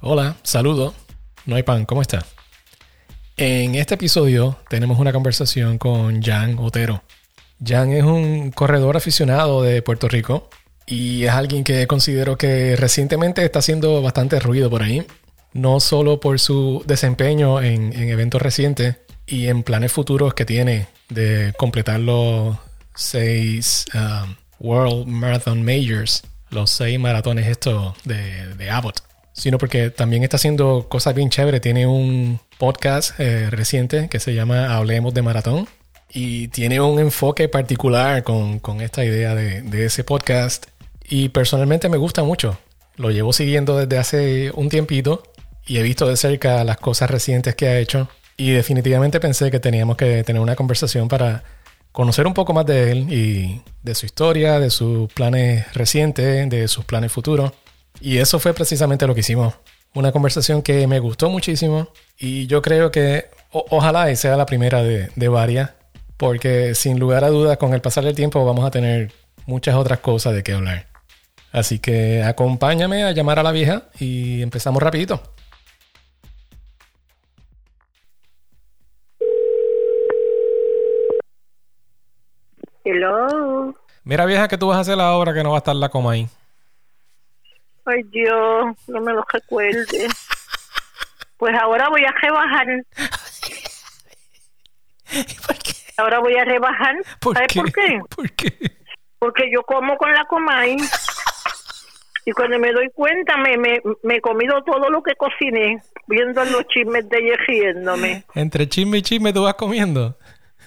Hola, 0.00 0.36
saludo. 0.44 0.94
No 1.44 1.56
hay 1.56 1.64
pan, 1.64 1.84
¿cómo 1.84 2.02
está? 2.02 2.24
En 3.36 3.74
este 3.74 3.94
episodio 3.94 4.56
tenemos 4.68 5.00
una 5.00 5.12
conversación 5.12 5.76
con 5.76 6.22
Jan 6.22 6.56
Otero. 6.60 7.02
Jan 7.64 7.90
es 7.92 8.04
un 8.04 8.52
corredor 8.52 8.96
aficionado 8.96 9.60
de 9.62 9.82
Puerto 9.82 10.06
Rico 10.06 10.50
y 10.86 11.24
es 11.24 11.30
alguien 11.32 11.64
que 11.64 11.88
considero 11.88 12.38
que 12.38 12.76
recientemente 12.76 13.44
está 13.44 13.58
haciendo 13.58 14.00
bastante 14.00 14.38
ruido 14.38 14.70
por 14.70 14.84
ahí. 14.84 15.04
No 15.52 15.80
solo 15.80 16.20
por 16.20 16.38
su 16.38 16.84
desempeño 16.86 17.60
en, 17.60 17.92
eventos 17.92 18.40
recientes 18.40 18.98
y 19.26 19.48
en 19.48 19.64
planes 19.64 19.90
futuros 19.90 20.32
que 20.32 20.44
tiene 20.44 20.86
de 21.08 21.54
completar 21.58 21.98
los 21.98 22.56
seis 22.94 23.86
um, 23.94 24.36
World 24.60 25.08
Marathon 25.08 25.64
Majors, 25.64 26.22
los 26.50 26.70
seis 26.70 27.00
maratones 27.00 27.48
estos 27.48 27.94
de, 28.04 28.54
de 28.54 28.70
Abbott 28.70 29.07
sino 29.38 29.56
porque 29.56 29.90
también 29.90 30.24
está 30.24 30.36
haciendo 30.36 30.86
cosas 30.88 31.14
bien 31.14 31.30
chéveres. 31.30 31.60
Tiene 31.60 31.86
un 31.86 32.40
podcast 32.58 33.18
eh, 33.20 33.48
reciente 33.50 34.08
que 34.08 34.18
se 34.18 34.34
llama 34.34 34.76
Hablemos 34.76 35.14
de 35.14 35.22
Maratón 35.22 35.68
y 36.12 36.48
tiene 36.48 36.80
un 36.80 36.98
enfoque 36.98 37.48
particular 37.48 38.24
con, 38.24 38.60
esta 38.80 39.04
idea 39.04 39.34
de, 39.34 39.86
ese 39.86 40.02
podcast 40.02 40.66
y 41.08 41.28
personalmente 41.28 41.88
me 41.88 41.96
gusta 41.96 42.24
mucho. 42.24 42.58
Lo 42.96 43.12
llevo 43.12 43.32
siguiendo 43.32 43.78
desde 43.78 43.98
hace 43.98 44.50
un 44.54 44.68
tiempito 44.68 45.22
y 45.66 45.78
he 45.78 45.82
visto 45.82 46.08
de 46.08 46.16
cerca 46.16 46.64
las 46.64 46.78
cosas 46.78 47.08
recientes 47.08 47.54
que 47.54 47.68
ha 47.68 47.78
hecho 47.78 48.08
y 48.36 48.50
definitivamente 48.50 49.20
pensé 49.20 49.52
que 49.52 49.60
teníamos 49.60 49.96
que 49.96 50.24
tener 50.24 50.42
una 50.42 50.56
conversación 50.56 51.06
para 51.06 51.44
conocer 51.92 52.26
un 52.26 52.34
poco 52.34 52.52
más 52.52 52.66
de 52.66 52.90
él 52.90 53.12
y 53.12 53.62
de 53.84 53.94
su 53.94 54.04
historia, 54.06 54.58
de 54.58 54.70
sus 54.70 55.12
planes 55.12 55.72
recientes, 55.74 56.50
de 56.50 56.66
sus 56.66 56.84
planes 56.84 57.12
futuros. 57.12 57.52
Y 58.00 58.18
eso 58.18 58.38
fue 58.38 58.54
precisamente 58.54 59.06
lo 59.06 59.14
que 59.14 59.20
hicimos. 59.20 59.54
Una 59.94 60.12
conversación 60.12 60.62
que 60.62 60.86
me 60.86 61.00
gustó 61.00 61.30
muchísimo 61.30 61.88
y 62.18 62.46
yo 62.46 62.62
creo 62.62 62.90
que 62.90 63.26
ojalá 63.50 64.14
sea 64.16 64.36
la 64.36 64.46
primera 64.46 64.82
de, 64.82 65.10
de 65.16 65.28
varias, 65.28 65.72
porque 66.16 66.74
sin 66.74 66.98
lugar 66.98 67.24
a 67.24 67.28
dudas 67.28 67.56
con 67.56 67.74
el 67.74 67.80
pasar 67.80 68.04
del 68.04 68.14
tiempo 68.14 68.44
vamos 68.44 68.64
a 68.64 68.70
tener 68.70 69.12
muchas 69.46 69.74
otras 69.74 70.00
cosas 70.00 70.34
de 70.34 70.42
qué 70.42 70.52
hablar. 70.52 70.86
Así 71.52 71.78
que 71.78 72.22
acompáñame 72.22 73.04
a 73.04 73.12
llamar 73.12 73.38
a 73.38 73.42
la 73.42 73.52
vieja 73.52 73.84
y 73.98 74.42
empezamos 74.42 74.82
rapidito. 74.82 75.20
Hello. 82.84 83.74
Mira 84.04 84.24
vieja 84.24 84.48
que 84.48 84.56
tú 84.56 84.68
vas 84.68 84.78
a 84.78 84.80
hacer 84.80 84.96
la 84.96 85.12
obra 85.12 85.34
que 85.34 85.42
no 85.42 85.50
va 85.50 85.56
a 85.56 85.58
estar 85.58 85.76
la 85.76 85.88
coma 85.88 86.12
ahí. 86.12 86.28
Ay 87.88 88.02
Dios, 88.10 88.76
no 88.86 89.00
me 89.00 89.12
lo 89.14 89.24
recuerde. 89.32 90.08
Pues 91.38 91.54
ahora 91.56 91.88
voy 91.88 92.04
a 92.04 92.12
rebajar. 92.20 92.66
¿Por 95.46 95.58
qué? 95.58 95.72
Ahora 95.96 96.18
voy 96.18 96.36
a 96.36 96.44
rebajar. 96.44 96.96
¿Por 97.20 97.34
¿Sabes 97.34 97.52
qué? 97.52 97.60
por 97.60 97.72
qué? 97.72 98.00
¿Por 98.16 98.30
qué? 98.32 98.52
Porque 99.18 99.50
yo 99.50 99.62
como 99.62 99.96
con 99.96 100.12
la 100.12 100.24
Comay. 100.26 100.76
Y 102.26 102.32
cuando 102.32 102.58
me 102.58 102.72
doy 102.72 102.90
cuenta, 102.94 103.38
me, 103.38 103.56
me, 103.56 103.80
me 104.02 104.16
he 104.16 104.20
comido 104.20 104.62
todo 104.64 104.90
lo 104.90 105.02
que 105.02 105.14
cociné, 105.14 105.80
viendo 106.06 106.44
los 106.44 106.66
chismes 106.66 107.08
de 107.08 107.18
ella 107.18 107.36
riéndome. 107.46 108.24
Entre 108.34 108.68
chisme 108.68 108.98
y 108.98 109.02
chisme 109.02 109.32
tú 109.32 109.44
vas 109.44 109.54
comiendo. 109.54 110.18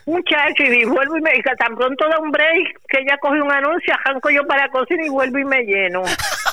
Muchacho, 0.07 0.63
y 0.63 0.85
vuelvo 0.85 1.17
y 1.17 1.21
me 1.21 1.31
tan 1.57 1.75
pronto 1.75 2.09
da 2.09 2.19
un 2.19 2.31
break 2.31 2.81
que 2.89 3.01
ella 3.01 3.15
coge 3.21 3.39
un 3.39 3.51
anuncio, 3.51 3.93
arranco 3.93 4.31
yo 4.31 4.45
para 4.47 4.65
la 4.65 4.71
cocina 4.71 5.05
y 5.05 5.09
vuelvo 5.09 5.37
y 5.37 5.45
me 5.45 5.61
lleno. 5.61 6.01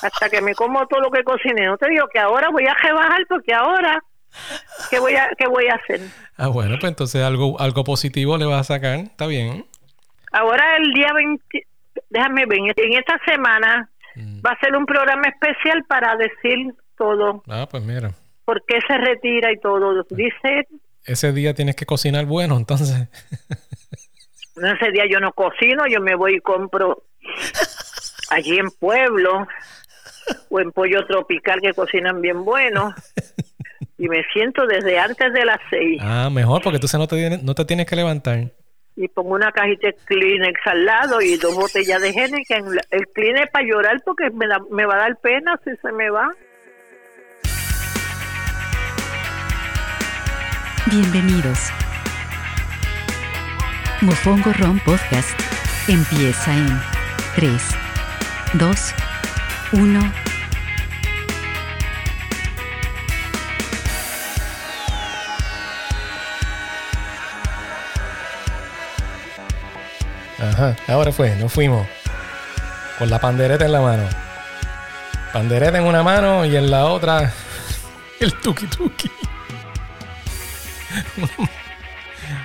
Hasta 0.02 0.28
que 0.28 0.41
me 0.41 0.54
como 0.54 0.86
todo 0.86 1.00
lo 1.00 1.10
que 1.10 1.24
cociné. 1.24 1.66
No 1.66 1.77
te 1.77 1.88
digo 1.88 2.06
que 2.12 2.18
ahora 2.18 2.50
voy 2.50 2.66
a 2.66 2.74
rebajar 2.74 3.27
porque 3.28 3.54
ahora, 3.54 4.02
¿qué 4.91 4.98
voy 4.98 5.14
a, 5.14 5.30
qué 5.36 5.46
voy 5.46 5.66
a 5.66 5.74
hacer? 5.74 6.00
Ah, 6.36 6.48
bueno, 6.48 6.76
pues 6.81 6.91
entonces 6.91 7.22
algo, 7.22 7.60
algo 7.60 7.84
positivo 7.84 8.37
le 8.37 8.47
vas 8.47 8.60
a 8.60 8.75
sacar, 8.75 8.98
está 9.00 9.26
bien. 9.26 9.64
Ahora 10.32 10.76
el 10.76 10.92
día 10.92 11.12
20, 11.14 11.66
déjame 12.10 12.47
ver, 12.47 12.58
en 12.76 12.92
esta 12.94 13.19
semana 13.25 13.88
mm. 14.14 14.41
va 14.44 14.53
a 14.53 14.60
ser 14.60 14.76
un 14.76 14.87
programa 14.87 15.28
especial 15.28 15.84
para 15.88 16.16
decir 16.16 16.75
todo. 16.97 17.42
Ah, 17.48 17.66
pues 17.70 17.82
mira. 17.82 18.12
¿Por 18.44 18.64
qué 18.66 18.78
se 18.87 18.97
retira 18.97 19.53
y 19.53 19.58
todo? 19.60 20.04
Dice 20.10 20.66
ese 21.08 21.32
día 21.32 21.54
tienes 21.54 21.75
que 21.75 21.87
cocinar 21.87 22.26
bueno, 22.26 22.56
entonces. 22.56 22.91
ese 24.56 24.91
día 24.92 25.04
yo 25.10 25.20
no 25.20 25.32
cocino, 25.32 25.87
yo 25.88 26.00
me 26.00 26.14
voy 26.14 26.37
y 26.37 26.41
compro 26.41 27.04
allí 28.31 28.58
en 28.58 28.70
Pueblo 28.70 29.48
o 30.50 30.61
en 30.61 30.72
Pollo 30.72 31.06
Tropical 31.06 31.61
que 31.61 31.72
cocinan 31.72 32.21
bien 32.21 32.44
bueno. 32.44 32.94
Y 33.99 34.09
me 34.09 34.22
siento 34.33 34.66
desde 34.66 34.99
antes 34.99 35.33
de 35.33 35.44
las 35.44 35.59
seis. 35.71 36.00
Ah, 36.03 36.31
mejor, 36.31 36.62
porque 36.62 36.77
entonces 36.77 36.99
no 36.99 37.09
te, 37.09 37.39
no 37.43 37.55
te 37.55 37.65
tienes 37.65 37.87
que 37.87 37.97
levantar. 37.97 38.53
Y 38.94 39.09
pongo 39.09 39.34
una 39.34 39.53
cajita 39.53 39.88
de 39.88 39.97
Kleenex 40.06 40.61
al 40.67 40.84
lado 40.84 41.21
y 41.21 41.37
dos 41.37 41.55
botellas 41.55 42.00
de 42.03 42.11
Henneken. 42.11 42.65
El 42.91 43.06
Kleenex 43.09 43.50
para 43.53 43.65
llorar 43.65 44.00
porque 44.05 44.31
me, 44.31 44.47
me 44.71 44.87
va 44.87 44.94
a 44.94 44.99
dar 44.99 45.17
pena 45.21 45.59
si 45.65 45.71
se 45.77 45.93
me 45.93 46.11
va. 46.11 46.28
Bienvenidos. 50.91 51.71
Mofongo 54.00 54.53
Ron 54.59 54.78
Podcast 54.81 55.38
empieza 55.88 56.56
en 56.56 56.81
3, 57.34 57.53
2, 58.55 58.94
1. 58.97 59.07
Ajá, 70.39 70.77
ahora 70.87 71.12
fue, 71.12 71.37
nos 71.37 71.53
fuimos. 71.53 71.87
Con 72.99 73.11
la 73.11 73.19
pandereta 73.19 73.67
en 73.67 73.73
la 73.73 73.81
mano. 73.83 74.09
Pandereta 75.33 75.77
en 75.77 75.85
una 75.85 76.03
mano 76.03 76.47
y 76.47 76.56
en 76.56 76.71
la 76.71 76.87
otra 76.87 77.31
el 78.21 78.33
tuki 78.41 78.67
tuki. 78.67 79.11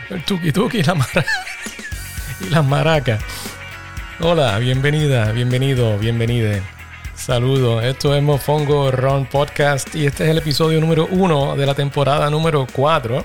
el 0.10 0.24
tuki 0.26 0.52
tuki 0.52 0.80
y 0.80 0.84
la 0.84 0.96
mara 0.96 1.26
y 2.42 2.50
las 2.50 2.66
maracas. 2.66 3.24
Hola, 4.20 4.60
bienvenida, 4.60 5.32
bienvenido, 5.32 5.98
bienvenide. 5.98 6.62
Saludos, 7.16 7.84
esto 7.86 8.14
es 8.16 8.22
Mofongo 8.22 8.92
Ron 8.92 9.26
Podcast 9.28 9.96
y 9.96 10.08
este 10.08 10.26
es 10.26 10.32
el 10.32 10.40
episodio 10.40 10.82
número 10.82 11.08
uno 11.10 11.56
de 11.56 11.66
la 11.66 11.74
temporada 11.74 12.30
número 12.30 12.68
4. 12.74 13.24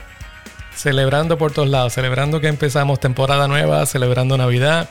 Celebrando 0.74 1.36
por 1.36 1.52
todos 1.52 1.68
lados, 1.68 1.94
celebrando 1.94 2.40
que 2.40 2.46
empezamos 2.46 3.00
temporada 3.00 3.48
nueva, 3.48 3.84
celebrando 3.86 4.38
Navidad, 4.38 4.88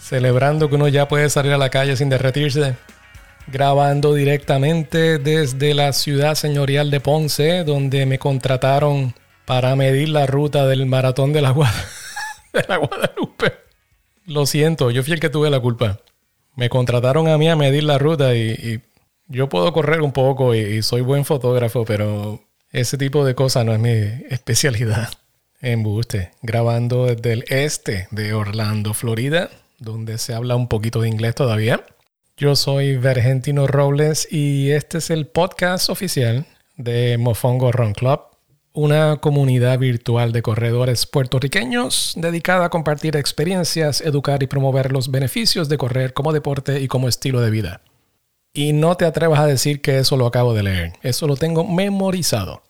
celebrando 0.00 0.68
que 0.68 0.74
uno 0.74 0.88
ya 0.88 1.08
puede 1.08 1.30
salir 1.30 1.52
a 1.52 1.58
la 1.58 1.70
calle 1.70 1.96
sin 1.96 2.10
derretirse, 2.10 2.74
grabando 3.46 4.12
directamente 4.12 5.18
desde 5.18 5.72
la 5.72 5.94
ciudad 5.94 6.34
señorial 6.34 6.90
de 6.90 7.00
Ponce, 7.00 7.64
donde 7.64 8.04
me 8.04 8.18
contrataron 8.18 9.14
para 9.46 9.74
medir 9.76 10.10
la 10.10 10.26
ruta 10.26 10.66
del 10.66 10.84
maratón 10.84 11.32
de 11.32 11.40
la, 11.40 11.50
Guadalupe. 11.52 13.54
Lo 14.26 14.44
siento, 14.44 14.90
yo 14.90 15.02
fui 15.02 15.14
el 15.14 15.20
que 15.20 15.30
tuve 15.30 15.48
la 15.48 15.60
culpa. 15.60 16.00
Me 16.56 16.68
contrataron 16.68 17.28
a 17.28 17.38
mí 17.38 17.48
a 17.48 17.56
medir 17.56 17.84
la 17.84 17.98
ruta 17.98 18.34
y, 18.34 18.80
yo 19.28 19.48
puedo 19.48 19.72
correr 19.72 20.02
un 20.02 20.12
poco 20.12 20.54
y, 20.54 20.82
soy 20.82 21.02
buen 21.02 21.24
fotógrafo, 21.24 21.84
pero 21.84 22.40
ese 22.72 22.98
tipo 22.98 23.24
de 23.24 23.34
cosas 23.34 23.64
no 23.64 23.72
es 23.72 23.78
mi 23.78 23.90
especialidad. 24.28 25.10
Embuste, 25.60 26.32
grabando 26.42 27.06
desde 27.06 27.32
el 27.32 27.44
este 27.48 28.08
de 28.10 28.32
Orlando, 28.32 28.94
Florida, 28.94 29.50
donde 29.78 30.18
se 30.18 30.34
habla 30.34 30.56
un 30.56 30.68
poquito 30.68 31.02
de 31.02 31.08
inglés 31.08 31.34
todavía. 31.34 31.84
Yo 32.36 32.56
soy 32.56 32.96
Vergentino 32.96 33.66
Robles 33.66 34.26
y 34.30 34.70
este 34.70 34.98
es 34.98 35.10
el 35.10 35.26
podcast 35.26 35.90
oficial 35.90 36.46
de 36.76 37.18
Mofongo 37.18 37.70
Run 37.70 37.92
Club 37.92 38.29
una 38.72 39.16
comunidad 39.16 39.78
virtual 39.78 40.32
de 40.32 40.42
corredores 40.42 41.06
puertorriqueños 41.06 42.14
dedicada 42.16 42.66
a 42.66 42.70
compartir 42.70 43.16
experiencias, 43.16 44.00
educar 44.00 44.42
y 44.42 44.46
promover 44.46 44.92
los 44.92 45.10
beneficios 45.10 45.68
de 45.68 45.78
correr 45.78 46.12
como 46.12 46.32
deporte 46.32 46.80
y 46.80 46.88
como 46.88 47.08
estilo 47.08 47.40
de 47.40 47.50
vida. 47.50 47.82
Y 48.52 48.72
no 48.72 48.96
te 48.96 49.04
atrevas 49.04 49.40
a 49.40 49.46
decir 49.46 49.80
que 49.80 49.98
eso 49.98 50.16
lo 50.16 50.26
acabo 50.26 50.54
de 50.54 50.62
leer, 50.62 50.92
eso 51.02 51.26
lo 51.26 51.36
tengo 51.36 51.64
memorizado. 51.64 52.62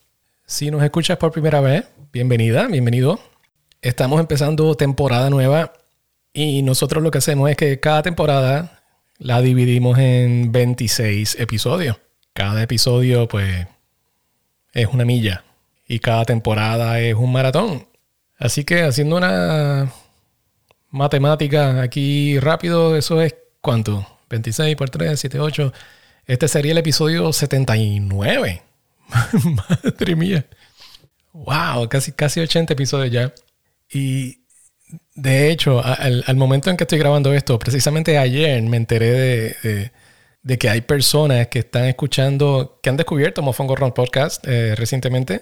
Si 0.47 0.71
nos 0.71 0.83
escuchas 0.83 1.19
por 1.19 1.33
primera 1.33 1.61
vez, 1.61 1.85
bienvenida, 2.13 2.67
bienvenido. 2.67 3.21
Estamos 3.83 4.21
empezando 4.21 4.75
temporada 4.75 5.31
nueva 5.31 5.73
y 6.33 6.63
nosotros 6.63 7.03
lo 7.03 7.11
que 7.11 7.19
hacemos 7.19 7.51
es 7.51 7.57
que 7.57 7.81
cada 7.81 8.03
temporada 8.03 8.83
la 9.19 9.41
dividimos 9.43 9.99
en 9.99 10.51
26 10.51 11.39
episodios. 11.39 11.99
Cada 12.33 12.63
episodio 12.63 13.29
pues 13.29 13.67
es 14.73 14.87
una 14.89 15.05
milla, 15.05 15.45
y 15.91 15.99
cada 15.99 16.25
temporada 16.25 17.01
es 17.01 17.17
un 17.17 17.33
maratón. 17.33 17.89
Así 18.39 18.63
que 18.63 18.85
haciendo 18.85 19.17
una 19.17 19.93
matemática 20.89 21.83
aquí 21.83 22.39
rápido, 22.39 22.97
eso 22.97 23.21
es 23.21 23.35
cuánto? 23.61 24.07
26 24.29 24.77
por 24.77 24.89
3, 24.89 25.19
7, 25.19 25.41
8. 25.41 25.73
Este 26.27 26.47
sería 26.47 26.71
el 26.71 26.79
episodio 26.79 27.33
79. 27.33 28.63
Madre 29.43 30.15
mía. 30.15 30.47
Wow, 31.33 31.89
casi, 31.89 32.13
casi 32.13 32.39
80 32.39 32.73
episodios 32.75 33.11
ya. 33.11 33.35
Y 33.93 34.45
de 35.17 35.51
hecho, 35.51 35.83
al, 35.85 36.37
momento 36.37 36.71
en 36.71 36.77
que 36.77 36.85
estoy 36.85 37.01
grabando 37.01 37.35
esto, 37.35 37.59
precisamente 37.59 38.17
ayer 38.17 38.63
me 38.63 38.77
enteré 38.77 39.11
de, 39.11 39.91
de, 40.45 40.59
que 40.59 40.69
hay 40.69 40.83
personas 40.83 41.49
que 41.49 41.59
están 41.59 41.87
escuchando, 41.87 42.79
que 42.81 42.91
han 42.91 42.97
descubierto 42.97 43.43
Mofongo 43.43 43.75
Ron 43.75 43.91
Podcast 43.93 44.47
eh, 44.47 44.77
recientemente 44.77 45.41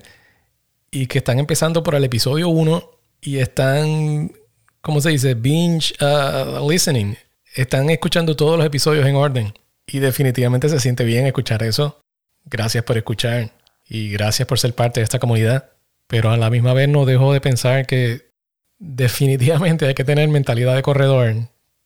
y 0.90 1.06
que 1.06 1.18
están 1.18 1.38
empezando 1.38 1.82
por 1.82 1.94
el 1.94 2.04
episodio 2.04 2.48
1 2.48 2.90
y 3.20 3.38
están, 3.38 4.32
¿cómo 4.80 5.00
se 5.00 5.10
dice? 5.10 5.34
Binge 5.34 5.94
uh, 6.00 6.68
listening. 6.68 7.16
Están 7.54 7.90
escuchando 7.90 8.36
todos 8.36 8.56
los 8.56 8.66
episodios 8.66 9.06
en 9.06 9.16
orden. 9.16 9.54
Y 9.86 10.00
definitivamente 10.00 10.68
se 10.68 10.80
siente 10.80 11.04
bien 11.04 11.26
escuchar 11.26 11.62
eso. 11.62 12.00
Gracias 12.44 12.84
por 12.84 12.96
escuchar 12.96 13.52
y 13.88 14.10
gracias 14.10 14.46
por 14.46 14.58
ser 14.58 14.74
parte 14.74 15.00
de 15.00 15.04
esta 15.04 15.18
comunidad. 15.18 15.70
Pero 16.06 16.30
a 16.30 16.36
la 16.36 16.50
misma 16.50 16.72
vez 16.74 16.88
no 16.88 17.04
dejo 17.04 17.32
de 17.32 17.40
pensar 17.40 17.86
que 17.86 18.32
definitivamente 18.78 19.86
hay 19.86 19.94
que 19.94 20.04
tener 20.04 20.28
mentalidad 20.28 20.74
de 20.74 20.82
corredor 20.82 21.34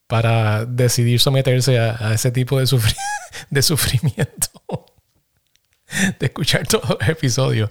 para 0.06 0.66
decidir 0.66 1.20
someterse 1.20 1.78
a, 1.78 2.12
ese 2.12 2.30
tipo 2.30 2.60
de, 2.60 2.66
de 3.50 3.62
sufrimiento. 3.62 4.50
de 6.18 6.26
escuchar 6.26 6.66
todos 6.66 6.90
los 6.90 7.08
episodios. 7.08 7.70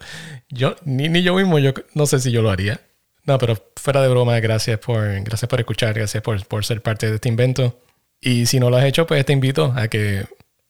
Yo, 0.52 0.76
ni, 0.84 1.10
ni 1.10 1.24
yo 1.24 1.36
mismo, 1.36 1.60
yo 1.60 1.74
no 1.94 2.06
sé 2.06 2.20
si 2.20 2.32
yo 2.32 2.42
lo 2.42 2.52
haría. 2.52 2.82
No, 3.24 3.38
pero 3.38 3.56
fuera 3.76 4.02
de 4.02 4.10
broma, 4.10 4.40
gracias 4.40 4.80
por, 4.80 5.22
gracias 5.24 5.48
por 5.48 5.60
escuchar, 5.60 5.94
gracias 5.94 6.22
por, 6.22 6.46
por 6.46 6.66
ser 6.66 6.82
parte 6.82 7.08
de 7.10 7.16
este 7.16 7.30
invento. 7.30 7.80
Y 8.20 8.46
si 8.46 8.60
no 8.60 8.70
lo 8.70 8.78
has 8.78 8.86
hecho, 8.86 9.08
pues 9.08 9.26
te 9.26 9.34
invito 9.34 9.74
a 9.76 9.88
que 9.88 10.26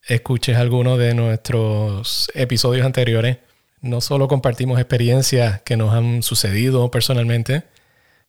escuches 0.07 0.57
alguno 0.57 0.97
de 0.97 1.13
nuestros 1.13 2.31
episodios 2.33 2.85
anteriores. 2.85 3.37
No 3.81 4.01
solo 4.01 4.27
compartimos 4.27 4.79
experiencias 4.79 5.61
que 5.63 5.77
nos 5.77 5.93
han 5.93 6.23
sucedido 6.23 6.91
personalmente, 6.91 7.63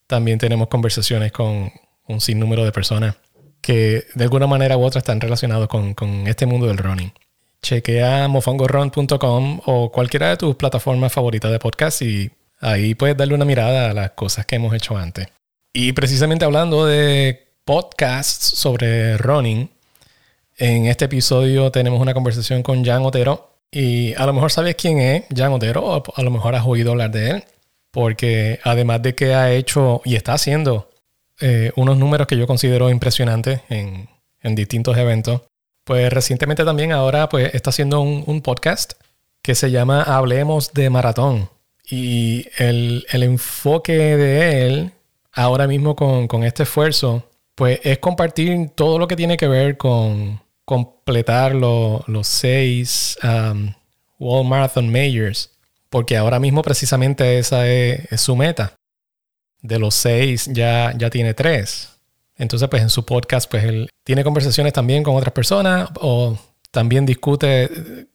también 0.06 0.38
tenemos 0.38 0.68
conversaciones 0.68 1.32
con 1.32 1.72
un 2.06 2.20
sinnúmero 2.20 2.64
de 2.64 2.72
personas 2.72 3.16
que 3.60 4.06
de 4.14 4.24
alguna 4.24 4.46
manera 4.46 4.76
u 4.76 4.82
otra 4.82 4.98
están 4.98 5.20
relacionados 5.20 5.68
con, 5.68 5.94
con 5.94 6.26
este 6.26 6.46
mundo 6.46 6.66
del 6.66 6.78
running. 6.78 7.12
Chequea 7.62 8.28
mofongoron.com 8.28 9.60
o 9.66 9.92
cualquiera 9.92 10.30
de 10.30 10.36
tus 10.36 10.56
plataformas 10.56 11.12
favoritas 11.12 11.50
de 11.50 11.58
podcast 11.58 12.02
y 12.02 12.30
ahí 12.60 12.94
puedes 12.94 13.16
darle 13.16 13.34
una 13.34 13.44
mirada 13.44 13.90
a 13.90 13.94
las 13.94 14.10
cosas 14.12 14.46
que 14.46 14.56
hemos 14.56 14.74
hecho 14.74 14.96
antes. 14.96 15.28
Y 15.72 15.92
precisamente 15.92 16.44
hablando 16.44 16.84
de 16.86 17.46
podcasts 17.64 18.58
sobre 18.58 19.16
running, 19.16 19.70
en 20.58 20.86
este 20.86 21.06
episodio 21.06 21.70
tenemos 21.70 22.00
una 22.00 22.14
conversación 22.14 22.62
con 22.62 22.84
Jan 22.84 23.04
Otero 23.04 23.56
y 23.70 24.14
a 24.14 24.26
lo 24.26 24.32
mejor 24.32 24.50
sabes 24.50 24.74
quién 24.74 24.98
es 24.98 25.24
Jan 25.34 25.52
Otero 25.52 25.84
o 25.84 26.02
a 26.14 26.22
lo 26.22 26.30
mejor 26.30 26.54
has 26.54 26.66
oído 26.66 26.90
hablar 26.90 27.10
de 27.10 27.30
él 27.30 27.44
porque 27.92 28.58
además 28.64 29.02
de 29.02 29.14
que 29.14 29.34
ha 29.34 29.52
hecho 29.52 30.02
y 30.04 30.16
está 30.16 30.32
haciendo 30.32 30.90
eh, 31.40 31.70
unos 31.76 31.96
números 31.96 32.26
que 32.26 32.36
yo 32.36 32.46
considero 32.46 32.90
impresionantes 32.90 33.60
en, 33.68 34.08
en 34.40 34.54
distintos 34.54 34.96
eventos, 34.96 35.42
pues 35.84 36.12
recientemente 36.12 36.64
también 36.64 36.92
ahora 36.92 37.28
pues 37.28 37.54
está 37.54 37.70
haciendo 37.70 38.00
un, 38.00 38.42
podcast 38.42 38.92
que 39.42 39.54
se 39.54 39.70
llama 39.70 40.02
Hablemos 40.02 40.72
de 40.72 40.90
Maratón. 40.90 41.50
Y 41.88 42.46
el, 42.58 43.04
enfoque 43.10 43.92
de 43.92 44.66
él 44.66 44.92
ahora 45.32 45.66
mismo 45.66 45.96
con, 45.96 46.44
este 46.44 46.62
esfuerzo, 46.62 47.28
pues 47.54 47.80
es 47.82 47.98
compartir 47.98 48.70
todo 48.74 48.98
lo 48.98 49.08
que 49.08 49.16
tiene 49.16 49.36
que 49.36 49.48
ver 49.48 49.76
con 49.76 50.40
completar 50.64 51.54
los 51.54 52.26
seis 52.26 53.18
um, 53.24 53.74
World 54.18 54.48
Marathon 54.48 54.90
Majors, 54.90 55.50
porque 55.90 56.16
ahora 56.16 56.38
mismo 56.38 56.62
precisamente 56.62 57.38
esa 57.38 57.68
es, 57.68 58.10
es, 58.10 58.20
su 58.20 58.36
meta. 58.36 58.74
De 59.60 59.78
los 59.78 59.94
seis 59.94 60.48
ya, 60.52 60.94
ya 60.96 61.10
tiene 61.10 61.34
tres. 61.34 61.91
Entonces, 62.36 62.68
pues 62.68 62.82
en 62.82 62.90
su 62.90 63.04
podcast, 63.04 63.50
pues 63.50 63.64
él 63.64 63.90
tiene 64.04 64.24
conversaciones 64.24 64.72
también 64.72 65.02
con 65.02 65.16
otras 65.16 65.32
personas 65.32 65.90
o 66.00 66.36
también 66.70 67.06
discute 67.06 68.06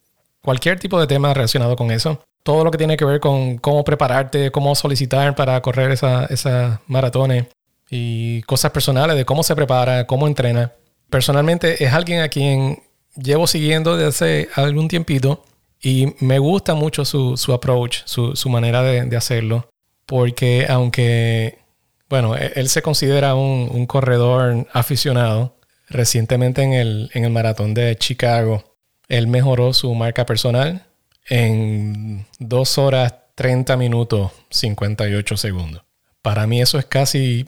cualquier 0.42 0.80
tipo 0.80 1.00
de 1.00 1.08
tema 1.08 1.34
relacionado 1.34 1.76
con 1.76 1.92
eso. 1.92 2.22
Todo 2.44 2.64
lo 2.64 2.72
que 2.72 2.78
tiene 2.78 2.98
que 2.98 3.06
ver 3.06 3.20
con 3.20 3.58
cómo 3.58 3.84
prepararte, 3.84 4.52
cómo 4.52 4.76
solicitar 4.76 5.36
para 5.36 5.62
correr 5.62 5.92
esas 5.92 6.32
esa 6.32 6.82
maratones 6.88 7.48
y 7.90 8.42
cosas 8.44 8.72
personales 8.72 9.16
de 9.18 9.26
cómo 9.26 9.44
se 9.44 9.56
prepara, 9.56 10.08
cómo 10.08 10.28
entrena. 10.28 10.72
Personalmente 11.10 11.84
es 11.84 11.94
alguien 11.94 12.22
a 12.22 12.30
quien 12.30 12.82
llevo 13.16 13.48
siguiendo 13.48 13.96
desde 13.98 14.08
hace 14.08 14.50
algún 14.56 14.88
tiempito 14.88 15.44
y 15.82 16.16
me 16.20 16.40
gusta 16.40 16.74
mucho 16.74 17.06
su, 17.06 17.38
su 17.38 17.54
approach, 17.54 18.00
su, 18.06 18.36
su 18.36 18.50
manera 18.50 18.82
de, 18.82 19.04
de 19.04 19.18
hacerlo, 19.18 19.70
porque 20.06 20.66
aunque 20.70 21.60
bueno, 22.10 22.36
e-, 22.38 22.54
él 22.56 22.70
se 22.70 22.82
considera 22.82 23.36
un, 23.36 23.86
corredor 23.86 24.68
aficionado. 24.74 25.58
Recientemente 25.90 26.64
en 26.64 26.74
el, 26.74 27.10
en 27.14 27.32
maratón 27.32 27.74
de 27.74 27.96
Chicago, 27.96 28.76
él 29.08 29.28
mejoró 29.28 29.74
su 29.74 29.94
marca 29.96 30.26
personal 30.26 30.86
en 31.30 32.26
2 32.40 32.78
horas 32.78 33.16
30 33.36 33.78
minutos 33.78 34.32
58 34.50 35.38
segundos. 35.38 35.84
Para 36.22 36.46
mí 36.46 36.62
eso 36.62 36.78
es 36.78 36.86
casi 36.86 37.46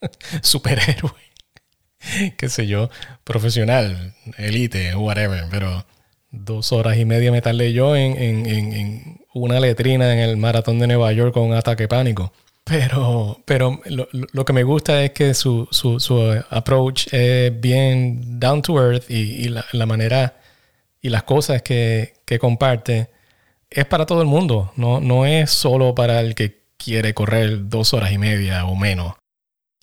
superhéroe. 0.42 1.12
Qué 2.36 2.48
sé 2.48 2.68
yo, 2.68 2.88
profesional, 3.24 4.14
elite, 4.36 4.94
whatever. 4.94 5.44
Pero 5.50 5.84
dos 6.30 6.70
horas 6.70 6.98
y 6.98 7.04
media 7.04 7.32
me 7.32 7.42
tardé 7.42 7.72
yo 7.72 7.96
en, 7.96 8.16
en 8.16 9.18
una 9.34 9.58
letrina 9.58 10.12
en 10.12 10.20
el 10.20 10.36
maratón 10.36 10.78
de 10.78 10.86
Nueva 10.86 11.12
York 11.12 11.34
con 11.34 11.44
un 11.44 11.54
ataque 11.54 11.88
pánico. 11.88 12.32
Pero, 12.68 13.40
pero 13.44 13.80
lo, 13.86 14.44
que 14.44 14.52
me 14.52 14.62
gusta 14.62 15.02
es 15.02 15.12
que 15.12 15.32
su, 15.34 15.66
approach 16.50 17.06
es 17.12 17.60
bien 17.60 18.38
down 18.38 18.62
to 18.62 18.78
earth 18.78 19.10
y, 19.10 19.48
la, 19.48 19.86
manera 19.86 20.36
y 21.00 21.08
las 21.08 21.22
cosas 21.22 21.62
que, 21.62 22.14
comparte 22.40 23.10
es 23.70 23.86
para 23.86 24.06
todo 24.06 24.20
el 24.20 24.28
mundo. 24.28 24.72
No, 24.76 25.00
no 25.00 25.24
es 25.24 25.50
solo 25.50 25.94
para 25.94 26.20
el 26.20 26.34
que 26.34 26.62
quiere 26.76 27.14
correr 27.14 27.68
dos 27.68 27.94
horas 27.94 28.12
y 28.12 28.18
media 28.18 28.66
o 28.66 28.76
menos. 28.76 29.14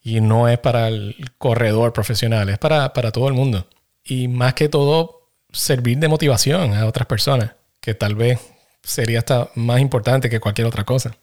Y 0.04 0.22
no 0.22 0.48
es 0.48 0.60
para 0.60 0.88
el 0.88 1.16
corredor 1.40 1.92
profesional, 1.92 2.50
es 2.50 2.60
para, 2.60 2.94
para 2.94 3.12
todo 3.12 3.28
el 3.28 3.34
mundo. 3.34 3.68
Y 4.04 4.28
más 4.28 4.54
que 4.54 4.70
todo, 4.70 5.32
servir 5.52 5.98
de 5.98 6.08
motivación 6.08 6.74
a 6.76 6.86
otras 6.86 7.08
personas, 7.08 7.56
que 7.82 7.96
tal 7.96 8.14
vez 8.14 8.40
sería 8.84 9.20
hasta 9.20 9.50
más 9.56 9.80
importante 9.82 10.30
que 10.30 10.40
cualquier 10.40 10.68
otra 10.68 10.84
cosa. 10.84 11.18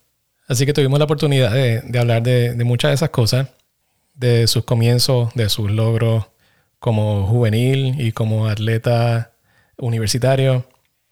Así 0.47 0.65
que 0.65 0.73
tuvimos 0.73 0.99
la 0.99 1.05
oportunidad 1.05 1.51
de, 1.51 1.99
hablar 1.99 2.21
de, 2.21 2.55
muchas 2.65 2.91
de 2.91 2.95
esas 2.95 3.09
cosas, 3.09 3.47
de 4.13 4.47
sus 4.47 4.65
comienzos, 4.65 5.33
de 5.35 5.49
sus 5.49 5.71
logros 5.71 6.25
como 6.79 7.25
juvenil 7.27 7.99
y 8.01 8.11
como 8.11 8.47
atleta 8.47 9.31
universitario, 9.77 10.65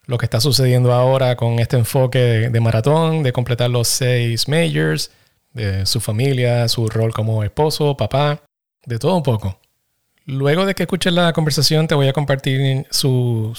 lo 0.06 0.18
que 0.18 0.26
está 0.26 0.42
sucediendo 0.42 0.92
ahora 0.92 1.38
con 1.38 1.60
este 1.60 1.78
enfoque 1.78 2.20
de, 2.50 2.60
maratón, 2.60 3.24
de 3.24 3.32
completar 3.32 3.70
los 3.70 3.88
seis 3.88 4.50
majors, 4.50 5.12
de 5.54 5.86
su 5.86 6.02
familia, 6.02 6.68
su 6.68 6.88
rol 6.88 7.14
como 7.14 7.44
esposo, 7.44 7.96
papá, 7.96 8.42
de 8.86 9.00
todo 9.00 9.16
un 9.16 9.24
poco. 9.24 9.60
Luego 10.26 10.66
de 10.66 10.76
que 10.76 10.84
escuches 10.84 11.14
la 11.14 11.32
conversación, 11.34 11.88
te 11.88 11.96
voy 11.96 12.08
a 12.08 12.14
compartir 12.14 12.86
su 12.90 13.54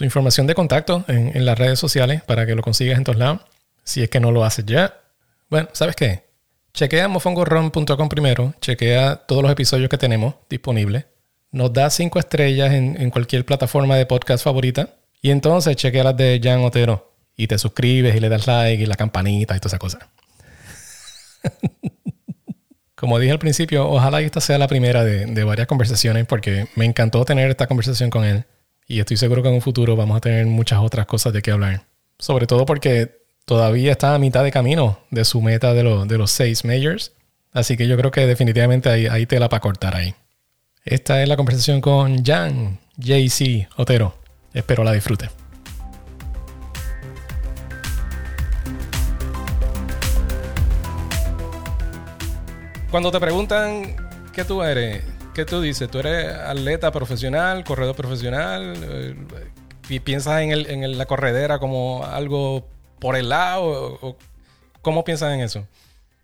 información 0.00 0.46
de 0.46 0.54
contacto 0.54 1.04
en, 1.08 1.36
en 1.36 1.44
las 1.44 1.58
redes 1.58 1.78
sociales 1.78 2.22
para 2.22 2.46
que 2.46 2.54
lo 2.54 2.62
consigas 2.62 2.96
en 2.96 3.04
todos 3.04 3.18
lados 3.18 3.40
si 3.84 4.02
es 4.02 4.10
que 4.10 4.20
no 4.20 4.32
lo 4.32 4.44
haces 4.44 4.64
ya. 4.66 5.00
Bueno, 5.48 5.68
¿sabes 5.72 5.94
qué? 5.94 6.24
Chequea 6.72 7.06
mofongoron.com 7.06 8.08
primero, 8.08 8.54
chequea 8.60 9.16
todos 9.16 9.42
los 9.42 9.52
episodios 9.52 9.88
que 9.88 9.98
tenemos 9.98 10.34
disponibles, 10.50 11.06
nos 11.52 11.72
da 11.72 11.88
cinco 11.88 12.18
estrellas 12.18 12.72
en, 12.72 13.10
cualquier 13.10 13.44
plataforma 13.44 13.94
de 13.96 14.06
podcast 14.06 14.42
favorita 14.42 14.96
y 15.22 15.30
entonces 15.30 15.76
chequea 15.76 16.02
las 16.02 16.16
de 16.16 16.40
Jan 16.42 16.64
Otero 16.64 17.14
y 17.36 17.46
te 17.46 17.58
suscribes 17.58 18.16
y 18.16 18.20
le 18.20 18.28
das 18.28 18.48
like 18.48 18.82
y 18.82 18.86
la 18.86 18.96
campanita 18.96 19.54
y 19.54 19.60
todas 19.60 19.70
esas 19.70 19.78
cosas. 19.78 20.02
Como 22.96 23.20
dije 23.20 23.30
al 23.30 23.38
principio, 23.38 23.88
ojalá 23.88 24.20
esta 24.20 24.40
sea 24.40 24.58
la 24.58 24.66
primera 24.66 25.04
de 25.04 25.44
varias 25.44 25.68
conversaciones 25.68 26.26
porque 26.26 26.66
me 26.74 26.86
encantó 26.86 27.24
tener 27.24 27.50
esta 27.50 27.68
conversación 27.68 28.10
con 28.10 28.24
él 28.24 28.46
y 28.86 29.00
estoy 29.00 29.16
seguro 29.16 29.42
que 29.42 29.48
en 29.48 29.54
un 29.54 29.60
futuro 29.60 29.96
vamos 29.96 30.16
a 30.16 30.20
tener 30.20 30.46
muchas 30.46 30.80
otras 30.80 31.06
cosas 31.06 31.32
de 31.32 31.42
qué 31.42 31.50
hablar. 31.50 31.84
Sobre 32.18 32.46
todo 32.46 32.66
porque 32.66 33.23
todavía 33.44 33.92
está 33.92 34.14
a 34.14 34.18
mitad 34.18 34.42
de 34.42 34.50
camino 34.50 34.98
de 35.10 35.24
su 35.24 35.40
meta 35.40 35.74
de, 35.74 35.82
de 36.06 36.18
los 36.18 36.30
seis 36.30 36.64
majors. 36.64 37.12
Así 37.52 37.76
que 37.76 37.86
yo 37.86 37.96
creo 37.96 38.10
que 38.10 38.26
definitivamente 38.26 38.88
hay, 38.88 39.06
hay 39.06 39.26
tela 39.26 39.48
para 39.48 39.60
cortar 39.60 39.94
ahí. 39.94 40.14
Esta 40.84 41.22
es 41.22 41.28
la 41.28 41.36
conversación 41.36 41.80
con 41.80 42.24
Jan 42.24 42.78
JC 42.96 43.68
Otero. 43.76 44.14
Espero 44.52 44.84
la 44.84 44.92
disfrute. 44.92 45.30
Cuando 52.90 53.10
te 53.10 53.18
preguntan 53.18 53.96
qué 54.32 54.44
tú 54.44 54.62
eres, 54.62 55.04
¿qué 55.34 55.44
tú 55.44 55.60
dices? 55.60 55.90
¿Tú 55.90 55.98
eres 55.98 56.32
atleta 56.32 56.92
profesional, 56.92 57.64
corredor 57.64 57.96
profesional? 57.96 58.74
Eh, 58.76 59.16
¿Y 59.88 60.00
piensas 60.00 60.42
en, 60.42 60.52
el, 60.52 60.66
en 60.66 60.96
la 60.96 61.06
corredera 61.06 61.58
como 61.58 62.04
algo 62.04 62.68
por 63.04 63.16
el 63.16 63.28
lado? 63.28 63.98
O, 64.00 64.16
¿Cómo 64.80 65.04
piensas 65.04 65.34
en 65.34 65.40
eso? 65.40 65.68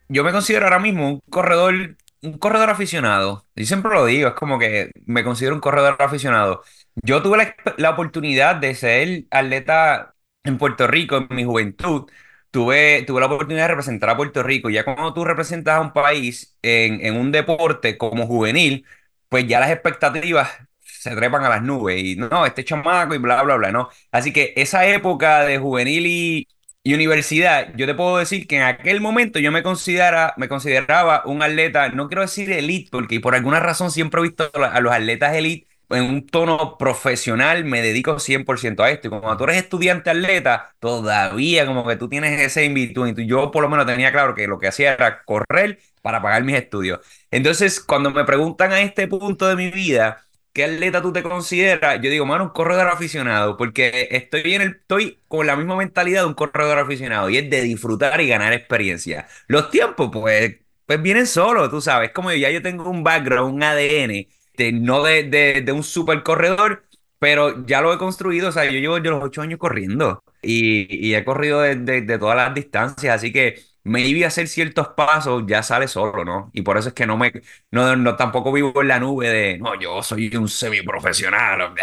Yo 0.08 0.24
me 0.24 0.32
considero 0.32 0.64
ahora 0.64 0.78
mismo 0.78 1.10
un 1.10 1.20
corredor, 1.28 1.74
un 2.22 2.38
corredor 2.38 2.70
aficionado. 2.70 3.44
Yo 3.54 3.66
siempre 3.66 3.92
lo 3.92 4.06
digo, 4.06 4.28
es 4.28 4.34
como 4.34 4.58
que 4.58 4.90
me 5.04 5.22
considero 5.22 5.54
un 5.54 5.60
corredor 5.60 5.96
aficionado. 5.98 6.62
Yo 7.02 7.22
tuve 7.22 7.36
la, 7.36 7.54
la 7.76 7.90
oportunidad 7.90 8.56
de 8.56 8.74
ser 8.74 9.24
atleta 9.30 10.14
en 10.42 10.56
Puerto 10.56 10.86
Rico 10.86 11.18
en 11.18 11.28
mi 11.36 11.44
juventud 11.44 12.10
tuve, 12.50 13.04
tuve 13.06 13.20
la 13.20 13.26
oportunidad 13.26 13.64
de 13.64 13.68
representar 13.68 14.08
a 14.08 14.16
Puerto 14.16 14.42
Rico. 14.42 14.70
Ya 14.70 14.82
cuando 14.84 15.12
tú 15.12 15.24
representas 15.24 15.76
a 15.76 15.80
un 15.82 15.92
país 15.92 16.56
en, 16.62 17.04
en 17.04 17.16
un 17.16 17.30
deporte 17.30 17.98
como 17.98 18.26
juvenil, 18.26 18.86
pues 19.28 19.46
ya 19.46 19.60
las 19.60 19.70
expectativas 19.70 20.48
se 20.80 21.14
trepan 21.16 21.44
a 21.44 21.48
las 21.50 21.62
nubes 21.62 22.02
y 22.02 22.16
no, 22.16 22.46
este 22.46 22.64
chamaco 22.64 23.14
y 23.14 23.18
bla, 23.18 23.42
bla, 23.42 23.56
bla, 23.56 23.70
¿no? 23.72 23.88
Así 24.12 24.32
que 24.32 24.52
esa 24.56 24.86
época 24.86 25.44
de 25.44 25.58
juvenil 25.58 26.06
y, 26.06 26.48
y 26.82 26.94
universidad, 26.94 27.74
yo 27.76 27.86
te 27.86 27.94
puedo 27.94 28.16
decir 28.18 28.46
que 28.46 28.56
en 28.56 28.62
aquel 28.62 29.00
momento 29.00 29.38
yo 29.38 29.52
me, 29.52 29.62
considera, 29.62 30.34
me 30.38 30.48
consideraba 30.48 31.22
un 31.26 31.42
atleta, 31.42 31.90
no 31.90 32.08
quiero 32.08 32.22
decir 32.22 32.50
elite, 32.52 32.88
porque 32.90 33.20
por 33.20 33.34
alguna 33.34 33.60
razón 33.60 33.90
siempre 33.90 34.20
he 34.20 34.24
visto 34.24 34.50
a 34.54 34.80
los 34.80 34.92
atletas 34.92 35.34
elite 35.34 35.66
en 35.90 36.04
un 36.04 36.26
tono 36.26 36.78
profesional 36.78 37.64
me 37.64 37.82
dedico 37.82 38.18
100% 38.18 38.80
a 38.84 38.90
esto. 38.90 39.08
Y 39.08 39.10
cuando 39.10 39.36
tú 39.36 39.44
eres 39.44 39.56
estudiante 39.56 40.10
atleta, 40.10 40.74
todavía 40.78 41.66
como 41.66 41.86
que 41.86 41.96
tú 41.96 42.08
tienes 42.08 42.40
ese. 42.40 42.64
Y 42.66 43.26
yo 43.26 43.50
por 43.50 43.62
lo 43.62 43.68
menos 43.68 43.86
tenía 43.86 44.12
claro 44.12 44.34
que 44.34 44.46
lo 44.46 44.58
que 44.58 44.68
hacía 44.68 44.94
era 44.94 45.22
correr 45.24 45.80
para 46.02 46.22
pagar 46.22 46.44
mis 46.44 46.56
estudios. 46.56 47.00
Entonces, 47.30 47.80
cuando 47.80 48.10
me 48.10 48.24
preguntan 48.24 48.72
a 48.72 48.80
este 48.80 49.08
punto 49.08 49.48
de 49.48 49.56
mi 49.56 49.70
vida, 49.70 50.24
¿qué 50.52 50.64
atleta 50.64 51.02
tú 51.02 51.12
te 51.12 51.22
consideras? 51.22 52.00
Yo 52.02 52.10
digo, 52.10 52.26
mano, 52.26 52.44
un 52.44 52.50
corredor 52.50 52.88
aficionado, 52.88 53.56
porque 53.56 54.08
estoy, 54.10 54.54
en 54.54 54.62
el, 54.62 54.70
estoy 54.80 55.20
con 55.28 55.46
la 55.46 55.56
misma 55.56 55.76
mentalidad 55.76 56.22
de 56.22 56.28
un 56.28 56.34
corredor 56.34 56.78
aficionado 56.78 57.30
y 57.30 57.38
es 57.38 57.50
de 57.50 57.62
disfrutar 57.62 58.20
y 58.20 58.28
ganar 58.28 58.52
experiencia. 58.52 59.28
Los 59.46 59.70
tiempos, 59.70 60.10
pues, 60.12 60.56
pues 60.86 61.02
vienen 61.02 61.26
solos, 61.26 61.70
tú 61.70 61.80
sabes. 61.80 62.12
Como 62.12 62.32
ya 62.32 62.50
yo 62.50 62.62
tengo 62.62 62.88
un 62.88 63.04
background, 63.04 63.54
un 63.54 63.62
ADN 63.62 64.26
no 64.72 65.02
de, 65.02 65.64
un 65.74 65.82
super 65.82 66.22
corredor, 66.22 66.84
pero 67.18 67.64
ya 67.66 67.80
lo 67.80 67.92
he 67.92 67.98
construido, 67.98 68.48
o 68.48 68.52
sea, 68.52 68.64
yo 68.64 68.78
llevo 68.78 68.98
yo 68.98 69.10
los 69.12 69.24
ocho 69.24 69.42
años 69.42 69.58
corriendo 69.58 70.22
y, 70.42 71.14
he 71.14 71.24
corrido 71.24 71.60
de, 71.60 72.18
todas 72.18 72.36
las 72.36 72.54
distancias, 72.54 73.14
así 73.14 73.32
que 73.32 73.62
a 73.84 74.26
hacer 74.26 74.48
ciertos 74.48 74.88
pasos 74.88 75.44
ya 75.46 75.62
sale 75.62 75.88
solo, 75.88 76.24
¿no? 76.24 76.50
Y 76.52 76.62
por 76.62 76.76
eso 76.78 76.88
es 76.88 76.94
que 76.94 77.06
no 77.06 77.16
me, 77.16 77.32
no, 77.70 77.96
no 77.96 78.16
tampoco 78.16 78.52
vivo 78.52 78.80
en 78.82 78.88
la 78.88 79.00
nube 79.00 79.28
de, 79.28 79.58
no, 79.58 79.78
yo 79.80 80.02
soy 80.02 80.34
un 80.36 80.48
semiprofesional, 80.48 81.74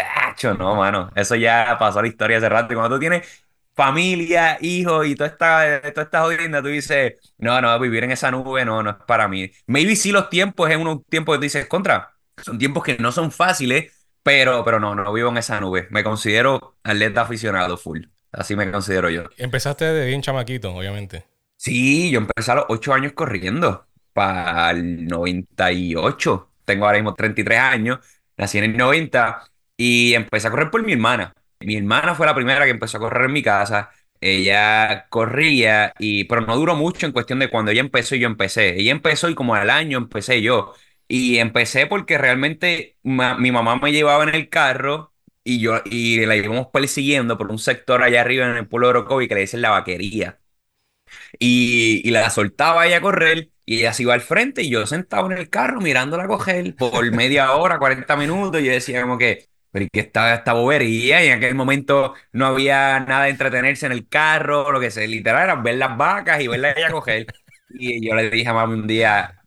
no, 0.58 0.74
mano, 0.76 1.10
eso 1.14 1.34
ya 1.34 1.76
pasó 1.78 2.00
la 2.02 2.08
historia 2.08 2.38
hace 2.38 2.48
rato, 2.48 2.72
y 2.72 2.76
cuando 2.76 2.96
tú 2.96 3.00
tienes 3.00 3.46
familia, 3.74 4.58
hijos 4.60 5.06
y 5.06 5.14
toda 5.14 5.28
esta, 5.30 5.80
toda 5.92 6.32
esta 6.32 6.62
tú 6.62 6.68
dices, 6.68 7.14
no, 7.38 7.60
no, 7.60 7.78
vivir 7.78 8.04
en 8.04 8.10
esa 8.10 8.30
nube 8.30 8.64
no, 8.64 8.82
no 8.82 8.90
es 8.90 8.96
para 9.06 9.28
mí. 9.28 9.50
Maybe 9.66 9.94
sí 9.94 10.10
los 10.10 10.28
tiempos 10.30 10.70
es 10.70 10.76
un 10.76 11.04
tiempo 11.04 11.32
que 11.32 11.38
tú 11.38 11.42
dices, 11.42 11.66
contra, 11.66 12.12
son 12.42 12.58
tiempos 12.58 12.82
que 12.82 12.96
no 12.98 13.12
son 13.12 13.30
fáciles, 13.30 13.92
pero, 14.22 14.64
pero 14.64 14.80
no, 14.80 14.94
no 14.94 15.12
vivo 15.12 15.28
en 15.30 15.38
esa 15.38 15.60
nube. 15.60 15.86
Me 15.90 16.02
considero 16.02 16.76
atleta 16.82 17.22
aficionado 17.22 17.76
full. 17.76 18.02
Así 18.32 18.56
me 18.56 18.70
considero 18.70 19.10
yo. 19.10 19.24
Empezaste 19.38 19.84
de 19.84 20.06
bien 20.06 20.22
chamaquito, 20.22 20.74
obviamente. 20.74 21.24
Sí, 21.58 22.10
yo 22.12 22.18
empecé 22.20 22.52
a 22.52 22.56
los 22.56 22.66
8 22.68 22.94
años 22.94 23.12
corriendo. 23.12 23.86
Para 24.12 24.70
el 24.72 25.06
98. 25.06 26.50
Tengo 26.64 26.86
ahora 26.86 26.98
mismo 26.98 27.14
33 27.14 27.58
años. 27.60 27.98
Nací 28.36 28.58
en 28.58 28.64
el 28.64 28.76
90 28.76 29.44
y 29.76 30.14
empecé 30.14 30.48
a 30.48 30.50
correr 30.50 30.70
por 30.70 30.84
mi 30.84 30.92
hermana. 30.92 31.34
Mi 31.60 31.76
hermana 31.76 32.14
fue 32.14 32.26
la 32.26 32.34
primera 32.34 32.64
que 32.64 32.70
empezó 32.70 32.98
a 32.98 33.00
correr 33.00 33.26
en 33.26 33.32
mi 33.32 33.42
casa. 33.42 33.90
Ella 34.20 35.06
corría, 35.10 35.92
y, 35.98 36.24
pero 36.24 36.40
no 36.42 36.56
duró 36.56 36.74
mucho 36.76 37.06
en 37.06 37.12
cuestión 37.12 37.38
de 37.38 37.50
cuando 37.50 37.70
ella 37.70 37.80
empezó 37.80 38.14
y 38.16 38.20
yo 38.20 38.26
empecé. 38.28 38.78
Ella 38.80 38.92
empezó 38.92 39.28
y 39.28 39.34
como 39.36 39.54
al 39.54 39.70
año 39.70 39.98
empecé 39.98 40.42
yo. 40.42 40.74
Y 41.08 41.38
empecé 41.38 41.86
porque 41.86 42.18
realmente 42.18 42.96
mi 43.02 43.50
mamá 43.52 43.76
me 43.76 43.92
llevaba 43.92 44.24
en 44.24 44.34
el 44.34 44.48
carro 44.48 45.12
y 45.44 45.60
yo 45.60 45.80
y 45.86 46.24
la 46.26 46.36
íbamos 46.36 46.68
persiguiendo 46.68 47.38
por 47.38 47.50
un 47.50 47.58
sector 47.58 48.02
allá 48.02 48.20
arriba 48.20 48.46
en 48.50 48.56
el 48.56 48.68
pueblo 48.68 48.88
de 48.88 48.90
Orocovi 48.98 49.28
que 49.28 49.34
le 49.36 49.40
dicen 49.42 49.62
la 49.62 49.70
vaquería. 49.70 50.38
Y, 51.38 52.06
y 52.06 52.10
la 52.10 52.30
soltaba 52.30 52.86
ella 52.86 52.98
a 52.98 53.00
correr 53.00 53.50
y 53.64 53.80
ella 53.80 53.92
se 53.92 54.02
iba 54.04 54.14
al 54.14 54.20
frente 54.22 54.62
y 54.62 54.70
yo 54.70 54.86
sentado 54.86 55.30
en 55.30 55.38
el 55.38 55.50
carro 55.50 55.80
mirándola 55.80 56.26
coger 56.26 56.74
por 56.76 57.10
media 57.12 57.52
hora, 57.52 57.78
40 57.78 58.16
minutos. 58.16 58.60
Y 58.60 58.64
yo 58.66 58.72
decía 58.72 59.02
como 59.02 59.18
que, 59.18 59.46
pero 59.70 59.84
¿y 59.84 59.88
qué 59.90 60.00
estaba 60.00 60.34
esta 60.34 60.52
bobería? 60.54 61.22
Y 61.24 61.28
en 61.28 61.38
aquel 61.38 61.54
momento 61.54 62.14
no 62.32 62.46
había 62.46 63.00
nada 63.00 63.24
de 63.24 63.30
entretenerse 63.30 63.86
en 63.86 63.92
el 63.92 64.08
carro, 64.08 64.72
lo 64.72 64.80
que 64.80 64.90
se 64.90 65.06
literal 65.06 65.44
era 65.44 65.54
ver 65.56 65.76
las 65.76 65.96
vacas 65.96 66.40
y 66.40 66.48
verla 66.48 66.72
ella 66.72 66.90
coger. 66.90 67.26
Y 67.70 68.06
yo 68.06 68.14
le 68.14 68.30
dije 68.30 68.48
a 68.48 68.54
mami 68.54 68.74
un 68.74 68.86
día, 68.86 69.37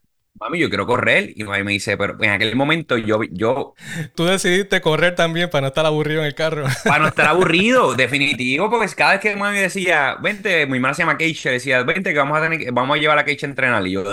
mami, 0.41 0.59
yo 0.59 0.69
quiero 0.69 0.87
correr. 0.87 1.31
Y 1.35 1.43
mami 1.43 1.63
me 1.63 1.71
dice, 1.71 1.95
pero 1.97 2.17
en 2.21 2.31
aquel 2.31 2.55
momento 2.55 2.97
yo, 2.97 3.21
yo... 3.29 3.75
Tú 4.15 4.25
decidiste 4.25 4.81
correr 4.81 5.15
también 5.15 5.49
para 5.49 5.61
no 5.61 5.67
estar 5.67 5.85
aburrido 5.85 6.21
en 6.21 6.27
el 6.27 6.35
carro. 6.35 6.65
Para 6.83 6.99
no 6.99 7.07
estar 7.07 7.27
aburrido, 7.27 7.93
definitivo, 7.93 8.69
porque 8.69 8.93
cada 8.95 9.11
vez 9.11 9.21
que 9.21 9.35
mami 9.35 9.59
decía, 9.59 10.17
vente, 10.21 10.65
mi 10.65 10.77
hermana 10.77 10.93
se 10.93 11.03
llama 11.03 11.17
Keisha, 11.17 11.51
decía, 11.51 11.83
vente 11.83 12.11
que 12.11 12.19
vamos 12.19 12.37
a, 12.37 12.41
tener, 12.41 12.71
vamos 12.71 12.97
a 12.97 12.99
llevar 12.99 13.19
a 13.19 13.25
Keisha 13.25 13.45
a 13.45 13.49
entrenar. 13.49 13.85
Y 13.87 13.91
yo, 13.91 14.03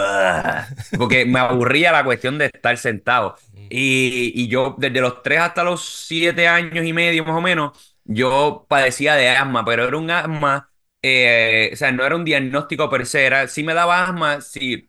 porque 0.99 1.25
me 1.25 1.39
aburría 1.41 1.93
la 1.93 2.05
cuestión 2.05 2.39
de 2.39 2.47
estar 2.47 2.77
sentado. 2.77 3.37
Y, 3.71 4.33
y 4.35 4.49
yo, 4.49 4.75
desde 4.79 5.01
los 5.01 5.23
3 5.23 5.41
hasta 5.41 5.65
los 5.65 5.85
7 6.07 6.47
años 6.47 6.85
y 6.85 6.93
medio 6.93 7.25
más 7.25 7.37
o 7.37 7.41
menos, 7.41 7.97
yo 8.05 8.67
padecía 8.69 9.15
de 9.15 9.31
asma, 9.31 9.65
pero 9.65 9.87
era 9.87 9.97
un 9.97 10.11
asma, 10.11 10.71
eh, 11.03 11.71
o 11.73 11.77
sea, 11.77 11.93
no 11.93 12.05
era 12.05 12.17
un 12.17 12.25
diagnóstico 12.25 12.89
per 12.91 13.07
se, 13.07 13.27
era, 13.27 13.49
sí 13.49 13.63
me 13.63 13.75
daba 13.75 14.05
asma, 14.05 14.41
sí 14.41 14.88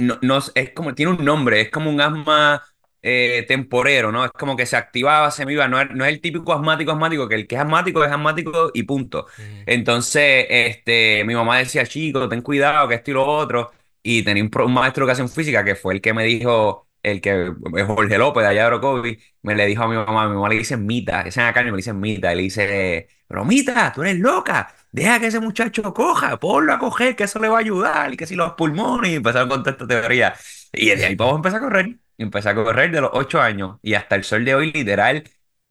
no, 0.00 0.18
no, 0.22 0.38
es 0.54 0.70
como, 0.70 0.94
tiene 0.94 1.12
un 1.12 1.24
nombre, 1.24 1.60
es 1.60 1.70
como 1.70 1.90
un 1.90 2.00
asma 2.00 2.62
eh, 3.02 3.44
temporero, 3.46 4.10
¿no? 4.10 4.24
Es 4.24 4.32
como 4.32 4.56
que 4.56 4.66
se 4.66 4.76
activaba, 4.76 5.30
se 5.30 5.46
me 5.46 5.52
iba, 5.52 5.68
no 5.68 5.80
es, 5.80 5.90
no 5.90 6.04
es 6.04 6.12
el 6.12 6.20
típico 6.20 6.52
asmático 6.52 6.90
asmático, 6.92 7.28
que 7.28 7.36
el 7.36 7.46
que 7.46 7.54
es 7.54 7.60
asmático 7.60 8.04
es 8.04 8.10
asmático 8.10 8.70
y 8.74 8.82
punto. 8.82 9.26
Entonces, 9.66 10.46
este, 10.48 11.24
mi 11.24 11.34
mamá 11.34 11.58
decía, 11.58 11.86
chico, 11.86 12.28
ten 12.28 12.42
cuidado, 12.42 12.88
que 12.88 12.96
esto 12.96 13.10
y 13.12 13.14
lo 13.14 13.26
otro, 13.26 13.72
y 14.02 14.22
tenía 14.24 14.42
un, 14.42 14.72
maestro 14.72 15.06
de 15.06 15.12
educación 15.12 15.28
física 15.28 15.64
que 15.64 15.74
fue 15.76 15.94
el 15.94 16.00
que 16.00 16.12
me 16.12 16.24
dijo, 16.24 16.87
el 17.02 17.20
que 17.20 17.52
es 17.76 17.86
Jorge 17.86 18.18
López 18.18 18.42
de 18.42 18.48
allá 18.48 18.62
de 18.62 18.66
Orocovi, 18.68 19.18
me 19.42 19.54
le 19.54 19.66
dijo 19.66 19.82
a 19.82 19.88
mi 19.88 19.96
mamá, 19.96 20.28
mi 20.28 20.34
mamá 20.34 20.48
le 20.48 20.56
dice 20.56 20.76
Mita, 20.76 21.22
ese 21.22 21.40
en 21.40 21.46
acá 21.46 21.62
me 21.62 21.72
le 21.80 21.92
Mita, 21.94 22.32
y 22.32 22.36
le 22.36 22.42
dice, 22.42 23.08
pero 23.26 23.44
Mita, 23.44 23.92
tú 23.94 24.02
eres 24.02 24.18
loca, 24.18 24.74
deja 24.92 25.20
que 25.20 25.28
ese 25.28 25.40
muchacho 25.40 25.92
coja, 25.94 26.38
ponlo 26.38 26.72
a 26.72 26.78
coger, 26.78 27.16
que 27.16 27.24
eso 27.24 27.38
le 27.38 27.48
va 27.48 27.58
a 27.58 27.60
ayudar, 27.60 28.12
y 28.12 28.16
que 28.16 28.26
si 28.26 28.34
los 28.34 28.52
pulmones, 28.54 29.10
y 29.12 29.14
empezaron 29.16 29.48
con 29.48 29.62
toda 29.62 29.72
esta 29.72 29.86
teoría. 29.86 30.34
Y 30.72 30.90
de 30.90 31.06
ahí 31.06 31.14
vamos 31.14 31.34
a 31.34 31.36
empezar 31.36 31.60
a 31.60 31.64
correr. 31.64 31.98
Y 32.16 32.22
empecé 32.24 32.48
a 32.48 32.54
correr 32.54 32.90
de 32.90 33.00
los 33.00 33.10
8 33.12 33.40
años 33.40 33.78
y 33.82 33.94
hasta 33.94 34.16
el 34.16 34.24
sol 34.24 34.44
de 34.44 34.54
hoy, 34.54 34.72
literal, 34.72 35.24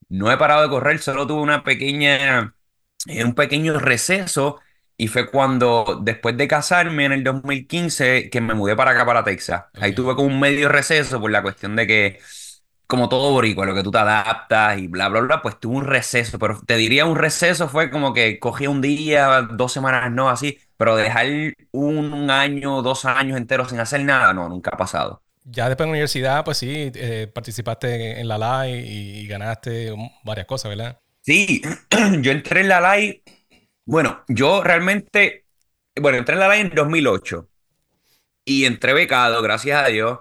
no 0.10 0.32
he 0.32 0.38
parado 0.38 0.64
de 0.64 0.70
correr, 0.70 1.00
solo 1.00 1.28
tuve 1.28 1.42
una 1.42 1.64
pequeña, 1.64 2.56
eh, 3.08 3.24
un 3.24 3.34
pequeño 3.36 3.80
receso. 3.80 4.60
Y 4.98 5.08
fue 5.08 5.30
cuando, 5.30 6.00
después 6.02 6.36
de 6.38 6.48
casarme 6.48 7.06
en 7.06 7.12
el 7.12 7.24
2015, 7.24 8.30
que 8.32 8.42
me 8.42 8.56
mudé 8.56 8.76
para 8.76 8.92
acá, 8.92 9.06
para 9.06 9.24
Texas. 9.24 9.66
Ahí 9.80 9.94
tuve 9.94 10.16
como 10.16 10.28
un 10.28 10.40
medio 10.40 10.70
receso 10.70 11.22
por 11.22 11.30
la 11.30 11.44
cuestión 11.44 11.76
de 11.76 11.86
que 11.86 12.20
como 12.88 13.10
todo 13.10 13.32
boricua, 13.32 13.66
lo 13.66 13.76
que 13.76 13.84
tú 13.84 13.92
te 13.92 13.98
adaptas 13.98 14.80
y 14.80 14.88
bla, 14.88 15.10
bla, 15.10 15.20
bla, 15.20 15.42
pues 15.42 15.60
tuvo 15.60 15.78
un 15.78 15.86
receso, 15.86 16.40
pero 16.40 16.62
te 16.66 16.78
diría 16.78 17.06
un 17.06 17.18
receso 17.18 17.68
fue 17.68 17.92
como 17.92 18.14
que 18.14 18.40
cogí 18.40 18.66
un 18.66 18.82
día, 18.82 19.42
dos 19.42 19.74
semanas, 19.74 20.10
no, 20.12 20.30
así, 20.30 20.58
pero 20.78 20.96
dejar 20.96 21.28
un, 21.72 22.32
año, 22.32 22.82
dos 22.82 23.04
años 23.04 23.38
enteros 23.38 23.70
sin 23.70 23.80
hacer 23.80 24.04
nada, 24.04 24.34
no, 24.34 24.48
nunca 24.48 24.72
ha 24.74 24.78
pasado. 24.78 25.22
Ya 25.44 25.68
después 25.68 25.86
de 25.86 25.88
la 25.88 25.92
universidad, 25.92 26.46
pues 26.46 26.58
sí, 26.58 26.92
eh, 26.96 27.30
participaste 27.34 28.20
en 28.20 28.28
la 28.28 28.38
LAI 28.38 28.74
y, 28.74 29.28
ganaste 29.28 29.94
varias 30.24 30.48
cosas, 30.48 30.70
¿verdad? 30.70 31.00
Sí, 31.22 31.62
yo 32.22 32.32
entré 32.32 32.62
en 32.62 32.70
la 32.70 32.80
LAI, 32.80 33.22
bueno, 33.88 34.24
yo 34.28 34.64
realmente, 34.64 35.46
bueno, 36.00 36.18
entré 36.18 36.36
en 36.36 36.42
la 36.42 36.48
LAI 36.50 36.62
en 36.62 36.70
2008 36.76 37.50
y 38.46 38.66
entré 38.66 38.94
becado, 38.94 39.42
gracias 39.42 39.84
a 39.84 39.88
Dios 39.88 40.20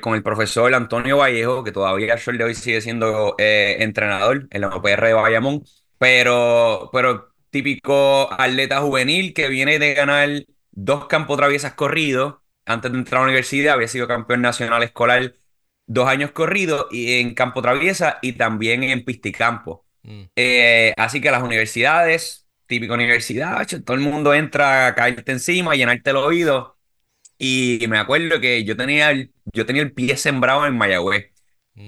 con 0.00 0.14
el 0.14 0.22
profesor 0.22 0.74
Antonio 0.74 1.18
Vallejo, 1.18 1.62
que 1.62 1.72
todavía 1.72 2.14
el 2.14 2.38
de 2.38 2.44
hoy 2.44 2.54
sigue 2.54 2.80
siendo 2.80 3.34
eh, 3.38 3.76
entrenador 3.80 4.48
en 4.50 4.62
la 4.62 4.68
OPR 4.68 5.06
de 5.06 5.12
Bayamón, 5.12 5.64
pero, 5.98 6.88
pero 6.92 7.34
típico 7.50 8.32
atleta 8.32 8.80
juvenil 8.80 9.34
que 9.34 9.48
viene 9.48 9.78
de 9.78 9.92
ganar 9.94 10.28
dos 10.70 11.06
campos 11.06 11.36
traviesas 11.36 11.74
corridos. 11.74 12.36
Antes 12.64 12.90
de 12.90 12.98
entrar 12.98 13.20
a 13.20 13.24
la 13.24 13.30
universidad 13.30 13.74
había 13.74 13.88
sido 13.88 14.08
campeón 14.08 14.40
nacional 14.40 14.82
escolar 14.82 15.34
dos 15.86 16.08
años 16.08 16.30
corridos 16.32 16.86
y 16.90 17.20
en 17.20 17.34
campo 17.34 17.60
traviesa 17.60 18.18
y 18.22 18.32
también 18.32 18.82
en 18.82 19.04
pisticampo. 19.04 19.84
Mm. 20.02 20.22
Eh, 20.36 20.94
así 20.96 21.20
que 21.20 21.30
las 21.30 21.42
universidades, 21.42 22.45
típico 22.66 22.94
universidad, 22.94 23.66
todo 23.84 23.96
el 23.96 24.02
mundo 24.02 24.34
entra 24.34 24.86
a 24.88 24.94
caerte 24.94 25.32
encima, 25.32 25.72
a 25.72 25.74
llenarte 25.76 26.10
el 26.10 26.16
oído 26.16 26.78
y 27.38 27.84
me 27.88 27.98
acuerdo 27.98 28.40
que 28.40 28.64
yo 28.64 28.76
tenía 28.76 29.10
el, 29.10 29.32
yo 29.52 29.66
tenía 29.66 29.82
el 29.82 29.92
pie 29.92 30.16
sembrado 30.16 30.66
en 30.66 30.76
Mayagüez. 30.78 31.32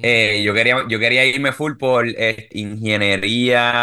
Eh, 0.02 0.42
yo 0.44 0.54
quería, 0.54 0.84
yo 0.88 0.98
quería 0.98 1.24
irme 1.26 1.52
full 1.52 1.76
por 1.76 2.06
eh, 2.08 2.48
ingeniería 2.52 3.74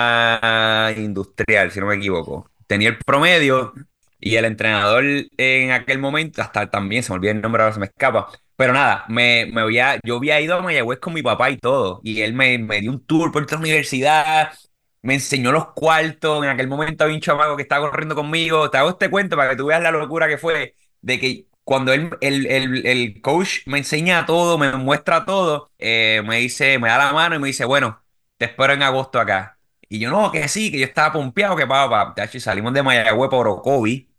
industrial, 0.97 1.71
si 1.71 1.79
no 1.79 1.87
me 1.87 1.95
equivoco. 1.95 2.49
Tenía 2.67 2.89
el 2.89 2.97
promedio 2.99 3.73
y 4.19 4.35
el 4.35 4.45
entrenador 4.45 5.03
en 5.37 5.71
aquel 5.71 5.99
momento, 5.99 6.41
hasta 6.41 6.69
también 6.69 7.03
se 7.03 7.11
me 7.11 7.17
olvida 7.17 7.31
el 7.31 7.41
nombre, 7.41 7.61
ahora 7.63 7.73
se 7.73 7.79
me 7.79 7.87
escapa. 7.87 8.29
Pero 8.55 8.71
nada, 8.73 9.05
me, 9.09 9.45
me 9.53 9.61
había, 9.61 9.99
yo 10.03 10.17
había 10.17 10.39
ido 10.41 10.55
a 10.55 10.61
Mayagüez 10.61 10.99
con 10.99 11.13
mi 11.13 11.21
papá 11.21 11.49
y 11.51 11.57
todo. 11.57 11.99
Y 12.03 12.21
él 12.21 12.33
me, 12.33 12.57
me 12.57 12.79
dio 12.81 12.91
un 12.91 13.05
tour 13.05 13.31
por 13.31 13.41
esta 13.43 13.57
universidad, 13.57 14.53
me 15.05 15.15
enseñó 15.15 15.51
los 15.51 15.73
cuartos. 15.73 16.43
En 16.43 16.49
aquel 16.49 16.67
momento 16.67 17.03
había 17.03 17.15
un 17.15 17.21
chamaco 17.21 17.55
que 17.55 17.63
estaba 17.63 17.89
corriendo 17.89 18.15
conmigo. 18.15 18.69
Te 18.69 18.77
hago 18.77 18.89
este 18.91 19.09
cuento 19.09 19.35
para 19.37 19.51
que 19.51 19.55
tú 19.57 19.67
veas 19.67 19.81
la 19.81 19.91
locura 19.91 20.27
que 20.27 20.37
fue 20.37 20.75
de 21.01 21.19
que 21.19 21.47
cuando 21.63 21.93
él, 21.93 22.11
el, 22.21 22.45
el, 22.47 22.85
el 22.85 23.21
coach 23.21 23.61
me 23.67 23.79
enseña 23.79 24.25
todo, 24.25 24.57
me 24.57 24.71
muestra 24.73 25.25
todo, 25.25 25.71
eh, 25.79 26.21
me 26.25 26.37
dice, 26.39 26.77
me 26.79 26.89
da 26.89 26.97
la 26.97 27.13
mano 27.13 27.35
y 27.35 27.39
me 27.39 27.47
dice, 27.47 27.65
bueno, 27.65 28.03
te 28.37 28.45
espero 28.45 28.73
en 28.73 28.83
agosto 28.83 29.19
acá. 29.19 29.59
Y 29.89 29.99
yo, 29.99 30.09
no, 30.11 30.31
que 30.31 30.47
sí, 30.47 30.71
que 30.71 30.79
yo 30.79 30.85
estaba 30.85 31.13
pompeado, 31.13 31.55
que 31.55 31.65
papá, 31.67 32.13
y 32.33 32.39
salimos 32.39 32.73
de 32.73 32.83
Mayagüez 32.83 33.29
por 33.29 33.47
Orocovi 33.47 34.09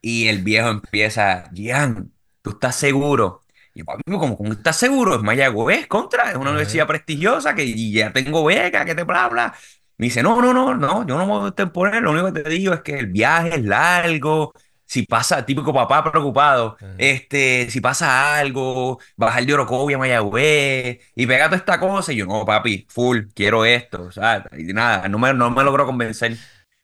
y 0.00 0.28
el 0.28 0.42
viejo 0.42 0.68
empieza, 0.70 1.50
Gian, 1.54 2.12
¿tú 2.42 2.50
estás 2.50 2.76
seguro? 2.76 3.42
Y 3.74 3.80
yo, 3.80 3.84
papi, 3.84 4.02
¿cómo, 4.10 4.36
cómo 4.36 4.52
estás 4.52 4.76
seguro? 4.76 5.14
Es 5.16 5.22
Mayagüez, 5.22 5.86
contra, 5.86 6.30
es 6.30 6.36
una 6.36 6.50
universidad 6.50 6.86
prestigiosa 6.86 7.54
que 7.54 7.64
y 7.64 7.92
ya 7.92 8.12
tengo 8.12 8.44
beca, 8.44 8.84
que 8.84 8.94
te 8.94 9.04
bla, 9.04 9.28
bla. 9.28 9.54
Me 10.00 10.06
dice, 10.06 10.22
no, 10.22 10.40
no, 10.40 10.54
no, 10.54 10.74
no, 10.74 11.06
yo 11.06 11.18
no 11.18 11.26
me 11.26 11.32
voy 11.32 11.52
a 11.54 11.66
poner, 11.72 12.02
lo 12.02 12.12
único 12.12 12.32
que 12.32 12.42
te 12.42 12.48
digo 12.48 12.72
es 12.72 12.80
que 12.80 12.98
el 12.98 13.08
viaje 13.08 13.56
es 13.56 13.62
largo, 13.64 14.54
si 14.86 15.02
pasa, 15.04 15.44
típico 15.44 15.74
papá 15.74 16.02
preocupado, 16.10 16.76
este, 16.96 17.70
si 17.70 17.80
pasa 17.82 18.38
algo, 18.38 18.98
bajar 19.16 19.44
de 19.44 19.54
Orocovia 19.54 19.96
a 19.96 20.00
Mayagüez 20.00 21.00
y 21.14 21.26
pega 21.26 21.46
toda 21.46 21.58
esta 21.58 21.78
cosa. 21.78 22.12
Y 22.12 22.16
yo, 22.16 22.26
no, 22.26 22.44
papi, 22.46 22.86
full, 22.88 23.26
quiero 23.34 23.64
esto. 23.66 24.02
O 24.04 24.10
sea, 24.10 24.44
y 24.56 24.72
nada, 24.72 25.08
no 25.08 25.18
me, 25.18 25.32
no 25.34 25.50
me 25.50 25.62
logró 25.64 25.86
convencer. 25.86 26.36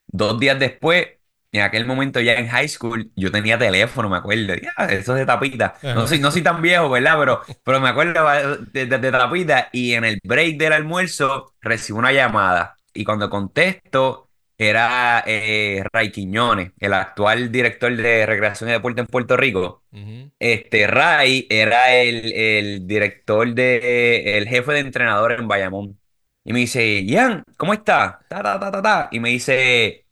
Dos 0.06 0.38
días 0.38 0.58
después, 0.58 1.08
en 1.52 1.62
aquel 1.62 1.86
momento 1.86 2.20
ya 2.20 2.34
en 2.34 2.48
high 2.48 2.68
school, 2.68 3.10
yo 3.16 3.32
tenía 3.32 3.58
teléfono, 3.58 4.08
me 4.08 4.18
acuerdo. 4.18 4.54
Ya, 4.54 4.86
eso 4.86 5.14
es 5.14 5.20
de 5.20 5.26
tapita. 5.26 5.74
No 5.82 6.06
soy, 6.06 6.20
no 6.20 6.30
soy 6.30 6.42
tan 6.42 6.62
viejo, 6.62 6.88
¿verdad? 6.90 7.16
Pero, 7.18 7.40
pero 7.64 7.80
me 7.80 7.88
acuerdo 7.88 8.24
de, 8.72 8.86
de, 8.86 8.98
de 8.98 9.10
tapita. 9.10 9.68
Y 9.72 9.94
en 9.94 10.04
el 10.04 10.20
break 10.22 10.58
del 10.58 10.74
almuerzo 10.74 11.54
recibo 11.60 11.98
una 11.98 12.12
llamada. 12.12 12.75
Y 12.96 13.04
cuando 13.04 13.30
contesto, 13.30 14.26
era 14.58 15.22
eh, 15.26 15.84
Ray 15.92 16.10
Quiñones, 16.10 16.72
el 16.78 16.94
actual 16.94 17.52
director 17.52 17.94
de 17.94 18.24
Recreación 18.26 18.70
y 18.70 18.72
Deporte 18.72 19.00
en 19.02 19.06
Puerto 19.06 19.36
Rico. 19.36 19.82
Este 20.38 20.86
Ray 20.86 21.46
era 21.50 21.94
el, 21.94 22.32
el, 22.32 22.86
director 22.86 23.54
de 23.54 24.38
el 24.38 24.48
jefe 24.48 24.72
de 24.72 24.80
entrenador 24.80 25.32
en 25.32 25.48
Bayamón. 25.48 25.98
Y 26.44 26.52
me 26.52 26.60
dice, 26.60 27.04
Ian, 27.04 27.44
¿cómo 27.56 27.74
estás? 27.74 28.16
Ta, 28.28 28.42
ta, 28.42 28.58
ta, 28.60 28.70
ta, 28.70 28.82
ta. 28.82 29.08
Y 29.10 29.20
me 29.20 29.30
dice, 29.30 30.06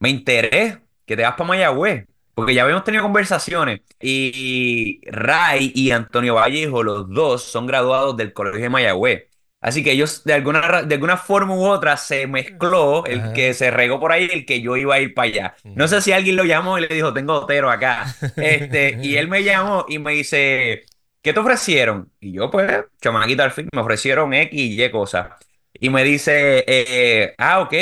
me 0.00 0.10
enteré 0.10 0.80
que 1.06 1.16
te 1.16 1.22
vas 1.22 1.34
para 1.34 1.48
Mayagüez. 1.48 2.06
Porque 2.34 2.54
ya 2.54 2.64
habíamos 2.64 2.84
tenido 2.84 3.02
conversaciones. 3.04 3.82
Y 4.00 5.00
Ray 5.10 5.72
y 5.74 5.90
Antonio 5.92 6.34
Vallejo, 6.34 6.82
los 6.82 7.08
dos, 7.10 7.44
son 7.44 7.66
graduados 7.66 8.16
del 8.16 8.32
Colegio 8.32 8.62
de 8.62 8.70
Mayagüez. 8.70 9.28
Así 9.64 9.82
que 9.82 9.92
ellos, 9.92 10.24
de 10.24 10.34
alguna, 10.34 10.82
de 10.82 10.94
alguna 10.94 11.16
forma 11.16 11.54
u 11.54 11.64
otra, 11.64 11.96
se 11.96 12.26
mezcló 12.26 13.06
el 13.06 13.32
que 13.32 13.54
se 13.54 13.70
regó 13.70 13.98
por 13.98 14.12
ahí, 14.12 14.28
el 14.30 14.44
que 14.44 14.60
yo 14.60 14.76
iba 14.76 14.96
a 14.96 15.00
ir 15.00 15.14
para 15.14 15.28
allá. 15.28 15.56
No 15.64 15.88
sé 15.88 16.02
si 16.02 16.12
alguien 16.12 16.36
lo 16.36 16.44
llamó 16.44 16.76
y 16.76 16.82
le 16.82 16.88
dijo, 16.88 17.14
tengo 17.14 17.32
Otero 17.32 17.70
acá. 17.70 18.04
Este, 18.36 18.98
y 19.00 19.16
él 19.16 19.26
me 19.26 19.42
llamó 19.42 19.86
y 19.88 19.98
me 19.98 20.12
dice, 20.12 20.84
¿qué 21.22 21.32
te 21.32 21.40
ofrecieron? 21.40 22.12
Y 22.20 22.32
yo, 22.32 22.50
pues, 22.50 22.84
chamaquito 23.00 23.42
al 23.42 23.52
fin, 23.52 23.70
me 23.72 23.80
ofrecieron 23.80 24.34
X 24.34 24.60
y 24.60 24.84
Y 24.84 24.90
cosas. 24.90 25.28
Y 25.72 25.88
me 25.88 26.04
dice, 26.04 26.62
eh, 26.66 27.34
ah, 27.38 27.60
ok, 27.60 27.72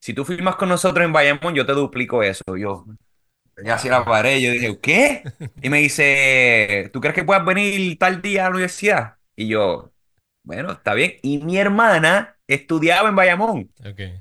si 0.00 0.12
tú 0.12 0.24
firmas 0.24 0.56
con 0.56 0.68
nosotros 0.68 1.04
en 1.04 1.12
Bayamón, 1.12 1.54
yo 1.54 1.64
te 1.64 1.72
duplico 1.72 2.24
eso. 2.24 2.56
Yo, 2.56 2.84
ya 3.64 3.74
así 3.74 3.88
la 3.88 4.04
pared, 4.04 4.40
yo 4.40 4.50
dije, 4.50 4.76
¿qué? 4.80 5.22
Y 5.62 5.70
me 5.70 5.78
dice, 5.78 6.90
¿tú 6.92 7.00
crees 7.00 7.14
que 7.14 7.22
puedas 7.22 7.44
venir 7.44 7.96
tal 7.96 8.20
día 8.20 8.46
a 8.46 8.50
la 8.50 8.56
universidad? 8.56 9.14
Y 9.36 9.46
yo, 9.46 9.92
bueno, 10.46 10.70
está 10.72 10.94
bien. 10.94 11.16
Y 11.22 11.38
mi 11.38 11.58
hermana 11.58 12.36
estudiaba 12.46 13.08
en 13.08 13.16
Bayamón. 13.16 13.72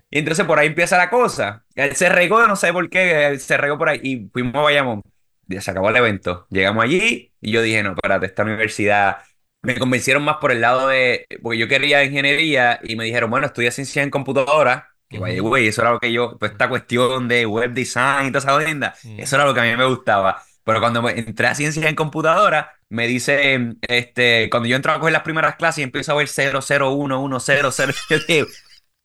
Y 0.09 0.17
entonces 0.17 0.43
por 0.45 0.57
ahí 0.57 0.67
empieza 0.67 0.97
la 0.97 1.11
cosa. 1.11 1.63
Él 1.75 1.95
se 1.95 2.09
regó, 2.09 2.45
no 2.47 2.55
sé 2.55 2.73
por 2.73 2.89
qué, 2.89 3.37
se 3.37 3.57
regó 3.57 3.77
por 3.77 3.89
ahí 3.89 3.99
y 4.03 4.29
fuimos 4.33 4.55
a 4.55 4.61
Bayamón. 4.61 5.03
Ya 5.45 5.61
se 5.61 5.69
acabó 5.69 5.89
el 5.89 5.95
evento. 5.95 6.47
Llegamos 6.49 6.83
allí 6.83 7.31
y 7.39 7.51
yo 7.51 7.61
dije, 7.61 7.83
no, 7.83 7.91
espérate, 7.91 8.25
esta 8.25 8.41
universidad. 8.41 9.17
Me 9.61 9.77
convencieron 9.77 10.23
más 10.23 10.37
por 10.37 10.51
el 10.51 10.61
lado 10.61 10.87
de, 10.87 11.27
porque 11.43 11.59
yo 11.59 11.67
quería 11.67 12.03
ingeniería 12.03 12.79
y 12.83 12.95
me 12.95 13.03
dijeron, 13.03 13.29
bueno, 13.29 13.45
estudia 13.45 13.69
ciencia 13.69 14.01
en 14.01 14.09
computadora. 14.09 14.89
Que 15.07 15.19
vaya, 15.19 15.39
güey, 15.41 15.67
eso 15.67 15.83
era 15.83 15.91
lo 15.91 15.99
que 15.99 16.11
yo, 16.11 16.37
pues 16.39 16.53
esta 16.53 16.67
cuestión 16.67 17.27
de 17.27 17.45
web 17.45 17.71
design 17.73 18.25
y 18.25 18.31
toda 18.31 18.39
esa 18.39 18.57
agenda, 18.57 18.95
eso 19.19 19.35
era 19.35 19.45
lo 19.45 19.53
que 19.53 19.59
a 19.59 19.63
mí 19.63 19.75
me 19.77 19.85
gustaba. 19.85 20.41
Pero 20.65 20.81
cuando 20.81 21.07
entré 21.09 21.47
a 21.47 21.55
ciencia 21.55 21.87
en 21.87 21.95
computadora, 21.95 22.73
me 22.89 23.07
dice, 23.07 23.75
este, 23.87 24.49
cuando 24.49 24.67
yo 24.67 24.75
entro 24.75 24.91
a 24.91 24.99
coger 24.99 25.13
las 25.13 25.21
primeras 25.21 25.55
clases 25.55 25.79
y 25.79 25.83
empiezo 25.83 26.11
a 26.11 26.15
ver 26.15 26.27
0011000, 26.27 27.95
yo 28.09 28.17
digo, 28.27 28.47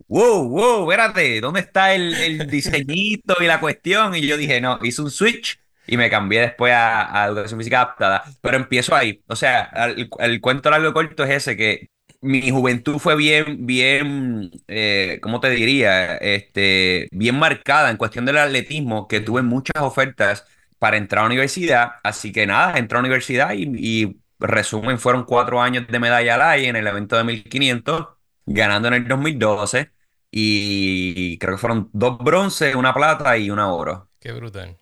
wow, 0.09 0.49
wow, 0.49 0.91
espérate, 0.91 1.41
¿dónde 1.41 1.61
está 1.61 1.95
el, 1.95 2.15
el 2.15 2.51
diseñito 2.51 3.37
y 3.41 3.47
la 3.47 3.61
cuestión? 3.61 4.15
Y 4.15 4.27
yo 4.27 4.37
dije, 4.37 4.61
no, 4.61 4.79
hice 4.83 5.03
un 5.03 5.11
switch 5.11 5.61
y 5.87 5.97
me 5.97 6.09
cambié 6.09 6.41
después 6.43 6.73
a, 6.75 7.27
educación 7.27 7.59
física 7.59 7.83
adaptada. 7.83 8.25
Pero 8.41 8.57
empiezo 8.57 8.95
ahí. 8.95 9.23
O 9.27 9.37
sea, 9.37 9.71
el, 10.19 10.41
cuento 10.41 10.71
largo 10.71 10.89
y 10.91 10.93
corto 10.93 11.25
es 11.25 11.31
ese, 11.31 11.57
que 11.57 11.89
mi 12.21 12.51
juventud 12.51 12.99
fue 12.99 13.17
bien, 13.17 13.67
bien, 13.67 14.51
eh, 14.69 15.19
¿cómo 15.23 15.41
te 15.41 15.51
diría? 15.51 16.17
Este, 16.17 17.09
bien 17.13 17.37
marcada 17.39 17.91
en 17.91 17.97
cuestión 17.97 18.25
del 18.25 18.39
atletismo, 18.39 19.09
que 19.09 19.21
tuve 19.21 19.43
muchas 19.43 19.83
ofertas 19.83 20.47
para 20.81 20.97
entrar 20.97 21.21
a 21.21 21.23
la 21.25 21.27
universidad. 21.29 21.93
Así 22.03 22.33
que 22.33 22.47
nada, 22.47 22.79
entré 22.79 22.97
a 22.99 23.03
la 23.03 23.07
universidad 23.07 23.53
y, 23.55 24.17
resumen, 24.41 24.99
fueron 24.99 25.25
cuatro 25.25 25.61
años 25.61 25.87
de 25.87 25.99
medalla 26.01 26.35
al 26.37 26.43
aire 26.43 26.69
en 26.71 26.77
el 26.77 26.87
evento 26.87 27.17
de 27.17 27.25
1500, 27.25 28.09
ganando 28.47 28.89
en 28.89 28.95
el 28.95 29.07
2012. 29.07 29.93
Y 30.33 31.39
creo 31.39 31.55
que 31.55 31.61
fueron 31.61 31.91
dos 31.93 32.19
bronces, 32.19 32.75
una 32.75 32.95
plata 32.95 33.37
y 33.37 33.51
una 33.51 33.73
oro. 33.73 34.09
Qué 34.19 34.33
brutal. 34.33 34.79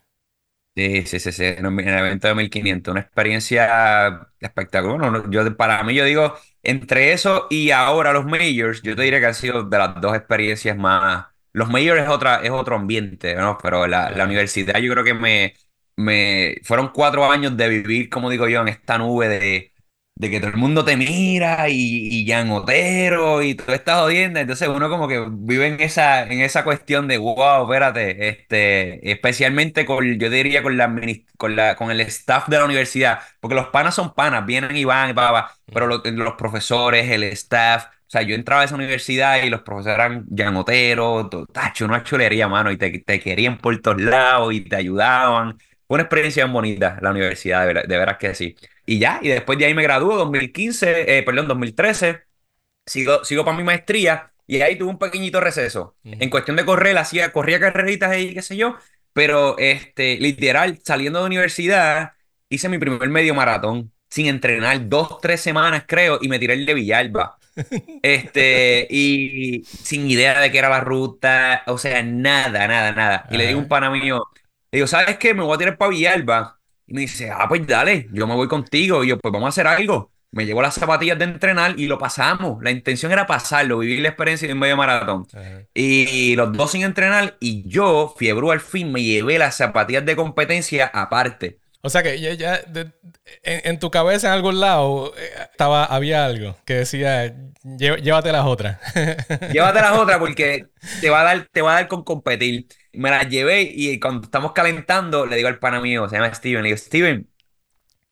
Sí, 0.76 1.04
sí, 1.06 1.18
sí, 1.18 1.32
sí, 1.32 1.44
en 1.44 1.66
el 1.66 1.88
evento 1.98 2.28
de 2.28 2.34
1500, 2.36 2.92
una 2.92 3.00
experiencia 3.00 4.30
espectacular. 4.38 5.28
yo, 5.28 5.56
para 5.56 5.82
mí, 5.82 5.92
yo 5.94 6.04
digo, 6.04 6.36
entre 6.62 7.12
eso 7.12 7.48
y 7.50 7.72
ahora 7.72 8.12
los 8.12 8.24
majors, 8.26 8.82
yo 8.82 8.94
te 8.94 9.02
diría 9.02 9.18
que 9.18 9.26
han 9.26 9.34
sido 9.34 9.64
de 9.64 9.76
las 9.78 10.00
dos 10.00 10.14
experiencias 10.14 10.76
más. 10.76 11.26
Los 11.52 11.68
majors 11.68 12.02
es, 12.02 12.08
otra, 12.08 12.36
es 12.44 12.50
otro 12.50 12.76
ambiente, 12.76 13.34
¿no? 13.34 13.58
Pero 13.60 13.88
la, 13.88 14.10
la 14.10 14.24
universidad 14.24 14.78
yo 14.78 14.92
creo 14.92 15.02
que 15.02 15.14
me, 15.14 15.54
me 15.98 16.56
fueron 16.64 16.90
cuatro 16.94 17.30
años 17.30 17.56
de 17.56 17.68
vivir, 17.68 18.08
como 18.10 18.30
digo 18.30 18.48
yo, 18.48 18.60
en 18.62 18.68
esta 18.68 18.98
nube 18.98 19.28
de, 19.28 19.72
de 20.14 20.30
que 20.30 20.40
todo 20.40 20.50
el 20.50 20.56
mundo 20.56 20.84
te 20.84 20.96
mira 20.96 21.68
y, 21.68 22.08
y 22.22 22.26
Jan 22.28 22.50
Otero 22.50 23.42
y 23.42 23.54
todo 23.54 23.74
está 23.74 24.00
jodiendo. 24.00 24.40
Entonces 24.40 24.68
uno 24.68 24.88
como 24.90 25.08
que 25.08 25.24
vive 25.30 25.66
en 25.68 25.80
esa, 25.80 26.22
en 26.24 26.40
esa 26.40 26.64
cuestión 26.64 27.08
de 27.08 27.18
wow, 27.18 27.64
espérate, 27.64 28.28
este, 28.28 29.10
especialmente 29.12 29.86
con, 29.86 30.18
yo 30.18 30.30
diría 30.30 30.62
con 30.62 30.76
la, 30.76 30.88
con 31.36 31.56
la, 31.56 31.76
con 31.76 31.90
el 31.90 32.00
staff 32.00 32.48
de 32.48 32.58
la 32.58 32.64
universidad, 32.64 33.20
porque 33.40 33.54
los 33.54 33.68
panas 33.68 33.94
son 33.94 34.14
panas, 34.14 34.44
vienen 34.46 34.76
y 34.76 34.84
van 34.84 35.10
y 35.10 35.14
pa, 35.14 35.54
pero 35.72 35.86
los, 35.86 36.02
profesores, 36.36 37.10
el 37.10 37.22
staff. 37.24 37.86
O 37.86 38.10
sea, 38.10 38.22
yo 38.22 38.34
entraba 38.34 38.62
a 38.62 38.64
esa 38.64 38.74
universidad 38.74 39.42
y 39.42 39.50
los 39.50 39.60
profesores 39.62 39.96
eran 39.98 40.26
Jan 40.34 40.56
Otero, 40.56 41.28
tacho, 41.52 41.84
una 41.84 42.02
chulería, 42.02 42.48
mano, 42.48 42.70
y 42.70 42.76
te, 42.78 42.98
te 43.00 43.20
querían 43.20 43.58
por 43.58 43.78
todos 43.82 44.00
lados 44.00 44.52
y 44.54 44.62
te 44.62 44.76
ayudaban. 44.76 45.58
Fue 45.88 45.94
una 45.96 46.02
experiencia 46.02 46.46
bonita 46.46 46.98
la 47.00 47.10
universidad, 47.10 47.66
de, 47.66 47.98
veras 47.98 48.18
que 48.18 48.34
sí. 48.34 48.54
Y 48.86 48.98
ya, 48.98 49.20
y 49.22 49.28
después 49.28 49.58
de 49.58 49.64
ahí 49.64 49.74
me 49.74 49.82
graduó, 49.82 50.16
2015, 50.16 51.18
eh, 51.18 51.22
perdón, 51.22 51.48
2013, 51.48 52.24
sigo, 52.86 53.24
sigo 53.24 53.44
para 53.44 53.56
mi 53.56 53.64
maestría 53.64 54.32
y 54.46 54.60
ahí 54.60 54.76
tuve 54.76 54.90
un 54.90 54.98
pequeñito 54.98 55.40
receso. 55.40 55.96
En 56.04 56.30
cuestión 56.30 56.56
de 56.56 56.66
correr, 56.66 56.96
hacía, 56.98 57.32
corría 57.32 57.58
carreritas 57.58 58.10
ahí, 58.10 58.34
qué 58.34 58.42
sé 58.42 58.56
yo, 58.56 58.76
pero 59.14 59.56
este, 59.58 60.18
literal, 60.18 60.78
saliendo 60.84 61.20
de 61.20 61.26
universidad, 61.26 62.12
hice 62.50 62.68
mi 62.68 62.78
primer 62.78 63.08
medio 63.08 63.34
maratón 63.34 63.92
sin 64.10 64.26
entrenar, 64.26 64.88
dos, 64.88 65.20
tres 65.20 65.40
semanas 65.40 65.84
creo, 65.86 66.18
y 66.20 66.28
me 66.28 66.38
tiré 66.38 66.54
el 66.54 66.66
de 66.66 66.74
Villalba. 66.74 67.38
Este, 68.02 68.86
y 68.90 69.64
sin 69.64 70.10
idea 70.10 70.40
de 70.40 70.50
qué 70.50 70.58
era 70.58 70.68
la 70.68 70.80
ruta, 70.80 71.62
o 71.66 71.78
sea, 71.78 72.02
nada, 72.02 72.66
nada, 72.68 72.92
nada. 72.92 73.26
Y 73.30 73.36
le 73.36 73.46
digo 73.46 73.58
a 73.58 73.62
un 73.62 73.68
pana 73.68 73.90
mío, 73.90 74.22
y 74.70 74.78
digo, 74.78 74.86
¿sabes 74.86 75.16
qué? 75.18 75.34
Me 75.34 75.42
voy 75.42 75.54
a 75.54 75.58
tirar 75.58 75.78
para 75.78 75.90
Villalba. 75.90 76.60
Y 76.86 76.94
me 76.94 77.00
dice, 77.02 77.30
ah, 77.30 77.46
pues 77.48 77.66
dale, 77.66 78.08
yo 78.12 78.26
me 78.26 78.34
voy 78.34 78.48
contigo. 78.48 79.02
Y 79.04 79.08
yo, 79.08 79.18
pues 79.18 79.32
vamos 79.32 79.46
a 79.46 79.48
hacer 79.48 79.66
algo. 79.66 80.12
Me 80.30 80.44
llevo 80.44 80.60
las 80.60 80.74
zapatillas 80.74 81.18
de 81.18 81.24
entrenar 81.24 81.78
y 81.78 81.86
lo 81.86 81.98
pasamos. 81.98 82.62
La 82.62 82.70
intención 82.70 83.10
era 83.12 83.26
pasarlo, 83.26 83.78
vivir 83.78 84.00
la 84.00 84.08
experiencia 84.08 84.46
de 84.46 84.52
un 84.52 84.60
medio 84.60 84.76
maratón. 84.76 85.26
Y 85.72 86.36
los 86.36 86.52
dos 86.52 86.72
sin 86.72 86.82
entrenar 86.82 87.38
y 87.40 87.66
yo, 87.66 88.14
fiebre 88.18 88.50
al 88.50 88.60
fin, 88.60 88.92
me 88.92 89.02
llevé 89.02 89.38
las 89.38 89.56
zapatillas 89.56 90.04
de 90.04 90.16
competencia 90.16 90.90
aparte. 90.92 91.60
O 91.82 91.90
sea 91.90 92.02
que 92.02 92.20
ya, 92.20 92.34
ya 92.34 92.58
de- 92.62 92.92
en, 93.42 93.60
en 93.64 93.78
tu 93.78 93.90
cabeza 93.90 94.28
en 94.28 94.32
algún 94.34 94.60
lado 94.60 95.14
eh, 95.16 95.30
estaba, 95.52 95.84
había 95.84 96.24
algo 96.26 96.56
que 96.64 96.74
decía, 96.74 97.26
"Llé- 97.62 98.00
llévate 98.02 98.32
las 98.32 98.44
otras. 98.46 98.78
Llévate 99.50 99.80
las 99.80 99.92
otras 99.98 100.18
porque 100.18 100.70
te 101.00 101.10
va 101.10 101.20
a 101.20 101.24
dar, 101.24 101.48
te 101.52 101.62
va 101.62 101.72
a 101.72 101.74
dar 101.76 101.88
con 101.88 102.04
competir. 102.04 102.66
Me 102.92 103.10
las 103.10 103.28
llevé 103.28 103.62
y 103.62 103.98
cuando 104.00 104.24
estamos 104.26 104.52
calentando, 104.52 105.24
le 105.26 105.36
digo 105.36 105.48
al 105.48 105.58
pana 105.58 105.80
mío, 105.80 106.08
se 106.08 106.16
llama 106.16 106.34
Steven, 106.34 106.62
le 106.62 106.68
digo, 106.68 106.76
Steven, 106.78 107.30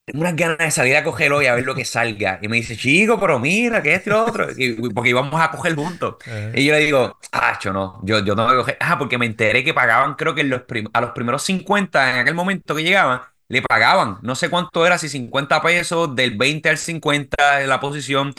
tengo 0.05 0.21
unas 0.21 0.37
ganas 0.37 0.59
de 0.59 0.71
salir 0.71 0.97
a 0.97 1.05
coger 1.05 1.33
hoy 1.33 1.47
a 1.47 1.55
ver 1.55 1.65
lo 1.67 1.75
que 1.75 1.85
salga. 1.85 2.39
Y 2.43 2.49
me 2.49 2.57
dice, 2.59 2.77
chico, 2.77 3.19
pero 3.21 3.39
mira, 3.41 3.83
que 3.83 4.03
y 4.05 4.09
lo 4.11 4.25
otro. 4.25 4.49
Y- 4.57 4.75
porque 4.95 5.11
íbamos 5.11 5.41
a 5.41 5.51
coger 5.51 5.75
juntos. 5.75 6.17
Y 6.53 6.65
yo 6.67 6.73
le 6.75 6.81
digo, 6.81 7.19
ah, 7.33 7.59
yo 7.63 7.73
no, 7.73 8.01
yo, 8.05 8.21
yo 8.25 8.37
tengo 8.37 8.49
que 8.51 8.57
coger. 8.57 8.77
Ah, 8.81 8.99
porque 8.99 9.19
me 9.19 9.27
enteré 9.27 9.65
que 9.65 9.75
pagaban, 9.75 10.15
creo 10.15 10.35
que 10.35 10.43
en 10.43 10.51
los 10.51 10.63
prim- 10.63 10.89
a 10.93 11.01
los 11.01 11.11
primeros 11.11 11.43
50 11.43 12.13
en 12.13 12.19
aquel 12.21 12.35
momento 12.35 12.75
que 12.77 12.83
llegaban, 12.85 13.21
le 13.49 13.63
pagaban. 13.63 14.19
No 14.23 14.35
sé 14.35 14.51
cuánto 14.51 14.87
era, 14.87 14.99
si 14.99 15.09
50 15.09 15.63
pesos, 15.63 16.15
del 16.15 16.37
20 16.37 16.69
al 16.69 16.79
50 16.79 17.59
de 17.59 17.67
la 17.67 17.81
posición. 17.81 18.35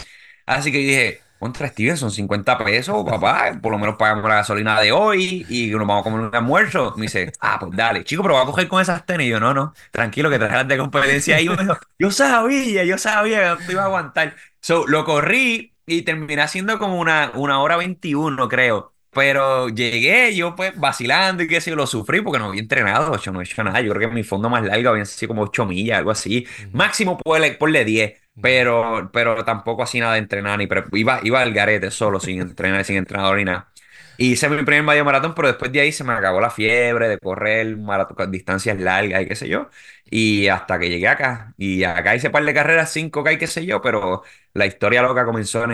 Así 0.46 0.72
que 0.72 0.80
dije, 0.80 1.22
contra 1.40 1.68
Steven, 1.68 1.98
son 1.98 2.12
50 2.12 2.58
pesos, 2.58 3.04
papá. 3.06 3.60
Por 3.62 3.72
lo 3.72 3.78
menos 3.78 3.96
pagamos 3.98 4.28
la 4.28 4.36
gasolina 4.36 4.80
de 4.82 4.92
hoy 4.92 5.46
y 5.50 5.70
nos 5.72 5.88
vamos 5.88 6.02
a 6.02 6.04
comer 6.04 6.22
un 6.22 6.36
almuerzo. 6.36 6.94
Me 6.98 7.04
dice, 7.04 7.32
ah, 7.40 7.58
pues 7.60 7.72
dale, 7.76 8.04
chico, 8.04 8.24
pero 8.24 8.36
va 8.36 8.42
a 8.44 8.46
coger 8.46 8.68
con 8.68 8.82
esas 8.82 9.06
tenis. 9.06 9.28
Y 9.28 9.30
yo, 9.32 9.40
no, 9.40 9.54
no, 9.54 9.74
tranquilo, 9.92 10.30
que 10.30 10.40
trajeras 10.40 10.68
de 10.68 10.78
competencia. 10.78 11.40
Y 11.42 11.46
yo, 11.46 11.54
yo 12.00 12.12
sabía, 12.12 12.84
yo 12.84 12.98
sabía 12.98 13.40
que 13.40 13.46
no 13.50 13.58
te 13.58 13.72
iba 13.74 13.84
a 13.84 13.86
aguantar. 13.86 14.36
So, 14.62 14.88
lo 14.88 15.06
corrí 15.06 15.76
y 15.86 16.02
terminé 16.04 16.42
haciendo 16.42 16.78
como 16.80 17.00
una, 17.00 17.32
una 17.36 17.60
hora 17.62 17.78
21, 17.78 18.48
creo. 18.50 18.94
Pero 19.18 19.70
llegué 19.70 20.36
yo 20.36 20.56
pues 20.56 20.74
vacilando 20.80 21.42
y 21.42 21.48
qué 21.48 21.60
sé 21.60 21.72
yo, 21.72 21.76
lo 21.76 21.88
sufrí 21.88 22.22
porque 22.22 22.38
no 22.38 22.46
había 22.50 22.62
entrenado, 22.62 23.18
yo 23.18 23.32
no 23.32 23.42
he 23.42 23.44
hecho 23.46 23.64
nada. 23.64 23.82
Yo 23.82 23.92
creo 23.94 24.10
que 24.10 24.16
mi 24.16 24.24
fondo 24.24 24.48
más 24.50 24.64
largo 24.64 24.90
había 24.92 25.06
sido 25.06 25.30
como 25.30 25.42
8 25.44 25.66
millas, 25.66 25.98
algo 25.98 26.12
así. 26.12 26.46
Máximo 26.72 27.18
ponle, 27.18 27.54
ponle 27.54 27.84
10, 27.84 28.14
pero, 28.40 29.10
pero 29.12 29.44
tampoco 29.44 29.82
así 29.84 30.00
nada 30.00 30.14
de 30.14 30.20
entrenar 30.20 30.60
ni 30.60 30.68
iba, 30.94 31.20
iba 31.24 31.42
al 31.42 31.52
garete 31.54 31.90
solo, 31.90 32.20
sin 32.20 32.42
entrenar, 32.42 32.86
sin 32.86 32.98
entrenador 32.98 33.38
ni 33.38 33.46
nada. 33.46 33.72
Hice 34.20 34.50
mi 34.50 34.58
primer 34.64 34.84
medio 34.84 35.06
maratón, 35.06 35.34
pero 35.36 35.48
después 35.48 35.72
de 35.72 35.80
ahí 35.82 35.92
se 35.92 36.04
me 36.04 36.14
acabó 36.14 36.40
la 36.42 36.50
fiebre 36.52 37.08
de 37.08 37.18
correr 37.20 37.76
maratón, 37.78 38.32
distancias 38.32 38.80
largas 38.80 39.22
y 39.24 39.28
qué 39.28 39.36
sé 39.36 39.48
yo. 39.48 39.70
Y 40.10 40.48
hasta 40.48 40.80
que 40.80 40.90
llegué 40.90 41.08
acá. 41.08 41.54
Y 41.58 41.84
acá 41.84 42.16
hice 42.16 42.30
par 42.30 42.44
de 42.46 42.54
carreras, 42.54 42.92
5K 42.92 43.34
y 43.34 43.38
qué 43.38 43.48
sé 43.48 43.66
yo, 43.66 43.82
pero 43.82 44.24
la 44.54 44.66
historia 44.68 45.02
loca 45.02 45.26
comenzó 45.26 45.64
en 45.66 45.72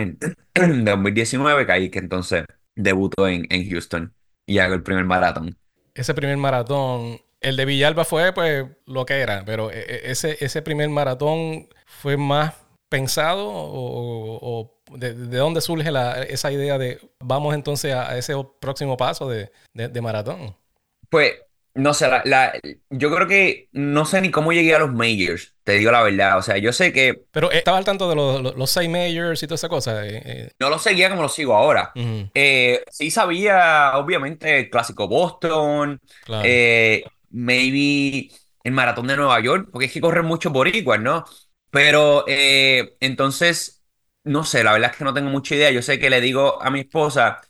el 0.55 0.85
2019, 0.85 1.65
que 1.65 1.71
ahí 1.71 1.89
que 1.89 1.99
entonces 1.99 2.45
debuto 2.75 3.27
en, 3.27 3.45
en 3.49 3.69
Houston 3.69 4.13
y 4.45 4.59
hago 4.59 4.73
el 4.73 4.83
primer 4.83 5.05
maratón. 5.05 5.57
Ese 5.93 6.13
primer 6.13 6.37
maratón, 6.37 7.21
el 7.41 7.55
de 7.55 7.65
Villalba 7.65 8.03
fue 8.05 8.33
pues 8.33 8.65
lo 8.85 9.05
que 9.05 9.19
era, 9.19 9.43
pero 9.45 9.71
e- 9.71 9.79
e- 9.79 10.11
ese, 10.11 10.37
ese 10.43 10.61
primer 10.61 10.89
maratón 10.89 11.67
fue 11.85 12.17
más 12.17 12.55
pensado 12.89 13.47
o, 13.49 14.39
o 14.41 14.97
de, 14.97 15.13
de 15.13 15.37
dónde 15.37 15.61
surge 15.61 15.91
la- 15.91 16.23
esa 16.23 16.51
idea 16.51 16.77
de 16.77 16.99
vamos 17.19 17.53
entonces 17.55 17.93
a, 17.93 18.09
a 18.11 18.17
ese 18.17 18.33
próximo 18.59 18.97
paso 18.97 19.29
de, 19.29 19.51
de- 19.73 19.87
de 19.89 20.01
maratón. 20.01 20.55
Pues, 21.09 21.33
no 21.75 21.93
sé, 21.93 22.07
la, 22.07 22.21
la- 22.25 22.53
yo 22.89 23.13
creo 23.13 23.27
que 23.27 23.69
no 23.71 24.05
sé 24.05 24.21
ni 24.21 24.31
cómo 24.31 24.53
llegué 24.53 24.75
a 24.75 24.79
los 24.79 24.93
majors, 24.93 25.55
te 25.63 25.73
digo 25.73 25.91
la 25.91 26.03
verdad. 26.03 26.37
O 26.37 26.41
sea, 26.41 26.57
yo 26.57 26.71
sé 26.73 26.93
que 26.93 27.23
Pero 27.31 27.51
eh, 27.51 27.57
estaba 27.57 27.77
al 27.77 27.85
tanto 27.85 28.09
de 28.09 28.15
los, 28.15 28.41
los, 28.41 28.55
los 28.55 28.69
seis 28.69 28.89
majors 28.89 29.41
y 29.43 29.47
toda 29.47 29.55
esa 29.55 29.69
cosa. 29.69 30.05
eh, 30.05 30.21
eh, 30.25 30.51
no 30.59 30.69
lo 30.69 30.79
seguía 30.79 31.09
como 31.09 31.21
lo 31.23 31.29
sigo 31.29 31.55
ahora. 31.55 31.99
Eh, 32.33 32.83
sí 32.89 33.11
sabía, 33.11 33.93
obviamente, 33.97 34.59
el 34.59 34.69
clásico 34.69 35.07
Boston, 35.07 35.99
claro. 36.19 36.63
maybe 37.29 38.31
el 38.63 38.71
maratón 38.73 39.07
de 39.07 39.17
Nueva 39.17 39.39
York, 39.41 39.69
porque 39.71 39.85
es 39.87 39.91
que 39.93 40.01
corren 40.01 40.25
muchos 40.25 40.51
boricuas, 40.53 40.99
¿no? 41.01 41.25
Pero 41.69 42.23
eh, 42.27 42.95
entonces, 42.99 43.83
no 44.23 44.43
sé, 44.45 44.63
la 44.63 44.73
verdad 44.73 44.91
es 44.91 44.97
que 44.97 45.03
no 45.03 45.13
tengo 45.13 45.29
mucha 45.29 45.55
idea. 45.55 45.71
Yo 45.71 45.81
sé 45.81 45.99
que 45.99 46.09
le 46.09 46.21
digo 46.21 46.61
a 46.61 46.69
mi 46.69 46.81
esposa, 46.81 47.41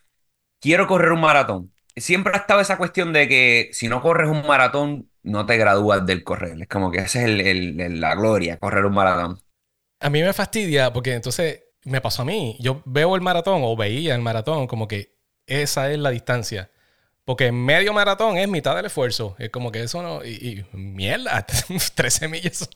quiero 0.61 0.87
correr 0.87 1.13
un 1.13 1.21
maratón. 1.21 1.72
Siempre 1.95 2.33
ha 2.33 2.37
estado 2.39 2.59
esa 2.59 2.77
cuestión 2.77 3.13
de 3.13 3.27
que 3.27 3.69
si 3.71 3.87
no 3.87 4.01
corres 4.01 4.29
un 4.29 4.45
maratón, 4.47 5.09
no 5.21 5.45
te 5.45 5.57
gradúas 5.57 6.05
del 6.05 6.23
correr. 6.23 6.61
Es 6.61 6.67
como 6.67 6.91
que 6.91 6.99
esa 6.99 7.21
es 7.21 7.25
el- 7.45 7.99
la 8.01 8.15
gloria, 8.15 8.57
correr 8.57 8.85
un 8.85 8.93
maratón. 8.93 9.39
A 9.99 10.09
mí 10.09 10.21
me 10.21 10.33
fastidia 10.33 10.91
porque 10.91 11.13
entonces 11.13 11.63
me 11.85 12.01
pasó 12.01 12.23
a 12.23 12.25
mí. 12.25 12.57
Yo 12.59 12.81
veo 12.85 13.15
el 13.15 13.21
maratón 13.21 13.61
o 13.63 13.75
veía 13.75 14.15
el 14.15 14.21
maratón 14.21 14.67
como 14.67 14.87
que 14.87 15.15
esa 15.45 15.91
es 15.91 15.99
la 15.99 16.09
distancia. 16.09 16.71
Porque 17.25 17.53
medio 17.53 17.93
maratón 17.93 18.37
es 18.37 18.49
mitad 18.49 18.75
del 18.75 18.85
esfuerzo. 18.87 19.35
Es 19.39 19.49
como 19.49 19.71
que 19.71 19.81
eso 19.83 20.01
no. 20.03 20.25
Y, 20.25 20.65
y 20.73 20.77
mierda, 20.77 21.45
13 21.95 22.27
millas, 22.27 22.69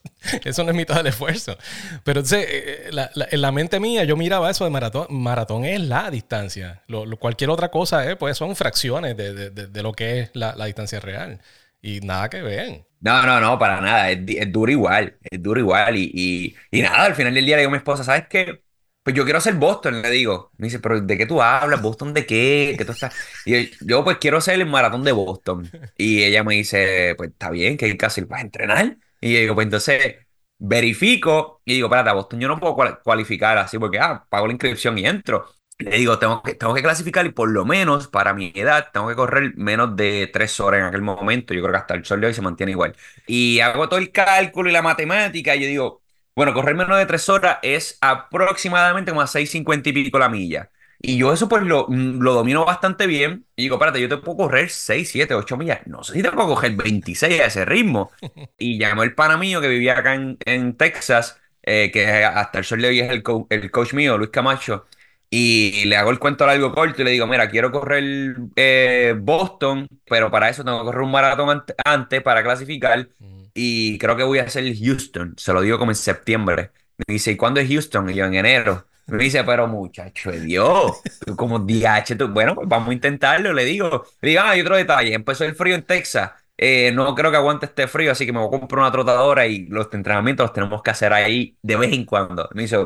eso 0.46 0.64
no 0.64 0.70
es 0.72 0.76
mitad 0.76 0.96
del 0.96 1.08
esfuerzo. 1.08 1.58
Pero 2.06 2.22
entonces, 2.22 2.46
eh, 2.50 2.90
la- 2.92 3.12
la- 3.14 3.28
en 3.30 3.42
la 3.42 3.52
mente 3.52 3.80
mía, 3.82 4.06
yo 4.06 4.16
miraba 4.16 4.50
eso 4.50 4.64
de 4.64 4.70
maratón. 4.70 5.08
Maratón 5.10 5.66
es 5.66 5.82
la 5.82 6.10
distancia. 6.12 6.84
Lo- 6.88 7.06
lo- 7.06 7.18
cualquier 7.18 7.50
otra 7.50 7.70
cosa, 7.72 8.10
eh, 8.10 8.16
pues 8.16 8.38
son 8.38 8.56
fracciones 8.56 9.18
de, 9.18 9.34
de- 9.34 9.50
de- 9.50 9.68
de 9.68 9.84
lo 9.84 9.92
que 9.94 10.22
es 10.22 10.30
la, 10.34 10.56
la 10.56 10.66
distancia 10.66 11.00
real. 11.02 11.42
Y 11.82 12.00
nada 12.02 12.30
que 12.30 12.42
ver. 12.42 12.86
No, 13.00 13.22
no, 13.24 13.40
no, 13.40 13.60
para 13.60 13.82
nada. 13.82 14.10
Es, 14.12 14.20
es 14.28 14.52
duro 14.52 14.72
igual. 14.72 15.18
Es 15.30 15.42
duro 15.44 15.60
igual. 15.60 15.96
Y, 15.98 16.10
y, 16.14 16.56
y 16.80 16.82
nada, 16.82 17.04
al 17.06 17.16
final 17.16 17.34
del 17.34 17.46
día 17.46 17.56
le 17.58 17.62
digo 17.64 17.70
a 17.70 17.72
mi 17.74 17.78
esposa, 17.78 18.04
¿sabes 18.04 18.28
qué? 18.30 18.64
Pues 19.08 19.16
yo 19.16 19.24
quiero 19.24 19.38
hacer 19.40 19.56
Boston, 19.56 20.02
le 20.02 20.10
digo. 20.12 20.52
Me 20.58 20.68
dice, 20.68 20.80
¿pero 20.80 21.00
de 21.00 21.18
qué 21.18 21.26
tú 21.26 21.42
hablas? 21.42 21.82
¿Boston 21.82 22.14
de 22.14 22.26
qué? 22.26 22.76
¿Qué 22.78 22.84
tú 22.84 22.92
estás? 22.92 23.14
Y 23.46 23.70
yo, 23.70 23.78
yo, 23.80 24.04
pues 24.04 24.18
quiero 24.18 24.38
hacer 24.38 24.56
el 24.60 24.66
maratón 24.66 25.04
de 25.06 25.14
Boston. 25.14 25.74
Y 25.98 26.24
ella 26.24 26.44
me 26.44 26.56
dice, 26.56 27.16
pues 27.18 27.30
está 27.32 27.50
bien, 27.50 27.78
que 27.78 27.86
hay 27.86 27.98
que 27.98 28.06
hacer, 28.06 28.26
¿vas 28.26 28.40
a 28.40 28.44
entrenar? 28.44 28.98
Y 29.22 29.34
yo 29.34 29.40
digo, 29.40 29.56
pues 29.56 29.66
entonces 29.66 30.18
verifico 30.58 31.62
y 31.64 31.76
digo, 31.76 31.88
espérate, 31.88 32.10
a 32.10 32.14
Boston 32.14 32.40
yo 32.42 32.48
no 32.50 32.60
puedo 32.60 32.76
cual- 32.76 33.00
cualificar 33.02 33.58
así 33.58 33.80
porque, 33.80 33.98
ah, 34.00 34.26
pago 34.30 34.48
la 34.48 34.54
inscripción 34.54 34.98
y 34.98 35.06
entro. 35.08 35.48
Le 35.80 35.98
digo, 35.98 36.18
tengo 36.20 36.42
que, 36.44 36.56
tengo 36.56 36.74
que 36.74 36.82
clasificar 36.82 37.26
y 37.26 37.30
por 37.32 37.50
lo 37.50 37.64
menos 37.64 38.08
para 38.10 38.34
mi 38.34 38.52
edad 38.56 38.88
tengo 38.92 39.08
que 39.08 39.16
correr 39.16 39.54
menos 39.56 39.96
de 39.96 40.28
tres 40.34 40.60
horas 40.60 40.80
en 40.82 40.86
aquel 40.88 41.02
momento. 41.04 41.54
Yo 41.54 41.62
creo 41.62 41.72
que 41.74 41.78
hasta 41.78 41.94
el 41.94 42.04
sol 42.04 42.20
de 42.20 42.28
hoy 42.28 42.34
se 42.34 42.42
mantiene 42.42 42.72
igual. 42.74 42.96
Y 43.28 43.60
hago 43.60 43.88
todo 43.88 44.00
el 44.00 44.12
cálculo 44.12 44.70
y 44.70 44.74
la 44.74 44.82
matemática 44.82 45.56
y 45.56 45.62
yo 45.62 45.68
digo, 45.68 46.02
bueno, 46.38 46.54
correr 46.54 46.76
menos 46.76 46.98
de 46.98 47.06
tres 47.08 47.30
horas 47.30 47.58
es 47.64 47.98
aproximadamente 48.02 49.12
como 49.12 49.22
a 49.22 49.28
6.50 49.28 49.90
y 49.90 49.94
pico 49.94 50.20
la 50.20 50.30
milla. 50.30 50.72
Y 51.00 51.18
yo 51.18 51.34
eso 51.34 51.50
pues 51.50 51.64
lo, 51.64 51.88
mm, 51.90 52.22
lo 52.22 52.34
domino 52.34 52.66
bastante 52.66 53.08
bien. 53.08 53.46
Y 53.56 53.64
digo, 53.64 53.76
espérate, 53.76 54.02
yo 54.02 54.10
te 54.10 54.18
puedo 54.18 54.38
correr 54.38 54.70
6, 54.70 55.10
7, 55.12 55.34
8 55.36 55.58
millas. 55.58 55.86
No 55.88 56.04
sé 56.04 56.14
si 56.14 56.24
te 56.24 56.32
puedo 56.32 56.48
coger 56.48 56.76
26 56.76 57.42
a 57.42 57.46
ese 57.48 57.66
ritmo. 57.66 58.12
Y 58.60 58.80
llamó 58.80 59.04
el 59.04 59.14
pana 59.16 59.38
mío 59.38 59.62
que 59.62 59.68
vivía 59.68 60.00
acá 60.00 60.16
en, 60.16 60.38
en 60.46 60.76
Texas, 60.78 61.40
eh, 61.64 61.92
que 61.92 62.08
hasta 62.26 62.60
el 62.60 62.66
sol 62.66 62.82
de 62.82 62.88
hoy 62.90 63.00
es 63.02 63.12
el, 63.12 63.22
co- 63.24 63.46
el 63.52 63.70
coach 63.72 63.94
mío, 63.94 64.18
Luis 64.18 64.32
Camacho. 64.32 64.86
Y 65.30 65.86
le 65.86 65.98
hago 65.98 66.12
el 66.12 66.20
cuento 66.20 66.46
largo 66.46 66.74
corto 66.74 67.02
y 67.02 67.06
le 67.06 67.12
digo, 67.12 67.28
mira, 67.28 67.50
quiero 67.50 67.72
correr 67.72 68.36
eh, 68.56 69.14
Boston, 69.20 69.88
pero 70.10 70.32
para 70.32 70.50
eso 70.50 70.64
tengo 70.64 70.80
que 70.80 70.86
correr 70.86 71.02
un 71.02 71.12
maratón 71.12 71.50
ante- 71.50 71.76
antes 71.84 72.22
para 72.24 72.44
clasificar. 72.44 73.10
Y 73.54 73.98
creo 73.98 74.16
que 74.16 74.24
voy 74.24 74.40
a 74.40 74.44
hacer 74.44 74.64
Houston. 74.78 75.34
Se 75.38 75.52
lo 75.54 75.62
digo 75.62 75.78
como 75.80 75.92
en 75.92 75.96
septiembre. 75.96 76.72
Me 77.08 77.14
dice, 77.14 77.32
¿y 77.32 77.38
cuándo 77.38 77.60
es 77.60 77.68
Houston? 77.70 78.10
Y 78.10 78.16
yo, 78.16 78.26
en 78.26 78.36
enero. 78.36 78.88
Me 79.08 79.24
dice, 79.24 79.44
pero 79.44 79.68
muchacho 79.68 80.32
de 80.32 80.42
Dios, 80.42 81.02
tú 81.26 81.36
como 81.38 81.60
DH, 81.60 82.16
tú, 82.18 82.28
bueno, 82.28 82.56
pues 82.56 82.68
vamos 82.68 82.90
a 82.90 82.94
intentarlo, 82.94 83.54
le 83.54 83.64
digo. 83.66 84.06
Le 84.22 84.30
digo, 84.30 84.42
ah, 84.44 84.50
hay 84.52 84.62
otro 84.62 84.76
detalle, 84.76 85.14
empezó 85.14 85.46
el 85.46 85.56
frío 85.56 85.76
en 85.76 85.84
Texas, 85.84 86.32
eh, 86.58 86.92
no 86.94 87.16
creo 87.16 87.32
que 87.32 87.38
aguante 87.38 87.68
este 87.68 87.88
frío, 87.88 88.12
así 88.12 88.26
que 88.26 88.34
me 88.34 88.40
voy 88.40 88.48
a 88.54 88.60
comprar 88.60 88.80
una 88.82 88.92
trotadora 88.92 89.48
y 89.48 89.66
los 89.68 89.88
entrenamientos 89.94 90.44
los 90.46 90.54
tenemos 90.54 90.82
que 90.84 90.92
hacer 90.92 91.14
ahí 91.14 91.58
de 91.62 91.78
vez 91.78 91.94
en 91.94 92.04
cuando. 92.06 92.50
Me 92.54 92.64
dice, 92.64 92.78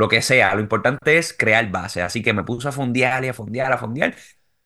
lo 0.00 0.08
que 0.08 0.22
sea, 0.22 0.54
lo 0.54 0.60
importante 0.62 1.18
es 1.18 1.32
crear 1.34 1.70
base, 1.70 2.02
así 2.02 2.22
que 2.22 2.32
me 2.32 2.44
puse 2.44 2.68
a 2.68 2.72
fondear 2.72 3.24
y 3.24 3.28
a 3.28 3.34
fondear, 3.34 3.72
a 3.72 3.78
fondear. 3.78 4.16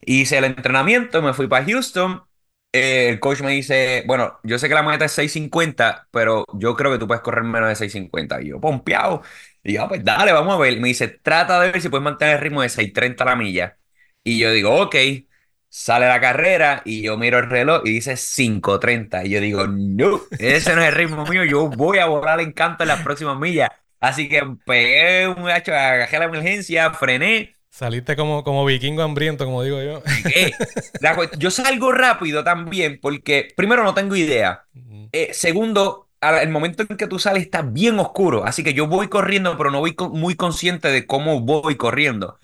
Hice 0.01 0.37
el 0.37 0.45
entrenamiento, 0.45 1.21
me 1.21 1.33
fui 1.33 1.47
para 1.47 1.65
Houston. 1.65 2.23
Eh, 2.71 3.09
el 3.09 3.19
coach 3.21 3.41
me 3.41 3.51
dice, 3.51 4.03
bueno, 4.07 4.39
yo 4.43 4.59
sé 4.59 4.67
que 4.67 4.75
la 4.75 4.83
meta 4.83 5.05
es 5.05 5.11
650, 5.13 6.07
pero 6.11 6.45
yo 6.53 6.75
creo 6.75 6.91
que 6.91 6.99
tú 6.99 7.07
puedes 7.07 7.23
correr 7.23 7.43
menos 7.45 7.69
de 7.69 7.75
650. 7.75 8.41
Y 8.41 8.49
yo, 8.49 8.59
pompeado. 8.59 9.21
Y 9.63 9.73
yo, 9.73 9.83
"Ah, 9.83 9.87
pues 9.87 10.03
dale, 10.03 10.31
vamos 10.33 10.55
a 10.55 10.57
ver. 10.59 10.79
Me 10.79 10.89
dice, 10.89 11.07
trata 11.07 11.59
de 11.61 11.71
ver 11.71 11.81
si 11.81 11.89
puedes 11.89 12.03
mantener 12.03 12.35
el 12.37 12.41
ritmo 12.41 12.61
de 12.61 12.69
630 12.69 13.23
a 13.23 13.27
la 13.27 13.35
milla. 13.35 13.77
Y 14.23 14.39
yo 14.39 14.51
digo, 14.51 14.75
ok. 14.81 14.95
Sale 15.69 16.07
la 16.07 16.21
carrera 16.21 16.81
y 16.85 17.01
yo 17.01 17.17
miro 17.17 17.37
el 17.39 17.49
reloj 17.49 17.81
y 17.83 17.91
dice 17.91 18.15
5.30. 18.15 19.25
Y 19.25 19.31
yo 19.31 19.41
digo, 19.41 19.67
no, 19.67 20.21
ese 20.39 20.73
no 20.75 20.81
es 20.81 20.87
el 20.89 20.95
ritmo 20.95 21.25
mío. 21.25 21.43
Yo 21.43 21.67
voy 21.69 21.97
a 21.99 22.05
volar 22.05 22.39
en 22.39 22.53
canto 22.53 22.83
en 22.83 22.87
las 22.89 23.01
próximas 23.01 23.37
millas. 23.37 23.69
Así 24.05 24.29
que 24.29 24.41
pegué 24.65 25.27
un 25.27 25.49
hacho, 25.49 25.73
agajé 25.73 26.19
la 26.19 26.25
emergencia, 26.25 26.91
frené. 26.93 27.53
Saliste 27.71 28.15
como, 28.15 28.43
como 28.43 28.63
vikingo 28.63 29.01
hambriento, 29.01 29.45
como 29.45 29.63
digo 29.63 29.81
yo. 29.81 30.01
Eh, 30.35 30.51
la 31.01 31.17
yo 31.37 31.49
salgo 31.49 31.91
rápido 31.91 32.43
también 32.43 32.99
porque, 33.01 33.47
primero, 33.57 33.83
no 33.83 33.93
tengo 33.95 34.15
idea. 34.15 34.63
Eh, 35.11 35.33
segundo, 35.33 36.07
al- 36.21 36.39
el 36.39 36.49
momento 36.49 36.85
en 36.87 36.97
que 36.97 37.07
tú 37.07 37.17
sales 37.17 37.43
está 37.43 37.63
bien 37.63 37.97
oscuro. 37.99 38.45
Así 38.45 38.63
que 38.63 38.73
yo 38.75 38.87
voy 38.87 39.07
corriendo, 39.07 39.57
pero 39.57 39.71
no 39.71 39.79
voy 39.79 39.95
muy 40.11 40.35
consciente 40.35 40.89
de 40.89 41.07
cómo 41.07 41.41
voy 41.41 41.75
corriendo. 41.75 42.37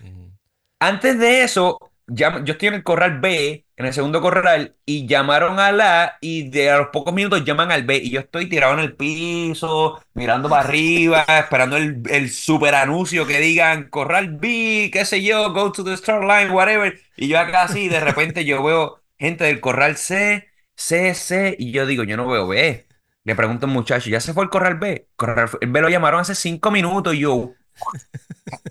Antes 0.80 1.18
de 1.18 1.44
eso, 1.44 1.78
yo 2.06 2.28
estoy 2.46 2.68
en 2.68 2.74
el 2.74 2.82
corral 2.82 3.20
B, 3.20 3.66
en 3.76 3.86
el 3.86 3.92
segundo 3.92 4.20
corral, 4.20 4.76
y 4.84 5.06
llamaron 5.06 5.58
a 5.58 5.72
la, 5.72 6.18
y 6.20 6.50
de 6.50 6.70
a 6.70 6.78
los 6.78 6.88
pocos 6.88 7.14
minutos 7.14 7.44
llaman 7.44 7.72
al 7.72 7.84
B, 7.84 7.96
y 7.96 8.10
yo 8.10 8.20
estoy 8.20 8.48
tirado 8.48 8.74
en 8.74 8.80
el 8.80 8.94
piso, 8.94 10.02
mirando 10.14 10.48
para 10.48 10.62
arriba, 10.68 11.24
esperando 11.28 11.76
el, 11.76 12.02
el 12.10 12.30
super 12.30 12.74
anuncio 12.74 13.26
que 13.26 13.40
digan 13.40 13.88
corral 13.88 14.36
B, 14.38 14.90
qué 14.92 15.04
sé 15.04 15.22
yo, 15.22 15.52
go 15.52 15.72
to 15.72 15.84
the 15.84 15.96
start 15.96 16.22
line, 16.22 16.50
whatever, 16.50 16.98
y 17.16 17.28
yo 17.28 17.38
acá 17.38 17.62
así, 17.62 17.88
de 17.88 18.00
repente 18.00 18.44
yo 18.44 18.62
veo 18.62 19.00
gente 19.18 19.44
del 19.44 19.60
corral 19.60 19.96
C, 19.96 20.48
C, 20.76 21.14
C, 21.14 21.56
y 21.58 21.72
yo 21.72 21.86
digo, 21.86 22.04
yo 22.04 22.16
no 22.16 22.28
veo 22.28 22.46
B. 22.48 22.86
Le 23.24 23.36
pregunto 23.36 23.66
a 23.66 23.68
un 23.68 23.74
muchacho, 23.74 24.10
¿ya 24.10 24.20
se 24.20 24.34
fue 24.34 24.42
el 24.44 24.50
corral 24.50 24.78
B? 24.78 25.06
Corral 25.14 25.48
B 25.60 25.80
lo 25.80 25.88
llamaron 25.88 26.20
hace 26.20 26.34
cinco 26.34 26.70
minutos, 26.72 27.14
y 27.14 27.20
yo 27.20 27.52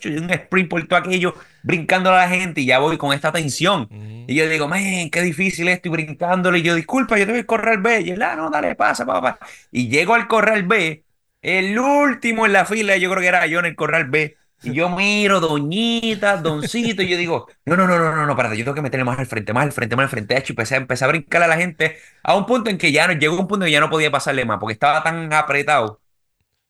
un 0.06 0.30
sprint 0.30 0.70
por 0.70 0.88
todo 0.88 1.00
aquello, 1.00 1.36
brincando 1.64 2.12
a 2.12 2.18
la 2.18 2.30
gente 2.30 2.62
y 2.62 2.66
ya 2.66 2.80
voy 2.80 2.98
con 2.98 3.14
esta 3.14 3.32
tensión. 3.32 3.88
Y 4.28 4.36
yo 4.36 4.48
digo, 4.48 4.68
man, 4.68 5.10
qué 5.10 5.22
difícil 5.22 5.68
esto 5.68 5.90
y 5.90 5.92
brincándole. 5.92 6.60
Y 6.60 6.64
yo, 6.64 6.76
disculpa, 6.76 7.18
yo 7.18 7.26
te 7.26 7.32
voy 7.32 7.42
a 7.42 7.46
correr 7.46 7.80
B. 7.80 8.02
Y 8.02 8.12
él, 8.12 8.22
ah, 8.22 8.36
no, 8.36 8.50
dale, 8.50 8.76
pasa, 8.76 9.06
papá. 9.06 9.40
Y 9.72 9.90
llego 9.90 10.14
al 10.14 10.28
corral 10.28 10.64
B, 10.64 11.04
el 11.42 11.78
último 11.80 12.46
en 12.46 12.54
la 12.54 12.66
fila, 12.66 12.98
yo 12.98 13.10
creo 13.10 13.22
que 13.22 13.28
era 13.28 13.48
yo 13.48 13.60
en 13.60 13.66
el 13.66 13.76
corral 13.76 14.06
B. 14.06 14.38
Y 14.64 14.74
yo 14.74 14.90
miro, 14.90 15.40
doñita, 15.40 16.38
doncito, 16.38 17.02
y 17.02 17.08
yo 17.08 17.18
digo, 17.18 17.48
no, 17.66 17.76
no, 17.76 17.88
no, 17.88 17.98
no, 17.98 18.16
no, 18.16 18.26
no, 18.28 18.32
espérate, 18.32 18.58
yo 18.58 18.64
tengo 18.64 18.76
que 18.76 18.84
meterle 18.84 19.04
más 19.04 19.18
al 19.18 19.26
frente, 19.26 19.54
más 19.54 19.64
al 19.64 19.72
frente, 19.72 19.96
más 19.96 20.04
al 20.04 20.10
frente. 20.10 20.38
Hecho, 20.38 20.54
empecé, 20.54 20.76
empecé 20.76 21.04
a 21.04 21.08
brincar 21.08 21.42
a 21.42 21.48
la 21.48 21.58
gente 21.58 21.98
a 22.22 22.36
un 22.36 22.46
punto 22.46 22.70
en 22.70 22.78
que 22.78 22.92
ya 22.92 23.08
no, 23.08 23.14
llegó 23.14 23.40
un 23.40 23.48
punto 23.48 23.66
en 23.66 23.70
que 23.70 23.72
ya 23.72 23.80
no 23.80 23.90
podía 23.90 24.12
pasarle 24.12 24.46
más, 24.46 24.60
porque 24.60 24.74
estaba 24.74 25.02
tan 25.02 25.34
apretado 25.34 26.01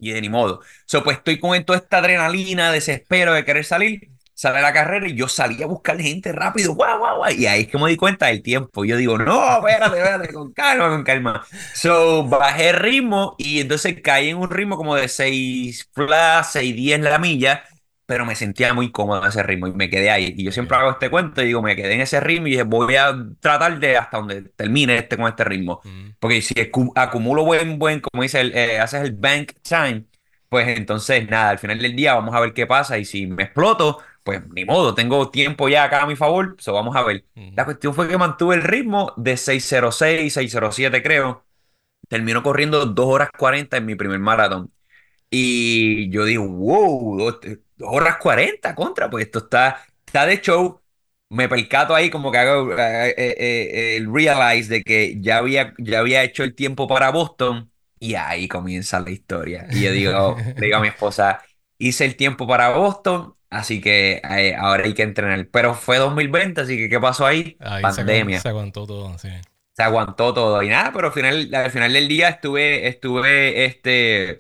y 0.02 0.12
de 0.12 0.20
ni 0.22 0.30
modo. 0.30 0.62
So, 0.86 1.04
pues 1.04 1.18
estoy 1.18 1.40
con 1.40 1.64
toda 1.64 1.80
esta 1.80 2.00
adrenalina, 2.00 2.72
desespero 2.72 3.34
de 3.34 3.46
querer 3.46 3.64
salir. 3.64 4.10
Sale 4.34 4.60
la 4.62 4.74
carrera 4.74 5.08
y 5.08 5.14
yo 5.14 5.28
salí 5.28 5.62
a 5.62 5.68
buscar 5.68 6.02
gente 6.02 6.32
rápido, 6.32 6.74
guau, 6.74 6.98
guau, 6.98 7.18
guau. 7.18 7.32
Y 7.32 7.46
ahí 7.46 7.62
es 7.62 7.68
que 7.68 7.78
me 7.78 7.90
di 7.90 7.96
cuenta 7.96 8.26
del 8.26 8.42
tiempo. 8.42 8.84
Yo 8.84 8.98
digo, 8.98 9.20
no, 9.20 9.58
espérate, 9.58 9.98
espérate, 10.00 10.34
con 10.34 10.52
calma, 10.52 10.90
con 10.90 11.04
calma. 11.04 11.46
So, 11.76 12.24
bajé 12.24 12.70
el 12.70 12.78
ritmo 12.78 13.36
y 13.38 13.60
entonces 13.62 14.02
caí 14.02 14.30
en 14.30 14.38
un 14.38 14.50
ritmo 14.50 14.78
como 14.78 14.96
de 14.96 15.08
6 15.08 15.90
flash, 15.94 16.46
6, 16.54 16.76
10 16.76 17.02
la 17.02 17.20
milla, 17.20 17.64
pero 18.12 18.26
me 18.26 18.36
sentía 18.36 18.74
muy 18.74 18.92
cómodo 18.92 19.22
en 19.22 19.30
ese 19.30 19.42
ritmo 19.42 19.68
y 19.68 19.74
me 19.74 19.90
quedé 19.90 20.12
ahí. 20.12 20.34
Y 20.38 20.44
yo 20.44 20.52
siempre 20.52 20.76
hago 20.76 20.92
este 20.92 21.10
cuento 21.10 21.42
y 21.42 21.46
digo, 21.46 21.62
me 21.62 21.78
quedé 21.78 21.94
en 21.94 22.02
ese 22.02 22.20
ritmo 22.20 22.48
y 22.48 22.52
dije, 22.52 22.64
voy 22.64 22.94
a 22.98 23.16
tratar 23.40 23.80
de 23.80 23.96
hasta 23.96 24.18
donde 24.18 24.42
termine 24.42 24.98
este 24.98 25.16
con 25.16 25.28
este 25.30 25.46
ritmo. 25.46 25.80
Mm. 25.86 26.10
Porque 26.20 26.42
si 26.42 26.54
acu- 26.56 26.92
acumulo 26.98 27.46
buen, 27.46 27.80
buen, 27.80 28.02
como 28.02 28.22
dice, 28.24 28.42
el, 28.42 28.54
eh, 28.54 28.80
haces 28.82 29.04
el 29.04 29.14
bank 29.14 29.54
time, 29.62 30.08
pues 30.50 30.68
entonces 30.78 31.30
nada, 31.30 31.52
al 31.52 31.60
final 31.60 31.80
del 31.80 31.96
día 31.96 32.14
vamos 32.16 32.36
a 32.36 32.42
ver 32.42 32.54
qué 32.54 32.68
pasa 32.68 32.98
y 32.98 33.06
si 33.06 33.28
me 33.28 33.44
exploto, 33.44 34.00
pues 34.24 34.42
ni 34.50 34.66
modo, 34.66 34.94
tengo 34.94 35.30
tiempo 35.32 35.70
ya 35.70 35.86
acá 35.86 36.02
a 36.04 36.06
mi 36.08 36.18
favor, 36.18 36.58
so 36.60 36.74
vamos 36.74 36.94
a 36.98 37.04
ver. 37.04 37.24
La 37.56 37.64
cuestión 37.64 37.94
fue 37.94 38.10
que 38.10 38.18
mantuve 38.18 38.56
el 38.56 38.64
ritmo 38.64 39.14
de 39.16 39.38
606, 39.38 40.34
607 40.34 41.02
creo. 41.02 41.46
Terminó 42.10 42.44
corriendo 42.44 42.86
2 42.86 43.06
horas 43.08 43.30
40 43.38 43.78
en 43.78 43.86
mi 43.86 43.96
primer 43.96 44.20
maratón. 44.20 44.72
Y 45.30 46.10
yo 46.10 46.26
digo, 46.26 46.46
wow, 46.48 47.40
2 47.82 47.90
horas 47.92 48.18
40 48.18 48.76
contra, 48.76 49.10
pues 49.10 49.26
esto 49.26 49.40
está, 49.40 49.84
está 50.06 50.26
de 50.26 50.40
show. 50.42 50.80
Me 51.30 51.48
percato 51.48 51.96
ahí 51.96 52.10
como 52.10 52.32
que 52.32 52.38
hago 52.38 52.74
eh, 52.78 53.10
eh, 53.10 53.36
eh, 53.38 53.98
el 53.98 54.14
realize 54.14 54.70
de 54.70 54.84
que 54.84 55.18
ya 55.22 55.38
había, 55.38 55.74
ya 55.78 56.00
había 56.00 56.24
hecho 56.24 56.44
el 56.44 56.56
tiempo 56.56 56.88
para 56.88 57.10
Boston 57.10 57.72
y 58.02 58.16
ahí 58.16 58.48
comienza 58.48 59.00
la 59.00 59.12
historia. 59.12 59.68
Y 59.72 59.84
yo 59.84 59.92
digo, 59.92 60.36
le 60.58 60.66
digo 60.66 60.78
a 60.78 60.82
mi 60.82 60.88
esposa, 60.88 61.42
hice 61.78 62.06
el 62.06 62.16
tiempo 62.16 62.48
para 62.48 62.70
Boston, 62.70 63.36
así 63.50 63.80
que 63.80 64.22
eh, 64.30 64.56
ahora 64.56 64.86
hay 64.86 64.94
que 64.94 65.04
entrenar. 65.04 65.48
Pero 65.52 65.76
fue 65.76 65.98
2020, 65.98 66.62
así 66.62 66.78
que 66.78 66.90
¿qué 66.90 67.00
pasó 67.00 67.26
ahí? 67.26 67.58
Ahí 67.60 67.82
Pandemia 67.82 68.40
se 68.40 68.50
aguantó 68.50 68.86
todo, 68.88 69.18
sí. 69.20 69.30
se 69.74 69.84
aguantó 69.84 70.34
todo 70.34 70.62
y 70.64 70.70
nada, 70.70 70.92
pero 70.94 71.08
al 71.08 71.14
final, 71.14 71.54
al 71.54 71.72
final 71.72 71.94
del 71.94 72.08
día 72.08 72.30
estuve, 72.30 72.88
estuve 72.88 73.66
este, 73.66 74.40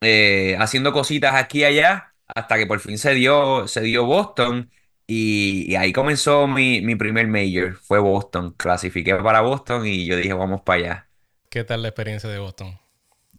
eh, 0.00 0.56
haciendo 0.58 0.92
cositas 0.92 1.34
aquí 1.34 1.60
y 1.60 1.64
allá 1.64 2.14
hasta 2.36 2.58
que 2.58 2.66
por 2.68 2.80
fin 2.80 2.98
se 2.98 3.14
dio, 3.14 3.68
se 3.68 3.82
dio 3.82 4.06
Boston 4.06 4.70
y, 5.08 5.66
y 5.72 5.76
ahí 5.76 5.92
comenzó 5.94 6.46
mi, 6.48 6.82
mi 6.82 6.96
primer 6.96 7.28
major, 7.28 7.76
fue 7.76 7.98
Boston, 8.00 8.52
clasifiqué 8.58 9.16
para 9.16 9.42
Boston 9.42 9.86
y 9.86 10.06
yo 10.06 10.16
dije 10.18 10.34
vamos 10.34 10.62
para 10.62 10.78
allá. 10.80 11.10
¿Qué 11.50 11.64
tal 11.64 11.82
la 11.82 11.88
experiencia 11.88 12.30
de 12.30 12.38
Boston? 12.38 12.78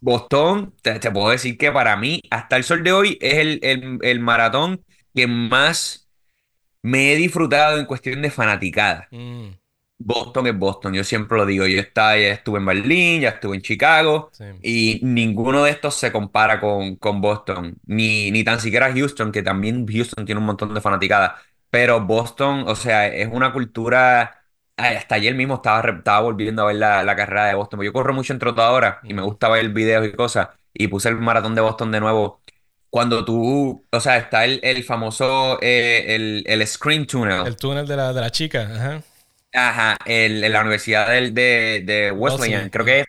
Boston, 0.00 0.74
te, 0.82 0.98
te 1.00 1.10
puedo 1.10 1.30
decir 1.30 1.58
que 1.58 1.72
para 1.72 1.96
mí, 1.96 2.22
hasta 2.30 2.56
el 2.56 2.64
sol 2.64 2.84
de 2.84 2.92
hoy, 2.92 3.18
es 3.20 3.34
el, 3.34 3.58
el, 3.62 3.98
el 4.02 4.20
maratón 4.20 4.84
que 5.14 5.26
más 5.26 6.08
me 6.82 7.12
he 7.12 7.16
disfrutado 7.16 7.78
en 7.78 7.86
cuestión 7.86 8.22
de 8.22 8.30
fanaticada. 8.32 9.12
Mm, 9.12 9.58
Boston 10.00 10.46
es 10.46 10.56
Boston, 10.58 10.94
yo 10.94 11.04
siempre 11.04 11.36
lo 11.36 11.44
digo. 11.46 11.66
Yo 11.66 11.82
ya 11.82 12.16
estuve 12.16 12.58
en 12.58 12.66
Berlín, 12.66 13.20
ya 13.20 13.30
estuve 13.30 13.56
en 13.56 13.62
Chicago 13.62 14.30
sí. 14.30 14.44
y 14.62 15.00
ninguno 15.02 15.64
de 15.64 15.70
estos 15.72 15.94
se 15.96 16.12
compara 16.12 16.60
con, 16.60 16.96
con 16.96 17.20
Boston, 17.20 17.76
ni, 17.86 18.30
ni 18.30 18.44
tan 18.44 18.60
siquiera 18.60 18.92
Houston, 18.92 19.32
que 19.32 19.42
también 19.42 19.86
Houston 19.86 20.24
tiene 20.24 20.38
un 20.40 20.46
montón 20.46 20.72
de 20.74 20.80
fanaticada. 20.80 21.36
Pero 21.70 22.00
Boston, 22.00 22.64
o 22.66 22.74
sea, 22.76 23.06
es 23.08 23.28
una 23.30 23.52
cultura. 23.52 24.34
Hasta 24.76 25.16
ayer 25.16 25.34
mismo 25.34 25.56
estaba, 25.56 25.80
estaba 25.90 26.20
volviendo 26.20 26.62
a 26.62 26.66
ver 26.66 26.76
la, 26.76 27.02
la 27.02 27.16
carrera 27.16 27.46
de 27.46 27.54
Boston. 27.54 27.82
Yo 27.82 27.92
corro 27.92 28.14
mucho 28.14 28.32
en 28.32 28.38
trotadora 28.38 29.00
y 29.02 29.12
me 29.14 29.22
gusta 29.22 29.48
ver 29.48 29.68
videos 29.70 30.06
y 30.06 30.12
cosas. 30.12 30.48
Y 30.72 30.86
puse 30.88 31.08
el 31.08 31.16
maratón 31.16 31.54
de 31.56 31.60
Boston 31.60 31.90
de 31.92 32.00
nuevo. 32.00 32.40
Cuando 32.90 33.24
tú, 33.24 33.86
o 33.90 34.00
sea, 34.00 34.16
está 34.16 34.44
el, 34.44 34.60
el 34.62 34.82
famoso, 34.84 35.58
eh, 35.60 36.14
el, 36.14 36.44
el 36.46 36.66
Screen 36.66 37.06
Tunnel. 37.06 37.46
El 37.46 37.56
túnel 37.56 37.86
de 37.86 37.96
la, 37.96 38.12
de 38.12 38.20
la 38.20 38.30
chica, 38.30 38.62
ajá. 38.62 39.02
Ajá, 39.58 39.98
el, 40.06 40.42
en 40.44 40.52
la 40.52 40.60
Universidad 40.60 41.08
del- 41.10 41.34
de, 41.34 41.82
de 41.84 42.12
Wesleyan, 42.12 42.64
Wesley, 42.64 42.70
creo 42.70 42.84
que 42.84 43.00
es. 43.00 43.06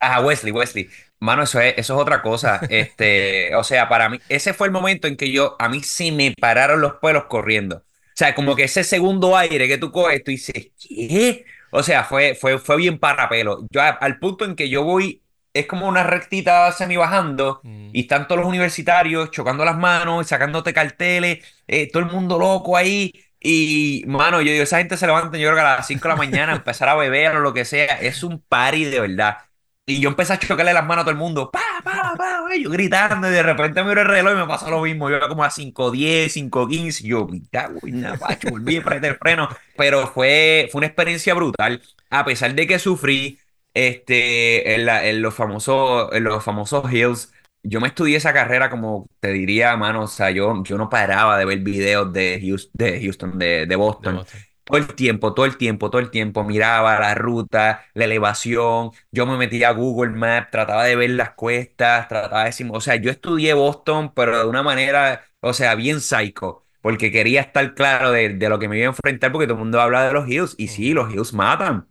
Ajá, 0.00 0.20
Wesley, 0.20 0.52
Wesley. 0.52 0.88
Mano, 1.20 1.42
eso 1.42 1.60
es, 1.60 1.74
eso 1.78 1.94
es 1.96 2.00
otra 2.00 2.22
cosa. 2.22 2.60
Este, 2.68 3.54
o 3.56 3.64
sea, 3.64 3.88
para 3.88 4.08
mí, 4.08 4.20
ese 4.28 4.54
fue 4.54 4.68
el 4.68 4.72
momento 4.72 5.08
en 5.08 5.16
que 5.16 5.32
yo, 5.32 5.56
a 5.58 5.68
mí 5.68 5.82
sí 5.82 6.12
me 6.12 6.32
pararon 6.40 6.80
los 6.80 6.94
pelos 7.02 7.24
corriendo. 7.24 7.76
O 7.78 7.82
sea, 8.18 8.34
como 8.34 8.54
que 8.56 8.64
ese 8.64 8.84
segundo 8.84 9.36
aire 9.36 9.68
que 9.68 9.78
tú 9.78 9.90
coges, 9.92 10.22
tú 10.24 10.30
dices, 10.30 10.70
¿qué? 10.80 11.44
O 11.70 11.82
sea, 11.82 12.04
fue, 12.04 12.34
fue, 12.34 12.58
fue 12.58 12.76
bien 12.76 12.98
para 12.98 13.28
pelo. 13.28 13.66
Yo 13.70 13.80
al 13.82 14.18
punto 14.18 14.44
en 14.44 14.56
que 14.56 14.68
yo 14.68 14.82
voy, 14.84 15.22
es 15.52 15.66
como 15.66 15.88
una 15.88 16.02
rectita 16.04 16.70
semi 16.72 16.96
bajando 16.96 17.60
Mm. 17.64 17.90
y 17.92 18.00
están 18.02 18.26
todos 18.28 18.40
los 18.40 18.48
universitarios 18.48 19.30
chocando 19.30 19.64
las 19.64 19.76
manos, 19.76 20.26
sacándote 20.28 20.72
carteles, 20.72 21.44
eh, 21.66 21.88
todo 21.90 22.02
el 22.02 22.10
mundo 22.10 22.38
loco 22.38 22.76
ahí. 22.76 23.12
Y, 23.40 24.04
mano, 24.06 24.40
yo 24.42 24.50
digo, 24.52 24.64
esa 24.64 24.78
gente 24.78 24.96
se 24.96 25.06
levanta, 25.06 25.38
yo 25.38 25.48
creo 25.48 25.54
que 25.54 25.60
a 25.60 25.76
las 25.76 25.86
5 25.86 26.02
de 26.08 26.08
la 26.14 26.16
mañana, 26.16 26.52
empezar 26.54 26.88
a 26.88 26.94
beber 26.96 27.36
o 27.36 27.40
lo 27.40 27.54
que 27.54 27.64
sea. 27.64 28.00
Es 28.00 28.22
un 28.24 28.40
party 28.42 28.84
de 28.86 29.00
verdad. 29.00 29.38
Y 29.86 30.00
yo 30.00 30.10
empecé 30.10 30.34
a 30.34 30.38
chocarle 30.38 30.74
las 30.74 30.84
manos 30.84 31.02
a 31.02 31.04
todo 31.06 31.12
el 31.12 31.16
mundo, 31.16 31.50
pa, 31.50 31.60
pa, 31.82 32.14
pa, 32.16 32.40
yo 32.60 32.68
gritando, 32.70 33.26
y 33.28 33.30
de 33.32 33.42
repente 33.42 33.82
miro 33.84 34.02
el 34.02 34.06
reloj 34.06 34.32
y 34.34 34.36
me 34.36 34.46
pasa 34.46 34.68
lo 34.68 34.82
mismo. 34.82 35.08
Yo 35.08 35.16
era 35.16 35.28
como 35.28 35.44
a 35.44 35.50
5.10, 35.50 36.32
5.15, 36.34 37.00
y 37.04 37.08
yo, 37.08 37.26
me 37.26 37.40
cago 37.50 37.78
en 37.86 38.02
la 38.02 38.18
pacho, 38.18 38.50
volví 38.50 38.76
a 38.76 38.80
apretar 38.80 39.12
el 39.12 39.16
freno. 39.16 39.48
Pero 39.76 40.06
fue, 40.08 40.68
fue 40.70 40.80
una 40.80 40.86
experiencia 40.88 41.32
brutal. 41.34 41.80
A 42.10 42.24
pesar 42.26 42.54
de 42.54 42.66
que 42.66 42.78
sufrí, 42.78 43.38
este, 43.74 44.74
en, 44.74 44.84
la- 44.86 45.06
en 45.06 45.22
los 45.22 45.34
famosos, 45.34 46.10
en 46.12 46.24
los 46.24 46.44
famosos 46.44 46.92
hills, 46.92 47.32
yo 47.62 47.80
me 47.80 47.88
estudié 47.88 48.16
esa 48.16 48.32
carrera 48.32 48.70
como 48.70 49.08
te 49.20 49.32
diría, 49.32 49.76
mano, 49.76 50.02
o 50.04 50.06
sea, 50.06 50.30
yo, 50.30 50.62
yo 50.64 50.78
no 50.78 50.88
paraba 50.88 51.38
de 51.38 51.44
ver 51.44 51.60
videos 51.60 52.12
de 52.12 52.40
Houston, 52.42 52.72
de, 52.74 53.00
Houston, 53.02 53.38
de, 53.38 53.66
de 53.66 53.76
De 53.76 53.76
Boston. 53.76 54.22
Todo 54.64 54.76
el 54.78 54.94
tiempo, 54.94 55.32
todo 55.32 55.46
el 55.46 55.56
tiempo, 55.56 55.88
todo 55.88 56.00
el 56.00 56.10
tiempo 56.10 56.44
miraba 56.44 56.98
la 57.00 57.14
ruta, 57.14 57.86
la 57.94 58.04
elevación, 58.04 58.90
yo 59.10 59.24
me 59.26 59.38
metía 59.38 59.70
a 59.70 59.72
Google 59.72 60.10
Maps, 60.10 60.50
trataba 60.50 60.84
de 60.84 60.94
ver 60.94 61.10
las 61.10 61.30
cuestas, 61.32 62.06
trataba 62.08 62.40
de 62.40 62.46
decir, 62.46 62.66
o 62.70 62.80
sea, 62.82 62.96
yo 62.96 63.10
estudié 63.10 63.54
Boston, 63.54 64.12
pero 64.14 64.38
de 64.38 64.44
una 64.46 64.62
manera, 64.62 65.24
o 65.40 65.54
sea, 65.54 65.74
bien 65.74 66.00
psycho, 66.02 66.66
porque 66.82 67.10
quería 67.10 67.40
estar 67.40 67.74
claro 67.74 68.10
de, 68.12 68.28
de 68.30 68.48
lo 68.50 68.58
que 68.58 68.68
me 68.68 68.76
iba 68.76 68.86
a 68.86 68.90
enfrentar, 68.90 69.32
porque 69.32 69.46
todo 69.46 69.54
el 69.54 69.60
mundo 69.60 69.80
habla 69.80 70.06
de 70.06 70.12
los 70.12 70.28
hills, 70.28 70.54
y 70.58 70.68
sí, 70.68 70.92
los 70.92 71.10
hills 71.14 71.32
matan, 71.32 71.88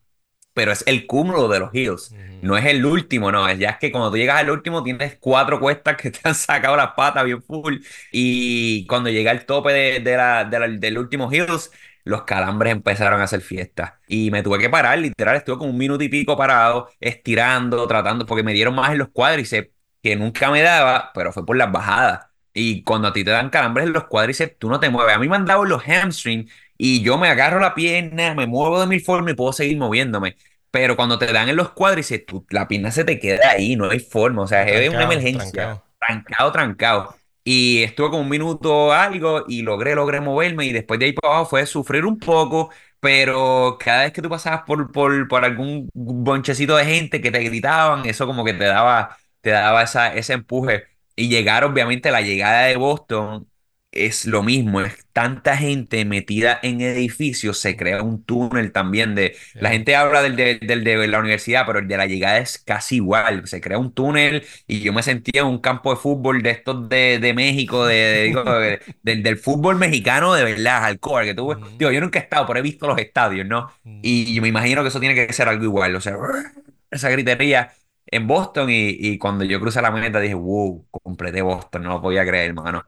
pero 0.57 0.73
es 0.73 0.83
el 0.87 1.07
cúmulo 1.07 1.47
de 1.47 1.59
los 1.61 1.73
hills, 1.73 2.15
no 2.41 2.57
es 2.57 2.65
el 2.65 2.85
último, 2.85 3.31
no, 3.31 3.47
es 3.49 3.59
ya 3.59 3.71
es 3.71 3.77
que 3.79 3.91
cuando 3.93 4.11
tú 4.11 4.17
llegas 4.17 4.39
al 4.39 4.49
último 4.51 4.83
tienes 4.83 5.17
cuatro 5.19 5.59
cuestas 5.61 5.97
que 5.97 6.11
te 6.11 6.19
han 6.25 6.35
sacado 6.35 6.75
las 6.77 6.93
patas 6.95 7.25
bien 7.25 7.41
full, 7.43 7.77
y 8.11 8.85
cuando 8.87 9.09
llegué 9.09 9.29
al 9.29 9.45
tope 9.45 9.71
de, 9.73 9.99
de 10.01 10.17
la, 10.17 10.45
de 10.45 10.59
la- 10.59 10.67
del 10.67 10.97
último 10.97 11.31
hills, 11.31 11.71
los 12.03 12.23
calambres 12.23 12.71
empezaron 12.73 13.19
a 13.21 13.25
hacer 13.25 13.41
fiesta. 13.41 13.99
Y 14.07 14.31
me 14.31 14.43
tuve 14.43 14.59
que 14.59 14.69
parar, 14.69 14.97
literal, 14.99 15.35
estuve 15.35 15.57
como 15.57 15.71
un 15.71 15.77
minuto 15.77 16.03
y 16.03 16.09
pico 16.09 16.37
parado, 16.37 16.89
estirando, 16.99 17.85
tratando, 17.87 18.25
porque 18.25 18.43
me 18.43 18.53
dieron 18.53 18.75
más 18.75 18.91
en 18.91 18.99
los 18.99 19.09
cuádriceps, 19.09 19.71
que 20.01 20.15
nunca 20.15 20.49
me 20.51 20.61
daba, 20.61 21.11
pero 21.13 21.33
fue 21.33 21.45
por 21.45 21.57
las 21.57 21.71
bajadas. 21.71 22.27
Y 22.53 22.83
cuando 22.83 23.09
a 23.09 23.13
ti 23.13 23.23
te 23.23 23.31
dan 23.31 23.49
calambres 23.49 23.85
en 23.87 23.93
los 23.93 24.05
cuádriceps, 24.05 24.57
tú 24.57 24.69
no 24.69 24.79
te 24.79 24.89
mueves. 24.89 25.15
A 25.15 25.19
mí 25.19 25.27
me 25.27 25.35
han 25.35 25.45
dado 25.45 25.65
los 25.65 25.83
hamstrings 25.87 26.51
y 26.77 27.01
yo 27.03 27.17
me 27.17 27.27
agarro 27.29 27.59
la 27.59 27.73
pierna, 27.75 28.33
me 28.35 28.47
muevo 28.47 28.79
de 28.79 28.87
mil 28.87 29.01
formas 29.01 29.33
y 29.33 29.35
puedo 29.35 29.53
seguir 29.53 29.77
moviéndome. 29.77 30.35
Pero 30.71 30.95
cuando 30.95 31.17
te 31.17 31.31
dan 31.31 31.49
en 31.49 31.55
los 31.55 31.71
cuádriceps, 31.71 32.25
tú- 32.25 32.45
la 32.49 32.67
pierna 32.67 32.91
se 32.91 33.03
te 33.03 33.19
queda 33.19 33.51
ahí, 33.51 33.75
no 33.75 33.89
hay 33.89 33.99
forma. 33.99 34.43
O 34.43 34.47
sea, 34.47 34.63
es 34.67 34.89
una 34.89 35.05
emergencia. 35.05 35.69
trancado. 35.69 35.83
Trancado, 35.99 36.51
trancado. 36.51 37.15
Y 37.43 37.83
estuve 37.83 38.09
como 38.09 38.21
un 38.23 38.29
minuto 38.29 38.91
algo 38.93 39.45
y 39.47 39.61
logré, 39.61 39.95
logré 39.95 40.19
moverme 40.21 40.65
y 40.65 40.73
después 40.73 40.99
de 40.99 41.05
ahí 41.07 41.13
para 41.13 41.33
abajo 41.35 41.49
fue 41.51 41.65
sufrir 41.65 42.05
un 42.05 42.19
poco, 42.19 42.69
pero 42.99 43.77
cada 43.79 44.03
vez 44.03 44.11
que 44.13 44.21
tú 44.21 44.29
pasabas 44.29 44.63
por, 44.63 44.91
por, 44.91 45.27
por 45.29 45.45
algún 45.45 45.89
bonchecito 45.93 46.75
de 46.75 46.85
gente 46.85 47.21
que 47.21 47.31
te 47.31 47.39
gritaban, 47.39 48.05
eso 48.05 48.25
como 48.27 48.43
que 48.43 48.53
te 48.53 48.65
daba, 48.65 49.17
te 49.41 49.51
daba 49.51 49.83
esa, 49.83 50.13
ese 50.13 50.33
empuje. 50.33 50.85
Y 51.15 51.29
llegar, 51.29 51.63
obviamente, 51.63 52.11
la 52.11 52.21
llegada 52.21 52.63
de 52.65 52.75
Boston 52.77 53.47
es 53.91 54.25
lo 54.27 54.43
mismo, 54.43 54.81
es 54.81 55.07
tanta 55.11 55.57
gente 55.57 56.05
metida 56.05 56.59
en 56.61 56.81
edificios, 56.81 57.57
se 57.57 57.75
crea 57.75 58.03
un 58.03 58.23
túnel 58.23 58.71
también 58.71 59.15
de... 59.15 59.35
La 59.57 59.71
gente 59.71 59.95
habla 59.95 60.21
del, 60.21 60.35
del, 60.35 60.59
del 60.59 60.83
de 60.83 61.07
la 61.07 61.19
universidad, 61.19 61.65
pero 61.65 61.79
el 61.79 61.87
de 61.87 61.97
la 61.97 62.05
llegada 62.05 62.37
es 62.37 62.59
casi 62.59 62.97
igual, 62.97 63.47
se 63.47 63.59
crea 63.61 63.79
un 63.79 63.91
túnel 63.93 64.45
y 64.67 64.81
yo 64.81 64.93
me 64.93 65.01
sentía 65.03 65.41
en 65.41 65.47
un 65.47 65.59
campo 65.59 65.89
de 65.91 65.95
fútbol 65.99 66.43
de 66.43 66.51
estos 66.51 66.87
de, 66.89 67.17
de 67.19 67.33
México, 67.33 67.85
de, 67.87 67.95
de- 68.45 68.59
de- 68.59 68.79
del 69.01 69.23
del 69.23 69.37
fútbol 69.37 69.77
mexicano 69.77 70.33
de 70.35 70.43
verdad, 70.43 70.81
hardcore, 70.81 71.25
que 71.25 71.33
tú, 71.33 71.51
Ujú. 71.51 71.65
digo, 71.79 71.91
yo 71.91 72.01
nunca 72.01 72.19
he 72.19 72.21
estado, 72.23 72.45
pero 72.45 72.59
he 72.59 72.61
visto 72.61 72.87
los 72.87 72.99
estadios, 72.99 73.47
¿no? 73.47 73.71
Y 74.01 74.33
yo 74.35 74.41
me 74.43 74.47
imagino 74.49 74.83
que 74.83 74.89
eso 74.89 74.99
tiene 74.99 75.15
que 75.15 75.33
ser 75.33 75.47
algo 75.49 75.63
igual, 75.63 75.95
o 75.95 76.01
sea, 76.01 76.15
esa 76.91 77.09
gritería 77.09 77.73
en 78.07 78.27
Boston 78.27 78.69
y, 78.69 78.89
y 78.99 79.17
cuando 79.17 79.43
yo 79.43 79.59
crucé 79.59 79.81
la 79.81 79.91
meta 79.91 80.19
dije, 80.19 80.33
wow, 80.35 80.87
completé 81.03 81.41
Boston, 81.41 81.83
no 81.83 81.89
lo 81.93 82.01
podía 82.01 82.25
creer, 82.25 82.49
hermano. 82.49 82.85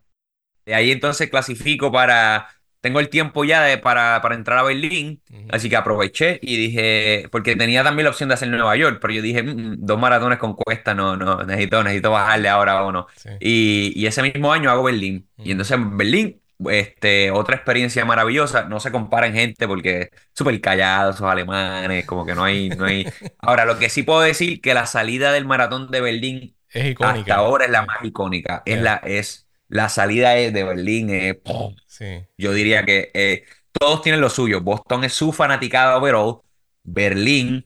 De 0.66 0.76
ahí 0.76 0.92
entonces 0.92 1.30
clasifico 1.30 1.92
para, 1.92 2.48
tengo 2.82 3.00
el 3.00 3.10
tiempo 3.10 3.44
ya 3.44 3.62
de, 3.64 3.78
para, 3.78 4.22
para 4.22 4.36
entrar 4.36 4.58
a 4.60 4.64
Berlín, 4.64 5.22
así 5.50 5.70
que 5.70 5.76
aproveché 5.76 6.40
y 6.42 6.58
dije, 6.58 7.28
porque 7.32 7.56
tenía 7.56 7.84
también 7.84 8.06
la 8.06 8.12
opción 8.12 8.30
de 8.30 8.36
hacer 8.36 8.50
Nueva 8.50 8.76
York, 8.76 9.00
pero 9.02 9.14
yo 9.14 9.22
dije, 9.22 9.44
"Mm, 9.44 9.74
mm, 9.74 9.76
dos 9.86 10.00
maratones 10.00 10.38
con 10.40 10.54
cuesta, 10.54 10.94
no, 10.94 11.16
no, 11.18 11.44
necesito, 11.44 11.84
necesito 11.84 12.12
bajarle 12.12 12.50
ahora 12.50 12.84
uno. 12.86 13.08
Sí. 13.16 13.30
Y, 13.40 13.94
y 13.96 14.06
ese 14.08 14.22
mismo 14.24 14.52
año 14.54 14.70
hago 14.72 14.84
Berlín. 14.84 15.28
Y 15.38 15.52
entonces 15.52 15.76
en 15.78 15.98
Berlín, 15.98 16.42
este, 16.70 17.32
otra 17.32 17.56
experiencia 17.56 18.04
maravillosa, 18.06 18.64
no 18.64 18.80
se 18.80 18.92
compara 18.92 19.28
en 19.28 19.34
gente 19.34 19.68
porque 19.68 20.10
súper 20.34 20.60
callados 20.62 21.16
esos 21.16 21.30
alemanes, 21.30 22.06
como 22.06 22.26
que 22.26 22.36
no 22.36 22.44
hay, 22.44 22.70
no 22.70 22.86
hay... 22.86 23.06
Ahora, 23.40 23.66
lo 23.66 23.78
que 23.80 23.90
sí 23.90 24.04
puedo 24.04 24.22
decir 24.22 24.62
que 24.62 24.74
la 24.74 24.86
salida 24.86 25.32
del 25.32 25.46
maratón 25.46 25.90
de 25.92 26.02
Berlín 26.02 26.56
Es 26.70 26.86
icónica. 26.92 27.20
hasta 27.22 27.36
ahora 27.36 27.66
es 27.66 27.72
la 27.72 27.86
más 27.86 27.98
icónica. 28.04 28.62
Es 28.66 28.82
la, 28.82 28.96
es, 28.98 29.48
la 29.70 29.90
salida 29.90 30.32
de 30.32 30.52
de 30.52 30.64
Berlín. 30.64 31.40
¡pum! 31.44 31.76
Sí. 31.88 32.26
yo 32.38 32.54
diría 32.54 32.86
que 32.86 33.12
eh, 33.14 33.46
todos 33.72 34.02
tienen 34.02 34.22
lo 34.22 34.30
suyo. 34.30 34.62
Boston 34.62 35.04
es 35.06 35.14
su 35.14 35.32
fanaticada 35.32 35.98
overall. 35.98 36.42
Berlín 36.84 37.66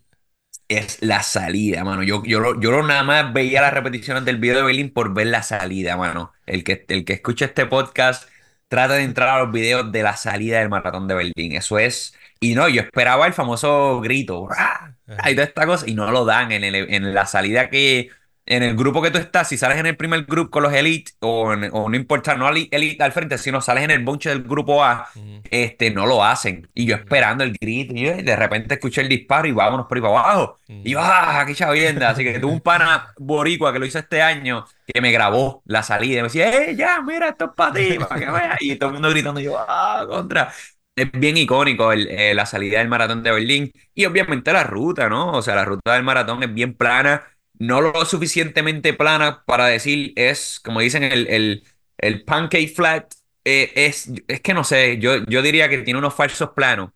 es 0.67 1.01
la 1.01 1.23
salida, 1.23 1.83
mano. 1.83 2.03
Yo, 2.03 2.23
yo, 2.25 2.59
yo 2.59 2.83
nada 2.83 3.03
más 3.03 3.33
veía 3.33 3.61
las 3.61 3.73
repeticiones 3.73 4.25
del 4.25 4.37
video 4.37 4.57
de 4.57 4.63
Berlín 4.63 4.91
por 4.93 5.13
ver 5.13 5.27
la 5.27 5.43
salida, 5.43 5.97
mano. 5.97 6.33
El 6.45 6.63
que, 6.63 6.85
el 6.89 7.05
que 7.05 7.13
escucha 7.13 7.45
este 7.45 7.65
podcast 7.65 8.29
trata 8.67 8.95
de 8.95 9.03
entrar 9.03 9.29
a 9.29 9.39
los 9.43 9.51
videos 9.51 9.91
de 9.91 10.03
la 10.03 10.15
salida 10.17 10.59
del 10.59 10.69
maratón 10.69 11.07
de 11.07 11.15
Berlín. 11.15 11.53
Eso 11.53 11.77
es. 11.79 12.15
Y 12.39 12.55
no, 12.55 12.67
yo 12.69 12.81
esperaba 12.81 13.27
el 13.27 13.33
famoso 13.33 14.01
grito. 14.01 14.47
¡ah! 14.57 14.93
Y 15.29 15.35
toda 15.35 15.45
esta 15.47 15.65
cosa. 15.65 15.85
Y 15.87 15.93
no 15.95 16.09
lo 16.11 16.25
dan 16.25 16.51
en, 16.51 16.63
el- 16.63 16.93
en 16.93 17.13
la 17.13 17.25
salida 17.25 17.69
que. 17.69 18.09
En 18.45 18.61
el 18.61 18.75
grupo 18.75 19.01
que 19.01 19.09
tú 19.09 19.17
estás, 19.19 19.47
si 19.47 19.57
sales 19.57 19.77
en 19.77 19.85
el 19.85 19.95
primer 19.95 20.25
grupo 20.25 20.51
con 20.51 20.63
los 20.63 20.73
Elite, 20.73 21.13
o, 21.21 21.53
en- 21.53 21.69
o 21.71 21.87
no 21.89 21.95
importa, 21.95 22.35
no 22.35 22.49
Elite 22.49 23.01
al 23.03 23.13
frente, 23.13 23.37
sino 23.37 23.61
sales 23.61 23.85
en 23.85 23.91
el 23.91 24.03
bunche 24.03 24.29
del 24.29 24.43
grupo 24.43 24.83
A, 24.83 25.07
Ujú. 25.15 25.41
este, 25.49 25.91
no 25.91 26.05
lo 26.05 26.23
hacen. 26.23 26.69
Y 26.73 26.85
yo 26.85 26.95
esperando 26.95 27.43
el 27.45 27.53
grito, 27.53 27.93
y 27.95 28.03
de 28.21 28.35
repente 28.35 28.73
escuché 28.75 28.99
el 29.01 29.07
disparo 29.09 29.47
y 29.47 29.53
vámonos 29.53 29.87
por 29.87 29.97
ahí 29.97 30.01
para 30.01 30.19
abajo. 30.19 30.59
Y 30.67 30.91
yo, 30.91 30.99
¡ah, 31.01 31.43
qué 31.47 31.55
chavienda! 31.55 32.09
Así 32.09 32.23
que 32.25 32.37
tuve 32.39 32.51
un 32.51 32.59
pana 32.61 33.13
boricua 33.17 33.71
que 33.71 33.79
lo 33.79 33.85
hizo 33.85 33.99
este 33.99 34.21
año, 34.21 34.65
que 34.85 34.99
me 34.99 35.11
grabó 35.13 35.61
la 35.65 35.81
salida 35.81 36.15
y 36.15 36.17
me 36.17 36.23
decía, 36.23 36.51
¡eh, 36.53 36.75
ya, 36.75 37.01
mira, 37.01 37.29
esto 37.29 37.45
es 37.45 37.51
para 37.55 37.73
ti, 37.73 37.97
para 37.97 38.19
que 38.19 38.25
veas! 38.31 38.57
Y 38.61 38.75
todo 38.75 38.89
el 38.89 38.93
mundo 38.95 39.09
gritando, 39.09 39.39
y 39.39 39.43
yo, 39.45 39.57
¡ah, 39.57 40.05
contra! 40.09 40.51
Es 40.95 41.11
bien 41.11 41.37
icónico 41.37 41.91
el- 41.91 42.07
eh, 42.09 42.35
la 42.35 42.45
salida 42.45 42.77
del 42.79 42.87
maratón 42.87 43.23
de 43.23 43.31
Berlín 43.31 43.71
y 43.95 44.05
obviamente 44.05 44.53
la 44.53 44.63
ruta, 44.63 45.09
¿no? 45.09 45.31
O 45.31 45.41
sea, 45.41 45.55
la 45.55 45.65
ruta 45.65 45.93
del 45.93 46.03
maratón 46.03 46.43
es 46.43 46.53
bien 46.53 46.75
plana, 46.75 47.23
no 47.67 47.81
lo 47.81 48.05
suficientemente 48.05 48.93
plana 48.93 49.43
para 49.45 49.67
decir 49.67 50.13
es, 50.15 50.59
como 50.63 50.79
dicen, 50.81 51.03
el, 51.03 51.27
el, 51.27 51.63
el 51.97 52.23
pancake 52.25 52.67
flat, 52.73 53.13
eh, 53.45 53.71
es, 53.75 54.11
es 54.27 54.41
que 54.41 54.53
no 54.53 54.63
sé, 54.63 54.99
yo, 54.99 55.23
yo 55.25 55.41
diría 55.41 55.69
que 55.69 55.79
tiene 55.79 55.99
unos 55.99 56.13
falsos 56.15 56.51
planos 56.55 56.91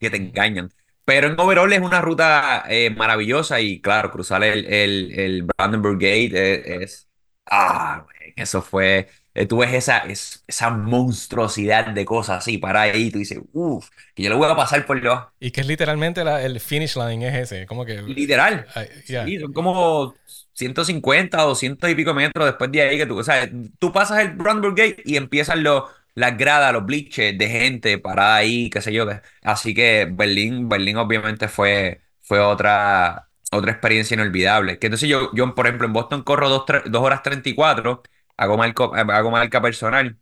que 0.00 0.10
te 0.10 0.16
engañan. 0.18 0.70
Pero 1.04 1.28
en 1.28 1.38
overall 1.40 1.72
es 1.72 1.80
una 1.80 2.00
ruta 2.00 2.64
eh, 2.68 2.90
maravillosa 2.90 3.60
y 3.60 3.80
claro, 3.80 4.10
cruzar 4.10 4.42
el, 4.44 4.66
el, 4.66 5.12
el 5.18 5.42
Brandenburg 5.44 5.98
Gate 5.98 6.32
es, 6.60 6.82
es- 6.82 7.08
ah, 7.46 8.06
eso 8.36 8.60
fue, 8.62 9.08
eh, 9.36 9.46
tú 9.46 9.58
ves 9.58 9.72
esa, 9.74 9.98
es- 9.98 10.44
esa 10.46 10.70
monstruosidad 10.70 11.86
de 11.88 12.04
cosas 12.04 12.38
así, 12.38 12.58
para 12.58 12.82
ahí, 12.82 13.10
tú 13.10 13.18
dices, 13.18 13.40
uff, 13.52 13.88
que 14.14 14.22
yo 14.24 14.30
le 14.30 14.36
voy 14.36 14.50
a 14.50 14.56
pasar 14.56 14.86
por 14.86 15.02
los, 15.02 15.20
Y 15.38 15.50
que 15.50 15.60
es 15.60 15.66
literalmente 15.66 16.24
la- 16.24 16.42
el 16.42 16.60
finish 16.60 16.96
line 16.96 17.28
es 17.28 17.34
ese. 17.52 17.66
Como 17.66 17.84
que. 17.84 18.02
literal, 18.02 18.66
Ay, 18.74 18.88
ya. 19.06 19.24
Sí, 19.24 19.38
son 19.40 19.52
como 19.52 20.14
150, 20.52 21.42
200 21.42 21.90
y 21.90 21.94
pico 21.94 22.14
metros 22.14 22.46
después 22.46 22.70
de 22.72 22.82
ahí 22.82 22.98
que 22.98 23.06
tú, 23.06 23.18
o 23.18 23.22
sea, 23.24 23.48
tú 23.78 23.92
pasas 23.92 24.20
el 24.20 24.30
Brandenburg 24.32 24.76
Gate 24.76 25.02
y 25.04 25.16
empiezan 25.16 25.62
los, 25.62 25.84
las 26.14 26.36
gradas, 26.38 26.72
los 26.72 26.84
bleachers 26.86 27.36
de 27.38 27.48
gente 27.48 27.98
parada 27.98 28.36
ahí, 28.36 28.70
qué 28.70 28.80
sé 28.80 28.92
yo. 28.92 29.06
Así 29.42 29.74
que 29.74 30.08
Berlín, 30.10 30.68
Berlín 30.68 30.96
obviamente 30.96 31.48
fue, 31.48 32.02
fue 32.22 32.40
otra, 32.40 33.28
otra 33.52 33.72
experiencia 33.72 34.14
inolvidable. 34.14 34.78
Que 34.78 34.86
entonces 34.86 35.08
yo, 35.08 35.30
yo, 35.34 35.54
por 35.54 35.66
ejemplo, 35.66 35.86
en 35.86 35.92
Boston 35.92 36.22
corro 36.22 36.48
2 36.48 36.64
horas 37.02 37.22
34, 37.22 38.02
hago 38.36 38.56
marco- 38.56 38.94
hago 38.94 39.30
marca 39.30 39.60
personal, 39.62 40.16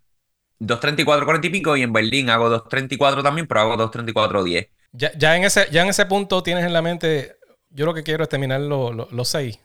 2.34, 0.60 1.24
40 1.24 1.46
y 1.46 1.50
pico, 1.50 1.76
y 1.76 1.82
en 1.82 1.92
Berlín 1.92 2.30
hago 2.30 2.48
2.34 2.48 3.22
también, 3.22 3.46
pero 3.46 3.60
hago 3.60 3.76
2.34, 3.76 4.42
10. 4.44 4.68
Ya, 4.92 5.10
ya, 5.18 5.36
en 5.36 5.44
ese, 5.44 5.66
ya 5.72 5.82
en 5.82 5.88
ese 5.88 6.06
punto 6.06 6.42
tienes 6.42 6.64
en 6.64 6.72
la 6.72 6.82
mente. 6.82 7.36
Yo 7.70 7.86
lo 7.86 7.94
que 7.94 8.04
quiero 8.04 8.22
es 8.22 8.28
terminar 8.28 8.60
lo- 8.60 8.92
lo- 8.92 9.08
los 9.10 9.28
seis 9.28 9.58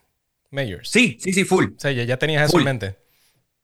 majors. 0.50 0.90
Sí, 0.90 1.18
sí, 1.20 1.32
sí, 1.32 1.44
full. 1.46 1.66
O 1.78 1.80
sea, 1.80 1.92
ya, 1.92 2.04
ya 2.04 2.18
tenías 2.18 2.44
eso 2.44 2.54
Full. 2.54 2.62
en 2.62 2.66
mente. 2.66 2.96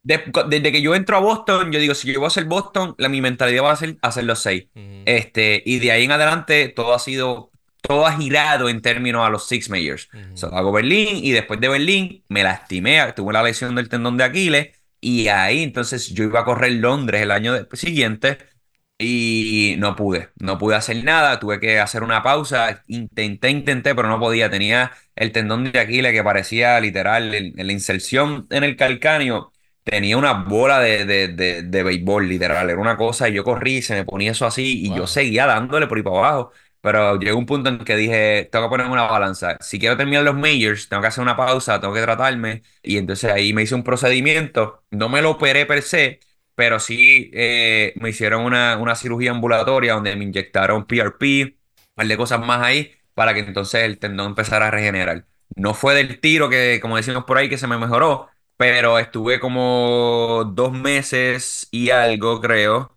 De- 0.03 0.21
desde 0.49 0.71
que 0.71 0.83
yo 0.83 0.93
entro 0.93 1.17
a 1.17 1.19
Boston, 1.19 1.71
yo 1.71 1.79
digo, 1.79 1.95
si 1.95 2.13
yo 2.13 2.19
voy 2.19 2.25
a 2.25 2.27
hacer 2.27 2.45
Boston, 2.45 2.93
la, 2.99 3.09
mi 3.09 3.21
mentalidad 3.21 3.63
va 3.63 3.71
a 3.71 3.75
ser 3.75 3.97
hacer 4.03 4.25
los 4.25 4.37
seis. 4.39 4.67
Este, 5.05 5.63
y 5.65 5.79
de 5.79 5.91
ahí 5.91 6.03
en 6.03 6.11
adelante 6.11 6.67
todo 6.69 6.93
ha 6.93 6.99
sido, 6.99 7.49
todo 7.87 8.05
ha 8.05 8.13
girado 8.17 8.69
en 8.69 8.81
términos 8.81 9.25
a 9.25 9.29
los 9.29 9.47
six 9.47 9.69
majors. 9.69 10.09
Ujú. 10.13 10.23
So, 10.33 10.53
hago 10.55 10.71
Berlín 10.71 11.23
y 11.23 11.31
después 11.31 11.59
de 11.59 11.69
Berlín 11.69 12.23
me 12.29 12.43
lastimé, 12.43 13.13
tuve 13.15 13.33
la 13.33 13.43
lesión 13.43 13.75
del 13.75 13.89
tendón 13.89 14.17
de 14.17 14.23
Aquiles 14.23 14.69
y 15.01 15.27
ahí 15.27 15.63
entonces 15.63 16.09
yo 16.09 16.23
iba 16.23 16.41
a 16.41 16.45
correr 16.45 16.73
Londres 16.73 17.21
el 17.21 17.31
año 17.31 17.53
siguiente 17.73 18.37
y 18.97 19.75
no 19.77 19.95
pude, 19.95 20.29
no 20.39 20.57
pude 20.57 20.75
hacer 20.75 21.03
nada, 21.03 21.39
tuve 21.39 21.59
que 21.59 21.79
hacer 21.79 22.01
una 22.03 22.23
pausa, 22.23 22.83
intenté, 22.87 23.49
intenté, 23.49 23.93
pero 23.93 24.07
no 24.07 24.19
podía, 24.19 24.49
tenía 24.49 24.91
el 25.15 25.31
tendón 25.33 25.65
de 25.71 25.79
Aquiles 25.79 26.13
que 26.13 26.23
parecía 26.23 26.79
literal, 26.79 27.33
en 27.35 27.67
la 27.67 27.73
inserción 27.73 28.47
en 28.51 28.63
el 28.63 28.77
calcáneo, 28.77 29.51
tenía 29.83 30.17
una 30.17 30.31
bola 30.33 30.79
de, 30.79 31.05
de, 31.05 31.27
de, 31.27 31.61
de 31.63 31.83
béisbol, 31.83 32.27
literal, 32.29 32.69
era 32.69 32.79
una 32.79 32.95
cosa, 32.97 33.27
y 33.29 33.33
yo 33.33 33.43
corrí, 33.43 33.81
se 33.81 33.95
me 33.95 34.05
ponía 34.05 34.31
eso 34.31 34.45
así, 34.45 34.85
y 34.85 34.89
Wow. 34.89 34.95
yo 34.95 35.07
seguía 35.07 35.45
dándole 35.45 35.87
por 35.87 35.97
ahí 35.97 36.03
para 36.03 36.17
abajo, 36.17 36.51
pero 36.85 37.17
llegó 37.19 37.39
un 37.39 37.47
punto 37.47 37.69
en 37.69 37.79
que 37.79 37.95
dije, 37.95 38.47
tengo 38.51 38.65
que 38.65 38.69
ponerme 38.69 38.93
una 38.93 39.03
balanza, 39.07 39.57
si 39.59 39.79
quiero 39.79 39.97
terminar 39.97 40.21
los 40.23 40.35
majors, 40.35 40.87
tengo 40.87 41.01
que 41.01 41.07
hacer 41.07 41.23
una 41.23 41.35
pausa, 41.35 41.79
tengo 41.81 41.95
que 41.95 42.01
tratarme, 42.01 42.61
y 42.83 42.97
entonces 42.97 43.31
ahí 43.31 43.53
me 43.53 43.63
hice 43.63 43.73
un 43.73 43.83
procedimiento, 43.83 44.83
no 44.91 45.09
me 45.09 45.23
lo 45.23 45.31
operé 45.31 45.65
per 45.65 45.81
se, 45.81 46.19
pero 46.53 46.79
sí 46.79 47.31
eh, 47.33 47.93
me 47.97 48.09
hicieron 48.09 48.43
una, 48.45 48.77
una 48.77 48.95
cirugía 48.95 49.31
ambulatoria 49.31 49.93
donde 49.95 50.15
me 50.15 50.25
inyectaron 50.25 50.85
PRP, 50.85 51.57
un 51.57 51.95
par 51.95 52.07
de 52.07 52.17
cosas 52.17 52.39
más 52.45 52.61
ahí, 52.61 52.91
para 53.15 53.33
que 53.33 53.39
entonces 53.39 53.81
el 53.83 53.97
tendón 53.97 54.27
empezara 54.27 54.67
a 54.67 54.71
regenerar. 54.71 55.25
No 55.55 55.73
fue 55.73 55.95
del 55.95 56.19
tiro 56.19 56.49
que, 56.49 56.79
como 56.81 56.97
decimos 56.97 57.23
por 57.25 57.37
ahí, 57.39 57.49
que 57.49 57.57
se 57.57 57.65
me 57.67 57.77
mejoró, 57.79 58.29
pero 58.57 58.99
estuve 58.99 59.39
como 59.39 60.43
dos 60.53 60.71
meses 60.71 61.67
y 61.71 61.89
algo, 61.89 62.41
creo, 62.41 62.95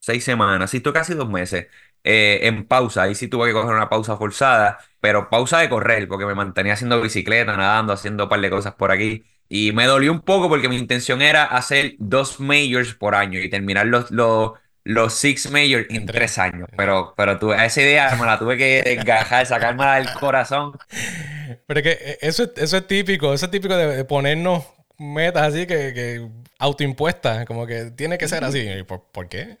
seis 0.00 0.24
semanas, 0.24 0.70
sí, 0.70 0.78
estuve 0.78 0.94
casi 0.94 1.14
dos 1.14 1.28
meses 1.28 1.66
eh, 2.04 2.40
en 2.42 2.66
pausa. 2.66 3.02
Ahí 3.02 3.14
sí 3.14 3.28
tuve 3.28 3.48
que 3.48 3.52
coger 3.52 3.74
una 3.74 3.88
pausa 3.88 4.16
forzada, 4.16 4.78
pero 5.00 5.28
pausa 5.30 5.58
de 5.58 5.68
correr, 5.68 6.08
porque 6.08 6.26
me 6.26 6.34
mantenía 6.34 6.74
haciendo 6.74 7.00
bicicleta, 7.00 7.56
nadando, 7.56 7.92
haciendo 7.92 8.24
un 8.24 8.28
par 8.30 8.40
de 8.40 8.50
cosas 8.50 8.74
por 8.74 8.90
aquí. 8.90 9.24
Y 9.48 9.72
me 9.72 9.86
dolió 9.86 10.12
un 10.12 10.20
poco 10.22 10.48
porque 10.48 10.68
mi 10.68 10.76
intención 10.76 11.22
era 11.22 11.44
hacer 11.44 11.94
dos 11.98 12.40
majors 12.40 12.94
por 12.94 13.14
año 13.14 13.38
y 13.40 13.48
terminar 13.50 13.86
los, 13.86 14.10
los, 14.10 14.52
los 14.84 15.12
six 15.14 15.50
majors 15.50 15.86
en 15.90 16.06
tres. 16.06 16.38
años. 16.38 16.68
Pero, 16.76 17.14
pero 17.16 17.38
tuve, 17.38 17.64
esa 17.64 17.80
idea 17.82 18.16
me 18.16 18.26
la 18.26 18.38
tuve 18.38 18.56
que 18.56 18.80
encajar, 18.94 19.46
sacármela 19.46 19.96
del 19.96 20.12
corazón. 20.12 20.72
Pero 21.66 21.80
es 21.80 21.84
que 21.84 21.92
eh, 21.92 22.18
eso, 22.22 22.44
es- 22.44 22.50
eso 22.56 22.76
es 22.78 22.86
típico, 22.86 23.32
eso 23.32 23.46
es 23.46 23.50
típico 23.50 23.76
de, 23.76 23.96
de 23.96 24.04
ponernos 24.04 24.64
metas 24.98 25.42
así 25.48 25.66
que, 25.66 25.92
que 25.94 26.28
autoimpuestas, 26.58 27.46
como 27.46 27.66
que 27.66 27.90
tiene 27.92 28.18
que 28.18 28.28
ser 28.28 28.44
así. 28.44 28.60
¿Y 28.60 28.82
¿Por, 28.84 29.02
por 29.12 29.28
qué? 29.28 29.58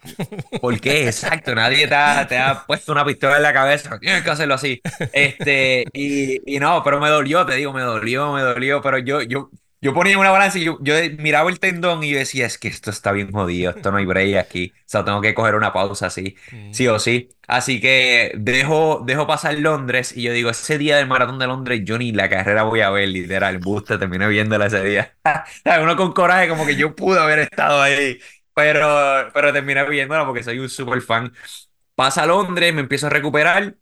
¿Por 0.60 0.80
qué? 0.80 1.06
Exacto, 1.06 1.54
nadie 1.54 1.86
te 1.86 1.94
ha, 1.94 2.26
te 2.26 2.38
ha 2.38 2.64
puesto 2.66 2.92
una 2.92 3.04
pistola 3.04 3.36
en 3.36 3.42
la 3.42 3.52
cabeza, 3.52 3.98
tienes 4.00 4.22
que 4.22 4.30
hacerlo 4.30 4.54
así. 4.54 4.82
Este, 5.12 5.84
y, 5.92 6.56
y 6.56 6.58
no, 6.58 6.82
pero 6.82 7.00
me 7.00 7.08
dolió, 7.08 7.46
te 7.46 7.54
digo, 7.56 7.72
me 7.72 7.82
dolió, 7.82 8.32
me 8.32 8.40
dolió, 8.42 8.80
pero 8.82 8.98
yo, 8.98 9.22
yo, 9.22 9.50
yo 9.86 9.94
ponía 9.94 10.18
una 10.18 10.30
balanza 10.32 10.58
y 10.58 10.64
yo, 10.64 10.78
yo 10.80 10.94
miraba 11.18 11.48
el 11.48 11.60
tendón 11.60 12.02
y 12.02 12.10
yo 12.10 12.18
decía, 12.18 12.44
es 12.44 12.58
que 12.58 12.66
esto 12.66 12.90
está 12.90 13.12
bien 13.12 13.30
jodido, 13.30 13.70
esto 13.70 13.92
no 13.92 13.98
hay 13.98 14.04
break 14.04 14.36
aquí. 14.36 14.72
O 14.80 14.82
sea, 14.86 15.04
tengo 15.04 15.20
que 15.20 15.32
coger 15.32 15.54
una 15.54 15.72
pausa 15.72 16.08
así, 16.08 16.36
sí 16.70 16.88
o 16.88 16.98
sí. 16.98 17.28
Así 17.46 17.80
que 17.80 18.32
dejo, 18.36 19.04
dejo 19.06 19.28
pasar 19.28 19.54
Londres 19.54 20.12
y 20.16 20.22
yo 20.22 20.32
digo, 20.32 20.50
ese 20.50 20.76
día 20.76 20.96
del 20.96 21.06
maratón 21.06 21.38
de 21.38 21.46
Londres, 21.46 21.82
yo 21.84 21.98
ni 21.98 22.10
la 22.10 22.28
carrera 22.28 22.64
voy 22.64 22.80
a 22.80 22.90
ver, 22.90 23.08
literal, 23.08 23.58
busta, 23.58 23.96
terminé 23.96 24.26
viéndola 24.26 24.66
ese 24.66 24.82
día. 24.82 25.16
Uno 25.82 25.96
con 25.96 26.12
coraje, 26.12 26.48
como 26.48 26.66
que 26.66 26.74
yo 26.74 26.96
pude 26.96 27.20
haber 27.20 27.38
estado 27.38 27.80
ahí, 27.80 28.18
pero, 28.54 29.30
pero 29.32 29.52
terminé 29.52 29.88
viéndola 29.88 30.26
porque 30.26 30.42
soy 30.42 30.58
un 30.58 30.68
super 30.68 31.00
fan. 31.00 31.32
Pasa 31.94 32.26
Londres, 32.26 32.74
me 32.74 32.80
empiezo 32.82 33.06
a 33.06 33.10
recuperar. 33.10 33.76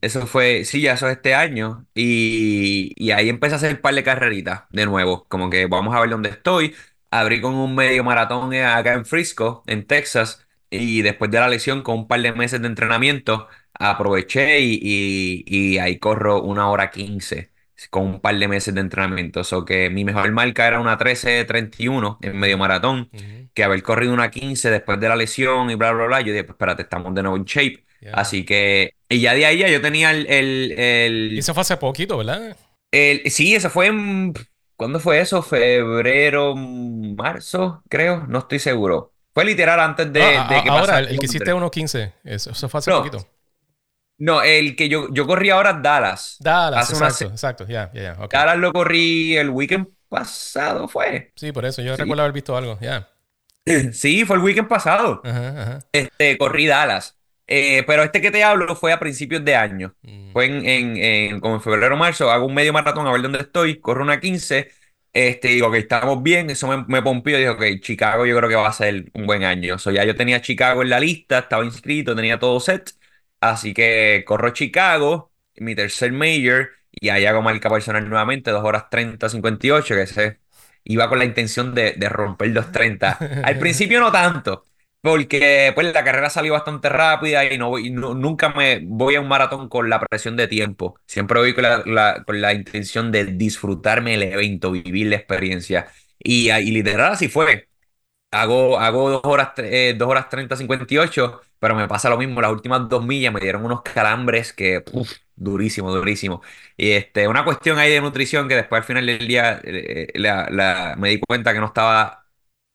Eso 0.00 0.26
fue, 0.26 0.64
sí, 0.64 0.82
ya 0.82 0.92
eso 0.94 1.08
es 1.08 1.16
este 1.16 1.34
año. 1.34 1.86
Y, 1.94 2.92
y 2.96 3.10
ahí 3.12 3.28
empecé 3.28 3.54
a 3.54 3.56
hacer 3.56 3.74
un 3.76 3.80
par 3.80 3.94
de 3.94 4.02
carreritas 4.04 4.64
de 4.70 4.84
nuevo. 4.86 5.26
Como 5.28 5.48
que 5.50 5.66
vamos 5.66 5.94
a 5.94 6.00
ver 6.00 6.10
dónde 6.10 6.28
estoy. 6.30 6.74
Abrí 7.10 7.40
con 7.40 7.54
un 7.54 7.74
medio 7.74 8.04
maratón 8.04 8.54
acá 8.54 8.94
en 8.94 9.04
Frisco, 9.06 9.62
en 9.66 9.86
Texas. 9.86 10.46
Y 10.70 11.02
después 11.02 11.30
de 11.30 11.40
la 11.40 11.48
lesión, 11.48 11.82
con 11.82 11.98
un 12.00 12.08
par 12.08 12.20
de 12.20 12.32
meses 12.32 12.60
de 12.60 12.66
entrenamiento, 12.68 13.48
aproveché 13.74 14.60
y, 14.60 14.78
y- 14.82 15.44
y 15.46 15.78
ahí 15.78 15.98
corro 15.98 16.42
una 16.42 16.68
hora 16.70 16.90
15 16.90 17.50
con 17.90 18.04
un 18.06 18.20
par 18.20 18.36
de 18.38 18.48
meses 18.48 18.74
de 18.74 18.80
entrenamiento. 18.80 19.42
O 19.52 19.64
que 19.64 19.90
mi 19.90 20.04
mejor 20.04 20.30
marca 20.32 20.66
era 20.66 20.80
una 20.80 20.96
13.31 20.98 22.18
en 22.22 22.38
medio 22.38 22.56
maratón 22.58 23.10
Ujú. 23.12 23.48
que 23.54 23.64
haber 23.64 23.82
corrido 23.82 24.12
una 24.14 24.30
15 24.30 24.70
después 24.70 25.00
de 25.00 25.08
la 25.08 25.16
lesión 25.16 25.70
y 25.70 25.74
bla, 25.74 25.92
bla, 25.92 26.06
bla, 26.06 26.20
yo 26.20 26.32
dije, 26.32 26.44
pues 26.44 26.54
espérate, 26.54 26.82
estamos 26.82 27.14
de 27.14 27.22
nuevo 27.22 27.36
en 27.36 27.44
shape. 27.44 27.84
Así 28.12 28.44
que, 28.44 28.94
y 29.08 29.20
ya 29.20 29.34
de 29.34 29.46
ahí 29.46 29.58
ya 29.58 29.68
yo 29.68 29.80
tenía 29.80 30.10
el, 30.10 30.26
el, 30.28 30.72
el- 30.78 31.32
Y 31.34 31.38
eso 31.38 31.54
fue 31.54 31.60
hace 31.62 31.76
poquito, 31.76 32.18
¿verdad? 32.18 32.56
el- 32.90 33.30
sí, 33.30 33.54
eso 33.54 33.70
fue 33.70 33.86
en, 33.86 34.34
¿cuándo 34.76 34.98
fue 35.00 35.20
eso? 35.20 35.42
Febrero, 35.42 36.54
marzo, 36.56 37.82
creo, 37.88 38.26
no 38.26 38.40
estoy 38.40 38.58
seguro. 38.58 39.12
Fue 39.34 39.44
literal 39.44 39.80
antes 39.80 40.12
de, 40.12 40.22
Ah, 40.22 40.46
de 40.48 40.56
a- 40.56 40.62
que 40.62 40.68
ahora, 40.68 40.80
pasara 40.82 40.98
el, 41.00 41.08
el 41.08 41.18
que 41.18 41.26
hiciste 41.26 41.52
1.15. 41.54 42.12
Eso, 42.24 42.50
eso 42.50 42.68
fue 42.68 42.78
hace 42.78 42.90
No. 42.90 42.98
poquito. 42.98 43.26
No, 44.18 44.42
el 44.42 44.76
que 44.76 44.88
yo, 44.88 45.08
yo 45.12 45.26
corrí 45.26 45.50
ahora 45.50 45.70
es 45.70 45.82
Dallas. 45.82 46.36
Dallas, 46.38 46.84
Hace 46.84 46.96
una 46.96 47.06
exacto, 47.06 47.28
se- 47.28 47.32
exacto. 47.34 47.66
Ya, 47.66 47.90
ya, 47.94 48.02
ya. 48.02 48.16
ok. 48.24 48.30
Dallas 48.32 48.58
lo 48.58 48.72
corrí 48.72 49.36
el 49.36 49.50
weekend 49.50 49.88
pasado, 50.08 50.86
¿fue? 50.86 51.32
Sí, 51.34 51.50
por 51.50 51.64
eso. 51.64 51.82
Yo 51.82 51.96
Sí. 51.96 52.00
recuerdo 52.02 52.22
haber 52.22 52.32
visto 52.34 52.56
algo. 52.56 52.78
Ya. 52.80 53.08
Sí, 53.92 54.24
fue 54.24 54.36
el 54.36 54.42
weekend 54.42 54.68
pasado. 54.68 55.22
Ajá, 55.24 55.62
ajá. 55.62 55.78
Este, 55.92 56.36
corrí 56.38 56.66
Dallas. 56.66 57.16
Eh, 57.46 57.82
pero 57.86 58.02
este 58.02 58.20
que 58.20 58.30
te 58.30 58.44
hablo 58.44 58.74
fue 58.76 58.92
a 58.92 59.00
principios 59.00 59.44
de 59.44 59.56
año. 59.56 59.94
Mm. 60.02 60.32
Fue 60.32 60.46
en, 60.46 60.66
en, 60.66 60.96
en- 60.96 61.40
como 61.40 61.56
en 61.56 61.60
febrero 61.62 61.94
o 61.94 61.98
marzo, 61.98 62.30
hago 62.30 62.46
un 62.46 62.54
medio 62.54 62.72
maratón 62.72 63.06
a 63.06 63.12
ver 63.12 63.22
dónde 63.22 63.40
estoy, 63.40 63.80
corro 63.80 64.02
una 64.02 64.20
15, 64.20 64.70
este, 65.12 65.48
digo 65.48 65.70
que 65.70 65.78
estamos 65.78 66.22
bien, 66.22 66.48
eso 66.50 66.66
me, 66.68 66.84
me 66.88 67.02
pompió, 67.02 67.36
digo 67.38 67.58
que 67.58 67.78
Chicago 67.80 68.24
yo 68.26 68.36
creo 68.36 68.48
que 68.48 68.54
va 68.56 68.68
a 68.68 68.72
ser 68.72 69.10
un 69.14 69.26
buen 69.26 69.44
año. 69.44 69.78
So, 69.78 69.90
ya 69.90 70.04
yo 70.04 70.16
tenía 70.16 70.40
Chicago 70.40 70.82
en 70.82 70.88
la 70.90 71.00
lista, 71.00 71.40
estaba 71.40 71.64
inscrito, 71.64 72.16
tenía 72.16 72.38
todo 72.38 72.58
set, 72.60 72.92
así 73.40 73.74
que 73.74 74.24
corro 74.26 74.50
Chicago, 74.50 75.32
mi 75.56 75.74
tercer 75.74 76.12
major, 76.12 76.70
y 76.90 77.08
ahí 77.10 77.26
hago 77.26 77.42
marca 77.42 77.68
personal 77.70 78.08
nuevamente, 78.08 78.50
2 78.50 78.64
horas 78.64 78.88
30, 78.90 79.28
58, 79.28 79.94
que 79.94 80.02
ese 80.02 80.40
iba 80.84 81.08
con 81.08 81.18
la 81.18 81.24
intención 81.24 81.74
de, 81.74 81.92
de 81.92 82.08
romper 82.08 82.52
2.30. 82.52 83.24
Al 83.40 83.58
principio 83.58 84.00
no 84.00 84.10
tanto. 84.12 84.64
Porque 85.02 85.72
pues 85.74 85.92
la 85.92 86.04
carrera 86.04 86.30
salió 86.30 86.52
bastante 86.52 86.88
rápida 86.88 87.44
y 87.44 87.58
no, 87.58 87.70
voy- 87.70 87.90
no- 87.90 88.14
nunca 88.14 88.50
me 88.50 88.80
voy 88.84 89.16
a 89.16 89.20
un 89.20 89.26
maratón 89.28 89.68
con 89.68 89.90
la 89.90 89.98
presión 90.00 90.36
de 90.36 90.46
tiempo. 90.46 90.96
Siempre 91.06 91.40
voy 91.40 91.54
con 91.54 91.64
la, 91.64 91.82
la- 91.86 92.22
con 92.24 92.40
la 92.40 92.54
intención 92.54 93.10
de 93.10 93.24
disfrutarme 93.26 94.14
el 94.14 94.22
evento, 94.22 94.70
vivir 94.70 95.08
la 95.08 95.16
experiencia. 95.16 95.88
Y, 96.20 96.50
y 96.52 96.70
literal 96.70 97.12
así 97.12 97.28
fue. 97.28 97.68
Hago, 98.32 98.78
hago 98.80 99.10
dos 99.10 99.22
horas, 99.24 99.50
eh, 99.58 99.94
dos 99.98 100.08
horas 100.08 100.28
30, 100.30 100.56
58, 100.56 101.40
pero 101.58 101.74
me 101.76 101.88
pasa 101.88 102.10
lo 102.10 102.18
mismo. 102.18 102.40
Las 102.40 102.52
últimas 102.52 102.88
dos 102.88 103.04
millas 103.06 103.32
me 103.32 103.40
dieron 103.40 103.64
unos 103.64 103.82
calambres 103.82 104.52
que, 104.54 104.84
uf, 104.92 105.12
durísimo, 105.36 105.92
durísimo. 105.94 106.42
Y 106.76 106.92
este, 106.92 107.28
una 107.28 107.44
cuestión 107.44 107.78
ahí 107.78 107.90
de 107.92 108.00
nutrición 108.00 108.48
que 108.48 108.56
después 108.56 108.80
al 108.80 108.84
final 108.86 109.06
del 109.06 109.26
día 109.28 109.60
eh, 109.64 110.08
la- 110.14 110.48
la- 110.50 110.96
me 110.98 111.10
di 111.10 111.20
cuenta 111.20 111.52
que 111.54 111.60
no 111.60 111.66
estaba 111.66 112.21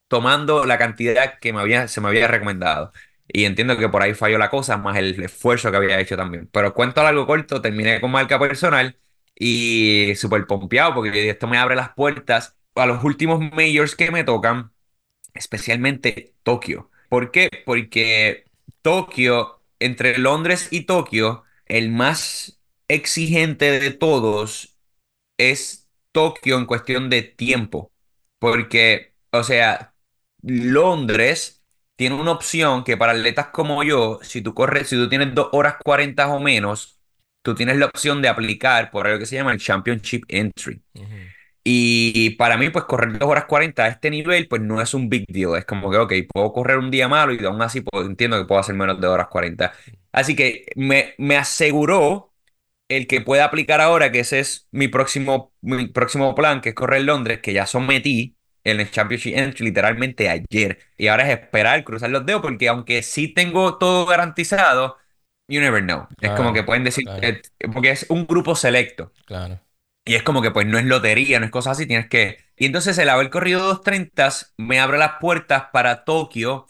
tomando 0.07 0.65
la 0.65 0.77
cantidad 0.77 1.39
que 1.39 1.53
me 1.53 1.61
había, 1.61 1.87
se 1.87 2.01
me 2.01 2.09
había 2.09 2.27
recomendado. 2.27 2.91
Y 3.27 3.45
entiendo 3.45 3.77
que 3.77 3.89
por 3.89 4.01
ahí 4.01 4.13
falló 4.13 4.37
la 4.37 4.49
cosa, 4.49 4.77
más 4.77 4.97
el 4.97 5.21
esfuerzo 5.23 5.69
que 5.71 5.77
había 5.77 5.99
hecho 5.99 6.15
también. 6.17 6.47
Pero 6.51 6.73
cuento 6.73 7.01
algo 7.05 7.27
corto, 7.27 7.61
terminé 7.61 7.99
con 8.01 8.11
marca 8.11 8.39
personal 8.39 8.97
y 9.35 10.13
súper 10.15 10.47
pompeado 10.47 10.95
porque 10.95 11.29
esto 11.29 11.47
me 11.47 11.57
abre 11.57 11.75
las 11.75 11.89
puertas 11.93 12.57
a 12.75 12.85
los 12.85 13.03
últimos 13.03 13.39
majors 13.53 13.95
que 13.95 14.11
me 14.11 14.23
tocan, 14.23 14.71
especialmente 15.33 16.35
Tokio. 16.43 16.91
¿Por 17.09 17.31
qué? 17.31 17.49
Porque 17.65 18.45
Tokio, 18.81 19.61
entre 19.79 20.17
Londres 20.17 20.67
y 20.71 20.81
Tokio, 20.85 21.43
el 21.65 21.91
más 21.91 22.59
exigente 22.87 23.79
de 23.79 23.91
todos 23.91 24.77
es 25.37 25.89
Tokio 26.11 26.57
en 26.57 26.65
cuestión 26.65 27.09
de 27.09 27.23
tiempo. 27.23 27.91
Porque, 28.39 29.15
o 29.31 29.43
sea, 29.43 29.93
Londres 30.43 31.63
tiene 31.95 32.15
una 32.15 32.31
opción 32.31 32.83
que 32.83 32.97
para 32.97 33.13
atletas 33.13 33.47
como 33.47 33.83
yo, 33.83 34.19
si 34.21 34.41
tú 34.41 34.53
corres, 34.53 34.87
si 34.89 34.95
tú 34.95 35.09
tienes 35.09 35.33
2 35.35 35.49
horas 35.51 35.75
40 35.83 36.27
o 36.29 36.39
menos, 36.39 36.99
tú 37.41 37.55
tienes 37.55 37.77
la 37.77 37.87
opción 37.87 38.21
de 38.21 38.29
aplicar 38.29 38.91
por 38.91 39.07
algo 39.07 39.19
que 39.19 39.25
se 39.25 39.35
llama 39.35 39.51
el 39.53 39.59
Championship 39.59 40.23
Entry. 40.27 40.81
Y 41.63 42.31
para 42.31 42.57
mí, 42.57 42.69
pues 42.69 42.85
correr 42.85 43.19
2 43.19 43.29
horas 43.29 43.45
40 43.45 43.83
a 43.85 43.87
este 43.89 44.09
nivel, 44.09 44.47
pues 44.47 44.61
no 44.61 44.81
es 44.81 44.93
un 44.93 45.09
big 45.09 45.25
deal. 45.27 45.57
Es 45.57 45.65
como 45.65 45.91
que, 45.91 45.97
ok, 45.97 46.13
puedo 46.33 46.53
correr 46.53 46.77
un 46.77 46.91
día 46.91 47.07
malo 47.09 47.33
y 47.33 47.43
aún 47.45 47.61
así 47.61 47.81
puedo- 47.81 48.05
entiendo 48.05 48.37
que 48.39 48.45
puedo 48.47 48.61
hacer 48.61 48.75
menos 48.75 48.99
de 49.01 49.07
2 49.07 49.13
horas 49.15 49.27
40. 49.27 49.73
Así 50.13 50.35
que 50.35 50.65
me, 50.75 51.13
me 51.17 51.35
aseguró 51.37 52.33
el 52.89 53.07
que 53.07 53.21
pueda 53.21 53.45
aplicar 53.45 53.81
ahora, 53.81 54.11
que 54.13 54.21
ese 54.21 54.39
es 54.41 54.67
mi 54.71 54.89
próximo, 54.89 55.53
mi 55.61 55.87
próximo 55.89 56.35
plan, 56.35 56.61
que 56.61 56.69
es 56.71 56.75
correr 56.75 57.03
Londres, 57.03 57.41
que 57.41 57.53
ya 57.53 57.67
sometí 57.67 58.36
en 58.71 58.79
el 58.79 58.91
Championship 58.91 59.33
Entry 59.35 59.65
literalmente 59.67 60.29
ayer. 60.29 60.79
Y 60.97 61.07
ahora 61.07 61.23
es 61.31 61.39
esperar, 61.39 61.83
cruzar 61.83 62.09
los 62.09 62.25
dedos, 62.25 62.41
porque 62.41 62.67
aunque 62.67 63.01
sí 63.03 63.27
tengo 63.29 63.77
todo 63.77 64.05
garantizado, 64.05 64.97
you 65.47 65.59
never 65.61 65.83
know. 65.83 66.07
Es 66.21 66.33
Claro, 66.33 66.35
como 66.35 66.53
que 66.53 66.63
pueden 66.63 66.83
decir, 66.83 67.05
claro. 67.05 67.27
eh, 67.27 67.41
porque 67.73 67.91
es 67.91 68.05
un 68.09 68.27
grupo 68.27 68.55
selecto. 68.55 69.11
Claro. 69.25 69.59
Y 70.05 70.15
es 70.15 70.23
como 70.23 70.41
que 70.41 70.51
pues 70.51 70.65
no 70.65 70.77
es 70.77 70.85
lotería, 70.85 71.39
no 71.39 71.45
es 71.45 71.51
cosas 71.51 71.73
así, 71.73 71.85
tienes 71.85 72.07
que... 72.07 72.37
Y 72.55 72.65
entonces 72.65 72.97
el 72.97 73.09
haber 73.09 73.29
corrido 73.29 73.59
230 73.61 74.29
me 74.57 74.79
abre 74.79 74.97
las 74.97 75.13
puertas 75.19 75.65
para 75.73 76.05
Tokio. 76.05 76.65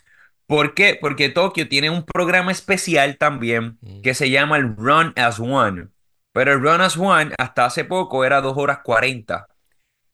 ¿Por 0.48 0.74
qué? 0.74 0.98
Porque 1.00 1.30
Tokio 1.30 1.68
tiene 1.70 1.90
un 1.90 2.04
programa 2.06 2.52
especial 2.52 3.18
también 3.18 3.78
Mm. 3.82 4.02
que 4.02 4.14
se 4.14 4.30
llama 4.30 4.58
el 4.58 4.76
Run 4.76 5.14
as 5.16 5.40
One. 5.40 5.90
Pero 6.34 6.54
el 6.54 6.62
Run 6.62 6.82
as 6.82 6.98
One 6.98 7.34
hasta 7.38 7.66
hace 7.66 7.86
poco 7.86 8.26
era 8.26 8.42
2 8.42 8.56
horas 8.58 8.80
40. 8.84 9.48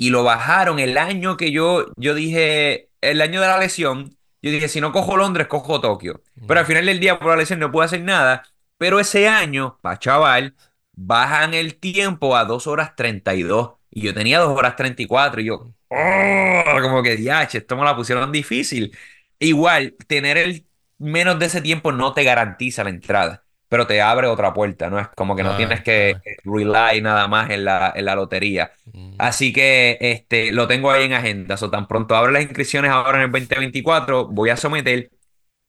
Y 0.04 0.10
lo 0.10 0.26
bajaron 0.26 0.80
el 0.80 0.98
año 0.98 1.38
que 1.38 1.52
yo, 1.52 1.86
yo 1.96 2.14
dije, 2.14 2.90
el 3.00 3.22
año 3.22 3.40
de 3.40 3.48
la 3.48 3.58
lesión, 3.58 4.18
yo 4.42 4.52
dije, 4.52 4.68
si 4.68 4.82
no 4.82 4.92
cojo 4.92 5.16
Londres, 5.16 5.48
cojo 5.48 5.80
Tokio. 5.80 6.22
Pero 6.46 6.60
al 6.60 6.66
final 6.66 6.86
del 6.88 7.00
día, 7.00 7.20
por 7.20 7.30
la 7.30 7.38
lesión, 7.38 7.60
no 7.60 7.72
pude 7.72 7.86
hacer 7.86 8.02
nada. 8.02 8.44
Pero 8.78 9.00
ese 9.00 9.30
año, 9.30 9.80
pa' 9.82 9.98
chaval, 10.00 10.56
bajan 10.92 11.54
el 11.54 11.76
tiempo 11.80 12.36
a 12.36 12.44
2 12.44 12.68
horas 12.68 12.98
32. 12.98 13.76
Y 13.92 14.02
yo 14.02 14.14
tenía 14.14 14.40
2 14.40 14.50
horas 14.58 14.76
34. 14.76 15.40
Y 15.40 15.46
yo, 15.46 15.74
"Oh", 15.88 16.64
como 16.82 17.02
que, 17.02 17.16
diache, 17.16 17.60
esto 17.60 17.78
me 17.78 17.86
la 17.86 17.96
pusieron 17.96 18.30
difícil. 18.30 18.94
Igual, 19.40 19.96
tener 20.08 20.38
el 20.38 20.68
menos 20.98 21.40
de 21.40 21.46
ese 21.46 21.62
tiempo 21.62 21.94
no 21.94 22.14
te 22.14 22.26
garantiza 22.26 22.84
la 22.84 22.90
entrada, 22.90 23.43
pero 23.74 23.88
te 23.88 24.00
abre 24.04 24.28
otra 24.28 24.54
puerta, 24.54 24.88
¿no? 24.92 25.00
Es 25.00 25.08
como 25.16 25.36
que 25.36 25.42
no 25.42 25.50
Ah, 25.54 25.58
tienes 25.58 25.82
que 25.82 26.22
rely 26.44 27.02
nada 27.02 27.28
más 27.28 27.50
en 27.50 27.66
la, 27.66 27.92
en 27.96 28.06
la 28.06 28.14
lotería. 28.14 28.72
Mm. 28.94 29.16
Así 29.18 29.52
que 29.52 29.98
este, 30.00 30.52
lo 30.52 30.68
tengo 30.68 30.92
ahí 30.92 31.06
en 31.06 31.14
agenda. 31.14 31.58
So, 31.58 31.72
tan 31.72 31.88
pronto 31.88 32.16
abro 32.16 32.32
las 32.32 32.44
inscripciones 32.44 32.92
ahora 32.92 33.18
en 33.18 33.24
el 33.24 33.32
2024, 33.32 34.28
voy 34.28 34.52
a 34.52 34.58
someter. 34.58 35.10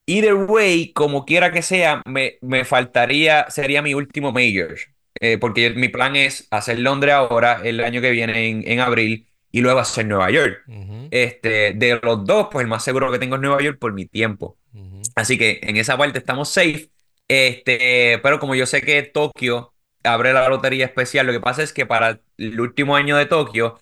Either 0.07 0.35
way, 0.35 0.93
como 0.93 1.25
quiera 1.25 1.51
que 1.51 1.63
sea, 1.63 2.03
me, 2.05 2.37
me 2.43 2.67
faltaría, 2.67 3.47
sería 3.49 3.81
mi 3.81 3.95
último 3.95 4.33
major. 4.33 4.77
Eh, 5.21 5.39
porque 5.39 5.71
mi 5.71 5.89
plan 5.89 6.15
es 6.17 6.47
hacer 6.51 6.81
Londres 6.81 7.15
ahora, 7.15 7.63
el 7.65 7.81
año 7.81 8.03
que 8.03 8.11
viene 8.11 8.49
en, 8.51 8.65
en 8.71 8.81
abril, 8.81 9.27
y 9.51 9.63
luego 9.63 9.81
hacer 9.81 10.05
Nueva 10.07 10.31
York. 10.31 10.63
Ujú. 10.69 11.09
Este, 11.11 11.73
de 11.73 12.01
los 12.03 12.27
dos, 12.27 12.49
pues 12.53 12.65
el 12.65 12.69
más 12.69 12.85
seguro 12.85 13.11
que 13.11 13.19
tengo 13.19 13.37
es 13.37 13.41
Nueva 13.41 13.63
York 13.63 13.79
por 13.79 13.95
mi 13.95 14.05
tiempo. 14.05 14.59
Ujú. 14.75 15.01
Así 15.15 15.39
que 15.39 15.61
en 15.63 15.77
esa 15.79 15.97
parte 15.97 16.19
estamos 16.19 16.51
safe. 16.51 16.91
Este, 17.29 18.19
pero 18.23 18.39
como 18.39 18.55
yo 18.55 18.67
sé 18.67 18.83
que 18.83 19.03
Tokio 19.03 19.75
abre 20.03 20.33
la 20.33 20.49
lotería 20.49 20.85
especial, 20.87 21.27
lo 21.27 21.33
que 21.33 21.41
pasa 21.41 21.63
es 21.63 21.73
que 21.73 21.87
para 21.87 22.21
el 22.37 22.61
último 22.61 22.97
año 22.97 23.17
de 23.17 23.27
Tokio, 23.27 23.79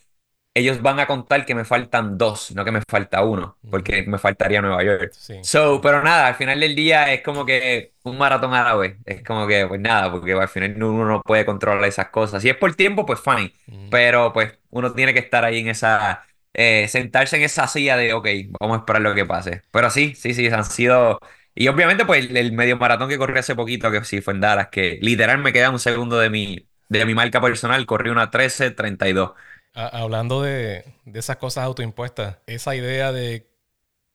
ellos 0.55 0.82
van 0.82 1.01
a 1.01 1.07
contar 1.07 1.47
que 1.47 1.55
me 1.55 1.64
faltan 1.64 2.18
dos, 2.18 2.53
no 2.55 2.64
que 2.64 2.70
me 2.72 2.82
falta 2.86 3.22
uno, 3.22 3.57
porque 3.70 4.03
me 4.07 4.18
faltaría 4.18 4.61
Nueva 4.61 4.84
York. 4.84 5.11
Sí. 5.12 5.36
So, 5.43 5.80
pero 5.80 6.03
nada, 6.03 6.28
al 6.28 6.34
final 6.34 6.61
del 6.61 6.76
día 6.76 7.12
es 7.12 7.22
como 7.22 7.47
que 7.47 7.95
un 8.03 8.18
maratón 8.18 8.53
a 8.53 8.62
la 8.62 8.76
vez. 8.76 8.97
Es 9.07 9.22
como 9.24 9.47
que, 9.47 9.66
pues 9.66 9.80
nada, 9.80 10.12
porque 10.12 10.32
al 10.34 10.49
final 10.49 10.82
uno 10.82 11.07
no 11.07 11.22
puede 11.22 11.47
controlar 11.47 11.84
esas 11.88 12.09
cosas. 12.09 12.43
Si 12.43 12.51
es 12.51 12.57
por 12.57 12.74
tiempo, 12.74 13.07
pues 13.07 13.20
fine. 13.20 13.53
Pero 13.90 14.32
pues 14.32 14.59
uno 14.70 14.93
tiene 14.93 15.14
que 15.14 15.20
estar 15.20 15.43
ahí 15.45 15.61
en 15.61 15.68
esa, 15.68 16.26
eh, 16.53 16.86
sentarse 16.88 17.36
en 17.36 17.43
esa 17.45 17.66
silla 17.66 17.97
de, 17.97 18.12
ok, 18.12 18.28
vamos 18.61 18.76
a 18.76 18.80
esperar 18.80 19.03
lo 19.03 19.14
que 19.14 19.24
pase. 19.24 19.62
Pero 19.70 19.88
sí, 19.90 20.14
sí, 20.14 20.34
sí, 20.34 20.49
han 20.49 20.64
sido... 20.64 21.18
Y 21.55 21.68
obviamente 21.68 22.05
pues 22.07 22.26
el, 22.30 22.36
el 22.36 22.53
medio 22.53 22.76
maratón 22.78 23.09
que 23.09 23.18
corrí 23.18 23.38
hace 23.38 23.55
poquito, 23.55 23.90
que 23.90 24.05
sí 24.05 24.20
fue 24.20 24.34
en 24.34 24.40
Dallas, 24.40 24.68
que 24.68 24.98
literal 25.03 25.38
me 25.38 25.53
queda 25.53 25.70
un 25.70 25.78
segundo 25.78 26.18
de 26.18 26.30
mi, 26.30 26.68
de 26.88 27.05
mi 27.07 27.14
marca 27.14 27.40
personal, 27.40 27.86
corrí 27.86 28.11
una 28.11 28.30
13.32. 28.30 29.32
A- 29.74 29.88
hablando 30.03 30.42
de, 30.42 30.84
de 31.07 31.18
esas 31.20 31.36
cosas 31.38 31.64
autoimpuestas, 31.64 32.38
esa 32.46 32.74
idea 32.76 33.11
de 33.12 33.48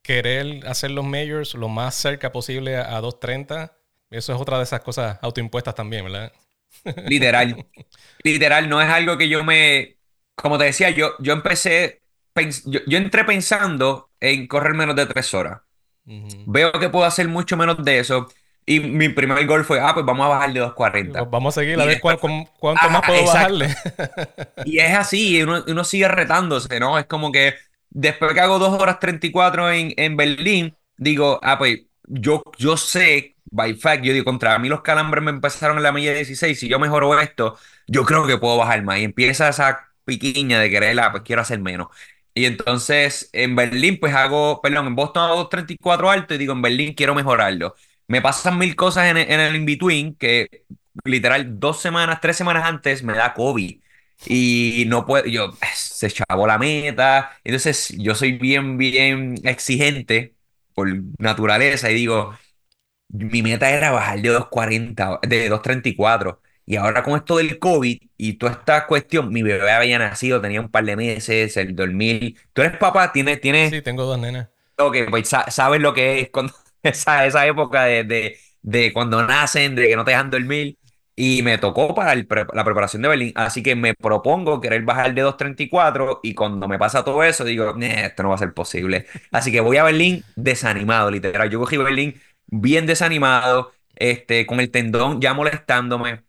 querer 0.03 0.67
hacer 0.67 0.91
los 0.91 1.05
majors 1.05 1.55
lo 1.55 1.69
más 1.69 1.95
cerca 1.95 2.31
posible 2.31 2.77
a, 2.77 2.97
a 2.97 3.01
230, 3.01 3.77
eso 4.11 4.33
es 4.35 4.41
otra 4.41 4.57
de 4.57 4.63
esas 4.65 4.81
cosas 4.81 5.19
autoimpuestas 5.23 5.75
también, 5.75 6.05
¿verdad? 6.05 6.33
Literal. 7.05 7.65
Literal, 8.23 8.69
no 8.69 8.81
es 8.81 8.89
algo 8.89 9.17
que 9.17 9.29
yo 9.29 9.43
me... 9.43 9.99
Como 10.35 10.57
te 10.57 10.65
decía, 10.65 10.89
yo, 10.91 11.15
yo 11.19 11.33
empecé... 11.33 12.03
Yo, 12.65 12.81
yo 12.88 12.97
entré 12.99 13.25
pensando 13.25 14.11
en 14.19 14.47
correr 14.47 14.73
menos 14.75 14.95
de 14.95 15.05
tres 15.07 15.33
horas. 15.33 15.61
Veo 16.45 16.71
que 16.73 16.89
puedo 16.89 17.05
hacer 17.05 17.27
mucho 17.27 17.57
menos 17.57 17.83
de 17.83 17.99
eso. 17.99 18.27
Y 18.65 18.79
mi 18.81 19.07
primer 19.09 19.45
gol 19.45 19.63
fue, 19.63 19.79
ah, 19.79 19.93
pues 19.93 20.05
vamos 20.05 20.25
a 20.25 20.29
bajar 20.29 20.51
de 20.53 20.59
2.40. 20.59 21.19
Pues 21.19 21.31
Vamos 21.31 21.57
a 21.57 21.61
seguir 21.61 21.79
a 21.79 21.83
Y 21.85 21.87
ver 21.87 22.01
cuán- 22.01 22.15
después- 22.15 22.31
cuán- 22.33 22.53
cuánto 22.59 22.81
Ah, 22.85 22.89
más 22.89 23.01
puedo 23.05 23.19
exacto. 23.21 23.59
bajarle. 23.59 23.75
Y 24.65 24.79
es 24.79 24.93
así, 24.95 25.41
uno, 25.41 25.63
uno 25.67 25.83
sigue 25.85 26.07
retándose, 26.09 26.79
¿no? 26.79 26.99
Es 26.99 27.05
como 27.05 27.31
que 27.31 27.55
después 27.89 28.33
que 28.33 28.41
hago 28.41 28.59
2 28.59 28.81
horas 28.81 28.99
34 28.99 29.71
en, 29.71 29.93
en 29.95 30.17
Berlín, 30.17 30.75
digo, 30.97 31.39
ah, 31.43 31.57
pues 31.57 31.79
yo, 32.09 32.43
yo 32.57 32.75
sé, 32.75 33.37
by 33.51 33.73
fact, 33.75 34.03
yo 34.03 34.11
digo, 34.11 34.25
contra 34.25 34.57
mí 34.59 34.67
los 34.67 34.81
calambres 34.81 35.23
me 35.23 35.31
empezaron 35.31 35.77
en 35.77 35.83
la 35.83 35.93
milla 35.93 36.13
16, 36.13 36.59
si 36.59 36.67
yo 36.67 36.77
mejoro 36.79 37.17
esto, 37.21 37.57
yo 37.87 38.03
creo 38.03 38.27
que 38.27 38.37
puedo 38.37 38.57
bajar 38.57 38.83
más. 38.83 38.99
Y 38.99 39.05
empieza 39.05 39.47
esa 39.47 39.87
piquiña 40.03 40.59
de 40.59 40.69
querer, 40.69 40.99
ah, 40.99 41.11
pues 41.11 41.23
quiero 41.23 41.41
hacer 41.41 41.59
menos. 41.59 41.87
Y 42.38 42.45
entonces 42.45 43.29
en 43.33 43.55
Berlín, 43.55 43.97
pues 43.99 44.13
hago, 44.13 44.61
perdón, 44.61 44.88
en 44.88 44.95
Boston 44.95 45.23
hago 45.23 45.35
234 45.38 46.11
alto 46.11 46.35
y 46.35 46.38
digo, 46.38 46.53
en 46.53 46.61
Berlín 46.61 46.93
quiero 46.93 47.15
mejorarlo. 47.15 47.75
Me 48.07 48.21
pasan 48.21 48.57
mil 48.59 48.75
cosas 48.75 49.05
en 49.07 49.17
en 49.17 49.39
el 49.39 49.55
in-between 49.55 50.15
que 50.15 50.63
literal 51.03 51.59
dos 51.59 51.81
semanas, 51.81 52.19
tres 52.21 52.38
semanas 52.38 52.63
antes 52.65 53.01
me 53.03 53.13
da 53.13 53.33
COVID. 53.33 53.81
Y 54.27 54.85
no 54.88 55.05
puedo, 55.05 55.25
yo, 55.25 55.51
se 55.75 56.11
chavó 56.11 56.45
la 56.47 56.57
meta. 56.59 57.31
Entonces, 57.43 57.89
yo 57.97 58.13
soy 58.15 58.33
bien, 58.33 58.77
bien 58.77 59.35
exigente 59.43 60.35
por 60.75 60.88
naturaleza 61.19 61.89
y 61.91 61.95
digo, 61.95 62.33
mi 63.09 63.41
meta 63.43 63.69
era 63.71 63.91
bajar 63.91 64.21
de 64.21 64.29
240, 64.29 65.19
de 65.27 65.49
234. 65.49 66.41
Y 66.68 66.78
ahora 66.78 67.03
con 67.03 67.18
esto 67.18 67.38
del 67.38 67.59
COVID 67.59 67.99
y 68.18 68.34
toda 68.36 68.53
esta 68.53 68.88
cuestión, 68.88 69.30
mi 69.32 69.43
bebé 69.43 69.72
había 69.72 69.99
nacido, 69.99 70.41
tenía 70.41 70.61
un 70.61 70.70
par 70.72 70.86
de 70.86 70.97
meses, 70.97 71.57
el 71.57 71.76
dormir. 71.76 72.38
Tú 72.53 72.61
eres 72.63 72.78
papá, 72.78 73.11
tienes, 73.13 73.41
tienes, 73.41 73.74
Sí, 73.74 73.82
tengo 73.82 74.03
dos 74.05 74.18
nenas. 74.20 74.49
Ok, 74.80 74.95
pues 75.09 75.28
sa- 75.30 75.49
sabes 75.49 75.82
lo 75.82 75.93
que 75.93 76.20
es 76.20 76.30
cuando, 76.30 76.53
esa, 76.84 77.26
esa 77.26 77.45
época 77.47 77.86
de, 77.86 78.03
de, 78.03 78.38
de 78.61 78.93
cuando 78.93 79.26
nacen, 79.26 79.76
de 79.76 79.88
que 79.88 79.95
no 79.95 80.05
te 80.05 80.11
dejan 80.11 80.30
dormir. 80.30 80.78
Y 81.20 81.41
me 81.41 81.57
tocó 81.57 81.95
para 81.95 82.13
el 82.13 82.28
pre- 82.28 82.45
la 82.53 82.63
preparación 82.63 83.01
de 83.01 83.07
Berlín. 83.07 83.32
Así 83.36 83.63
que 83.63 83.76
me 83.76 83.95
propongo 83.95 84.61
querer 84.61 84.84
bajar 84.84 85.15
de 85.15 85.22
2.34 85.24 86.20
y 86.22 86.36
cuando 86.36 86.68
me 86.68 86.78
pasa 86.78 87.03
todo 87.03 87.24
eso 87.24 87.43
digo, 87.43 87.74
"Nah, 87.76 87.88
esto 88.05 88.22
no 88.22 88.30
va 88.30 88.36
a 88.36 88.38
ser 88.38 88.53
posible. 88.53 89.07
Así 89.32 89.51
que 89.51 89.59
voy 89.61 89.78
a 89.78 89.84
Berlín 89.84 90.24
desanimado, 90.36 91.09
literal. 91.09 91.49
Yo 91.49 91.59
cogí 91.59 91.76
Berlín 91.78 92.22
bien 92.45 92.86
desanimado, 92.86 93.72
este, 93.95 94.45
con 94.45 94.59
el 94.59 94.70
tendón 94.70 95.20
ya 95.20 95.34
molestándome. 95.34 96.24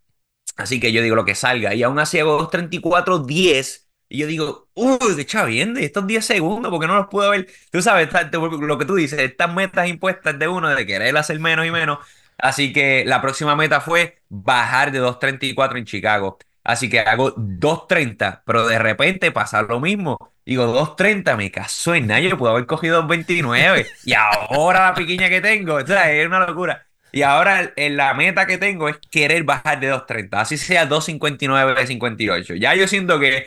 Así 0.58 0.80
que 0.80 0.92
yo 0.92 1.02
digo 1.02 1.16
lo 1.16 1.24
que 1.24 1.34
salga. 1.34 1.74
Y 1.74 1.82
aún 1.84 1.98
así 1.98 2.18
hago 2.18 2.38
2.34.10. 2.50 3.86
Y 4.10 4.18
yo 4.18 4.26
digo, 4.26 4.68
uy, 4.74 5.16
qué 5.16 5.26
chaviende, 5.26 5.84
estos 5.84 6.06
10 6.06 6.24
segundos, 6.24 6.70
porque 6.70 6.86
no 6.86 6.96
los 6.96 7.08
puedo 7.08 7.30
ver. 7.30 7.46
Tú 7.70 7.82
sabes, 7.82 8.08
lo 8.32 8.78
que 8.78 8.84
tú 8.86 8.94
dices, 8.96 9.20
estas 9.20 9.54
metas 9.54 9.88
impuestas 9.88 10.38
de 10.38 10.48
uno 10.48 10.68
de 10.70 10.86
querer 10.86 11.16
hacer 11.16 11.38
menos 11.40 11.66
y 11.66 11.70
menos. 11.70 11.98
Así 12.38 12.72
que 12.72 13.04
la 13.06 13.20
próxima 13.20 13.54
meta 13.54 13.80
fue 13.80 14.20
bajar 14.28 14.92
de 14.92 15.00
2.34 15.02 15.78
en 15.78 15.84
Chicago. 15.84 16.38
Así 16.64 16.88
que 16.90 17.00
hago 17.00 17.34
2.30, 17.36 18.42
pero 18.44 18.66
de 18.66 18.78
repente 18.78 19.30
pasa 19.30 19.62
lo 19.62 19.80
mismo. 19.80 20.32
Digo, 20.44 20.64
2.30, 20.96 21.36
me 21.36 21.50
caso 21.50 21.94
en 21.94 22.06
nada, 22.08 22.20
yo 22.20 22.36
puedo 22.38 22.52
haber 22.52 22.66
cogido 22.66 23.02
2.29. 23.02 23.86
Y 24.04 24.14
ahora 24.14 24.88
la 24.88 24.94
pequeña 24.94 25.28
que 25.28 25.40
tengo, 25.40 25.74
o 25.74 25.86
sea, 25.86 26.10
es 26.12 26.26
una 26.26 26.46
locura. 26.46 26.87
Y 27.12 27.22
ahora 27.22 27.72
el- 27.76 27.96
la 27.96 28.14
meta 28.14 28.46
que 28.46 28.58
tengo 28.58 28.88
es 28.88 28.98
querer 29.10 29.44
bajar 29.44 29.80
de 29.80 29.88
2.30, 29.88 30.40
así 30.42 30.56
sea 30.58 30.86
2.59, 30.86 31.86
58. 31.86 32.54
Ya 32.54 32.74
yo 32.74 32.86
siento 32.88 33.18
que 33.20 33.46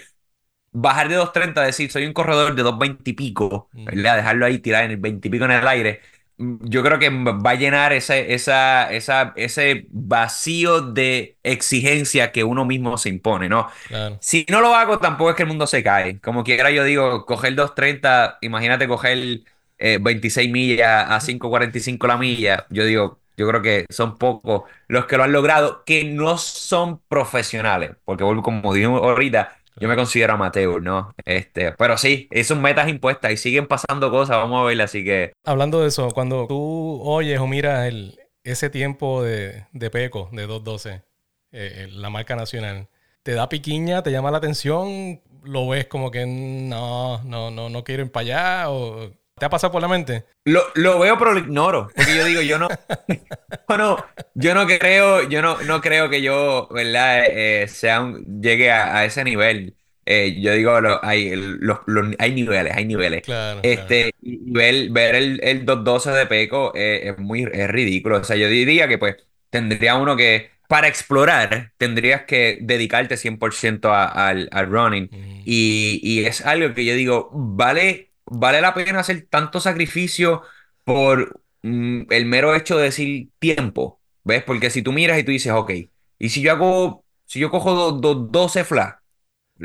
bajar 0.71 1.09
de 1.09 1.15
2.30, 1.15 1.63
decir, 1.63 1.91
soy 1.91 2.05
un 2.05 2.13
corredor 2.13 2.55
de 2.55 2.63
2.20 2.63 3.11
y 3.11 3.13
pico, 3.13 3.69
Mm. 3.73 3.85
¿verdad? 3.85 4.17
Dejarlo 4.17 4.45
ahí 4.45 4.59
tirar 4.59 4.85
en 4.85 4.91
el 4.91 4.97
20 4.97 5.27
y 5.27 5.31
pico 5.31 5.45
en 5.45 5.51
el 5.51 5.67
aire. 5.67 6.01
mm, 6.37 6.57
Yo 6.69 6.83
creo 6.83 6.99
que 6.99 7.09
va 7.09 7.51
a 7.51 7.55
llenar 7.55 7.93
ese, 7.93 8.33
esa, 8.33 8.91
esa, 8.91 9.33
ese 9.35 9.87
vacío 9.91 10.81
de 10.81 11.37
exigencia 11.43 12.31
que 12.31 12.43
uno 12.43 12.65
mismo 12.65 12.97
se 12.97 13.09
impone, 13.09 13.49
¿no? 13.49 13.69
Claro. 13.87 14.23
Si 14.23 14.45
no 14.49 14.61
lo 14.61 14.75
hago, 14.75 14.99
tampoco 14.99 15.31
es 15.31 15.35
que 15.35 15.43
el 15.43 15.49
mundo 15.49 15.67
se 15.67 15.83
cae. 15.83 16.19
Como 16.21 16.43
quiera, 16.43 16.71
yo 16.71 16.83
digo, 16.83 17.25
coger 17.25 17.55
2.30, 17.55 18.37
imagínate 18.41 18.87
coger 18.87 19.41
eh, 19.79 19.97
26 20.01 20.51
millas 20.51 21.05
a 21.09 21.19
5.45 21.21 22.07
la 22.07 22.17
milla. 22.17 22.67
Yo 22.69 22.85
digo, 22.85 23.20
yo 23.37 23.47
creo 23.47 23.61
que 23.61 23.85
son 23.89 24.17
pocos 24.17 24.63
los 24.87 25.05
que 25.05 25.17
lo 25.17 25.23
han 25.23 25.31
logrado, 25.31 25.83
que 25.85 26.03
no 26.03 26.37
son 26.37 26.99
profesionales. 27.07 27.91
Porque, 28.05 28.23
vuelvo, 28.23 28.43
como 28.43 28.73
dije 28.73 28.85
ahorita, 28.85 29.57
yo 29.77 29.87
me 29.87 29.95
considero 29.95 30.33
amateur, 30.33 30.81
¿no? 30.81 31.13
Este, 31.25 31.71
pero 31.73 31.97
sí, 31.97 32.29
son 32.43 32.61
metas 32.61 32.87
impuestas 32.89 33.31
y 33.31 33.37
siguen 33.37 33.67
pasando 33.67 34.11
cosas, 34.11 34.37
vamos 34.37 34.61
a 34.61 34.65
ver, 34.65 34.81
así 34.81 35.03
que 35.03 35.33
Hablando 35.45 35.81
de 35.81 35.87
eso, 35.87 36.09
cuando 36.11 36.45
tú 36.47 37.01
oyes 37.03 37.39
o 37.39 37.47
miras 37.47 37.87
el, 37.87 38.19
ese 38.43 38.69
tiempo 38.69 39.23
de, 39.23 39.65
de 39.71 39.89
Peco, 39.89 40.29
de 40.31 40.47
2.12, 40.47 41.03
eh, 41.51 41.87
la 41.91 42.09
marca 42.09 42.35
nacional, 42.35 42.89
¿te 43.23 43.33
da 43.33 43.49
piquiña? 43.49 44.03
¿Te 44.03 44.11
llama 44.11 44.31
la 44.31 44.37
atención? 44.37 45.21
¿Lo 45.43 45.67
ves 45.67 45.87
como 45.87 46.11
que 46.11 46.25
no, 46.25 47.23
no, 47.23 47.51
no, 47.51 47.69
no 47.69 47.83
quiero 47.83 48.09
para 48.11 48.21
allá? 48.21 48.69
¿O 48.69 49.11
te 49.41 49.45
ha 49.45 49.49
pasado 49.49 49.73
por 49.73 49.81
la 49.81 49.87
mente? 49.87 50.23
Lo, 50.45 50.61
lo 50.75 50.99
veo, 50.99 51.17
pero 51.17 51.33
lo 51.33 51.39
ignoro. 51.39 51.87
Porque 51.95 52.15
yo 52.15 52.25
digo, 52.25 52.41
yo 52.43 52.59
no, 52.59 52.67
yo 53.67 53.77
no, 53.77 54.05
yo 54.35 54.53
no 54.53 54.67
creo, 54.67 55.27
yo 55.27 55.41
no, 55.41 55.59
no 55.63 55.81
creo 55.81 56.11
que 56.11 56.21
yo, 56.21 56.67
¿verdad? 56.69 57.23
Eh, 57.27 57.67
sea 57.67 58.01
un- 58.01 58.39
llegue 58.39 58.69
a, 58.69 58.97
a 58.97 59.05
ese 59.05 59.23
nivel. 59.23 59.75
Eh, 60.05 60.39
yo 60.39 60.53
digo, 60.53 60.79
lo- 60.79 61.03
hay, 61.03 61.35
los- 61.35 61.79
los- 61.87 62.15
hay 62.19 62.33
niveles, 62.33 62.71
hay 62.75 62.85
niveles. 62.85 63.23
Claro. 63.23 63.61
claro. 63.61 63.81
Este, 63.81 64.13
y 64.21 64.51
ver, 64.51 64.89
ver 64.91 65.15
el, 65.15 65.39
el 65.43 65.65
212 65.65 66.11
de 66.11 66.25
Peco 66.27 66.71
eh, 66.75 67.09
es 67.09 67.17
muy 67.17 67.43
es 67.51 67.67
ridículo. 67.67 68.17
O 68.19 68.23
sea, 68.23 68.35
yo 68.35 68.47
diría 68.47 68.87
que 68.87 68.99
pues 68.99 69.15
tendría 69.49 69.95
uno 69.95 70.15
que, 70.15 70.51
para 70.67 70.87
explorar, 70.87 71.71
tendrías 71.77 72.25
que 72.25 72.59
dedicarte 72.61 73.17
100% 73.17 73.89
a- 73.91 74.05
al, 74.29 74.49
al 74.51 74.67
running. 74.69 75.09
Mm, 75.11 75.41
Y, 75.45 75.99
y 76.03 76.25
es 76.25 76.45
algo 76.45 76.73
que 76.75 76.85
yo 76.85 76.93
digo, 76.95 77.29
vale, 77.33 78.10
vale 78.31 78.61
la 78.61 78.73
pena 78.73 78.99
hacer 78.99 79.27
tanto 79.29 79.59
sacrificio 79.59 80.41
por 80.83 81.41
mm, 81.63 82.03
el 82.09 82.25
mero 82.25 82.55
hecho 82.55 82.77
de 82.77 82.85
decir 82.85 83.29
tiempo, 83.39 84.01
¿ves? 84.23 84.43
Porque 84.43 84.69
si 84.69 84.81
tú 84.81 84.91
miras 84.93 85.19
y 85.19 85.23
tú 85.23 85.31
dices, 85.31 85.51
ok, 85.53 85.71
y 86.19 86.29
si 86.29 86.41
yo 86.41 86.51
hago, 86.51 87.05
si 87.25 87.39
yo 87.39 87.49
cojo 87.51 87.73
do- 87.73 87.91
do- 87.93 88.15
12 88.15 88.63
flags, 88.63 88.97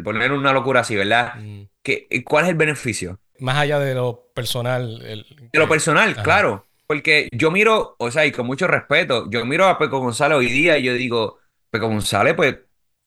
poner 0.05 0.33
una 0.33 0.53
locura 0.53 0.81
así, 0.81 0.97
¿verdad? 0.97 1.37
mm. 1.37 1.63
¿Qué, 1.83 2.07
¿cuál 2.25 2.45
es 2.45 2.51
el 2.51 2.57
beneficio? 2.57 3.21
Más 3.39 3.57
allá 3.59 3.79
de 3.79 3.95
lo 3.95 4.31
personal. 4.35 5.03
el- 5.03 5.25
De 5.53 5.59
lo 5.59 5.69
personal, 5.69 6.11
Ajá. 6.13 6.23
claro. 6.23 6.67
Porque 6.87 7.29
yo 7.33 7.51
miro, 7.51 7.97
o 7.99 8.11
sea, 8.11 8.27
y 8.27 8.33
con 8.33 8.47
mucho 8.47 8.67
respeto, 8.69 9.29
yo 9.31 9.45
miro 9.45 9.67
a 9.67 9.79
Peco 9.79 9.99
González 9.99 10.39
hoy 10.39 10.47
día 10.47 10.79
y 10.79 10.85
yo 10.85 10.95
digo, 10.95 11.39
Peco 11.71 11.89
González, 11.89 12.35
pues, 12.35 12.57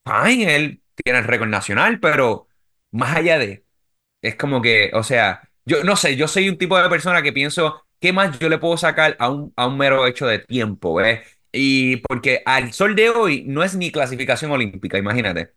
fine, 0.06 0.56
él 0.56 0.82
tiene 1.04 1.20
el 1.20 1.26
récord 1.26 1.48
nacional, 1.50 2.00
pero 2.00 2.48
más 2.92 3.16
allá 3.16 3.38
de, 3.40 3.64
es 4.22 4.36
como 4.36 4.62
que, 4.62 4.92
o 4.94 5.04
sea, 5.04 5.49
yo 5.70 5.84
no 5.84 5.96
sé, 5.96 6.16
yo 6.16 6.28
soy 6.28 6.50
un 6.50 6.58
tipo 6.58 6.78
de 6.82 6.90
persona 6.90 7.22
que 7.22 7.34
pienso, 7.34 7.86
¿qué 8.00 8.14
más 8.14 8.38
yo 8.40 8.50
le 8.50 8.58
puedo 8.60 8.78
sacar 8.78 9.16
a 9.20 9.30
un, 9.30 9.54
a 9.56 9.68
un 9.68 9.78
mero 9.78 10.08
hecho 10.08 10.28
de 10.28 10.40
tiempo, 10.40 10.96
¿ves? 10.96 11.22
Y 11.52 11.98
porque 11.98 12.42
al 12.46 12.74
sol 12.74 12.96
de 12.96 13.10
hoy 13.10 13.44
no 13.48 13.64
es 13.64 13.76
ni 13.76 13.92
clasificación 13.92 14.52
olímpica, 14.52 14.98
imagínate. 14.98 15.54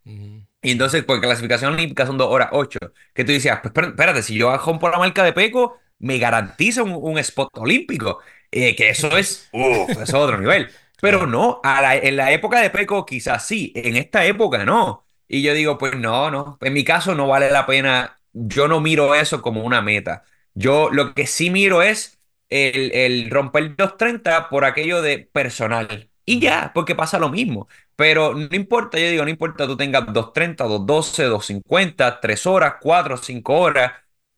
Y 0.63 0.71
entonces, 0.73 1.05
porque 1.05 1.27
clasificación 1.27 1.73
olímca 1.75 2.07
son 2.07 2.19
dos 2.19 2.29
horas 2.31 2.49
ocho. 2.53 2.79
Que 3.15 3.25
tú 3.25 3.33
decías, 3.33 3.61
pues 3.63 3.75
espérate, 3.89 4.23
si 4.23 4.37
yo 4.37 4.57
rompo 4.57 4.89
la 4.89 4.99
marca 4.99 5.25
de 5.25 5.33
Peco, 5.33 5.79
me 5.99 6.19
garantiza 6.19 6.83
un, 6.85 6.93
un 6.95 7.19
spot 7.19 7.51
olímpico. 7.59 8.21
Eh, 8.51 8.77
que 8.77 8.91
eso 8.91 9.17
es, 9.17 9.53
eso 9.87 10.03
es 10.03 10.15
otro 10.15 10.39
nivel. 10.39 10.71
Pero 11.01 11.27
no, 11.27 11.61
a 11.65 11.83
la- 11.83 11.97
en 11.97 12.17
la 12.17 12.33
época 12.33 12.61
de 12.61 12.71
Peco 12.71 13.05
quizás 13.05 13.45
sí, 13.47 13.73
en 13.75 13.97
esta 13.97 14.25
época 14.25 14.65
no. 14.65 15.07
Y 15.29 15.43
yo 15.43 15.55
digo, 15.55 15.79
pues 15.79 15.97
no, 15.97 16.31
no, 16.31 16.59
en 16.61 16.73
mi 16.73 16.85
caso 16.85 17.15
no 17.15 17.27
vale 17.29 17.51
la 17.51 17.67
pena 17.67 18.21
yo 18.33 18.69
no 18.69 18.81
miro 18.81 19.15
eso 19.15 19.43
como 19.43 19.65
una 19.65 19.83
meta. 19.83 20.25
Yo 20.55 20.91
lo 20.91 21.15
que 21.15 21.27
sí 21.27 21.51
miro 21.51 21.83
es 21.83 22.19
el, 22.51 22.93
el 22.93 23.31
romper 23.31 23.77
230 23.77 24.49
por 24.49 24.65
aquello 24.65 25.03
de 25.03 25.19
personal. 25.19 26.11
Y 26.25 26.41
ya, 26.41 26.71
porque 26.75 26.95
pasa 26.95 27.19
lo 27.19 27.29
mismo. 27.31 27.69
Pero 27.97 28.35
no 28.35 28.49
importa, 28.55 28.99
yo 28.99 29.11
digo, 29.11 29.25
no 29.25 29.31
importa 29.31 29.67
tú 29.67 29.77
tengas 29.77 30.05
230, 30.13 30.65
212, 30.65 31.25
250, 31.25 32.21
3 32.21 32.47
horas, 32.47 32.75
4, 32.81 33.17
5 33.17 33.55
horas. 33.59 33.93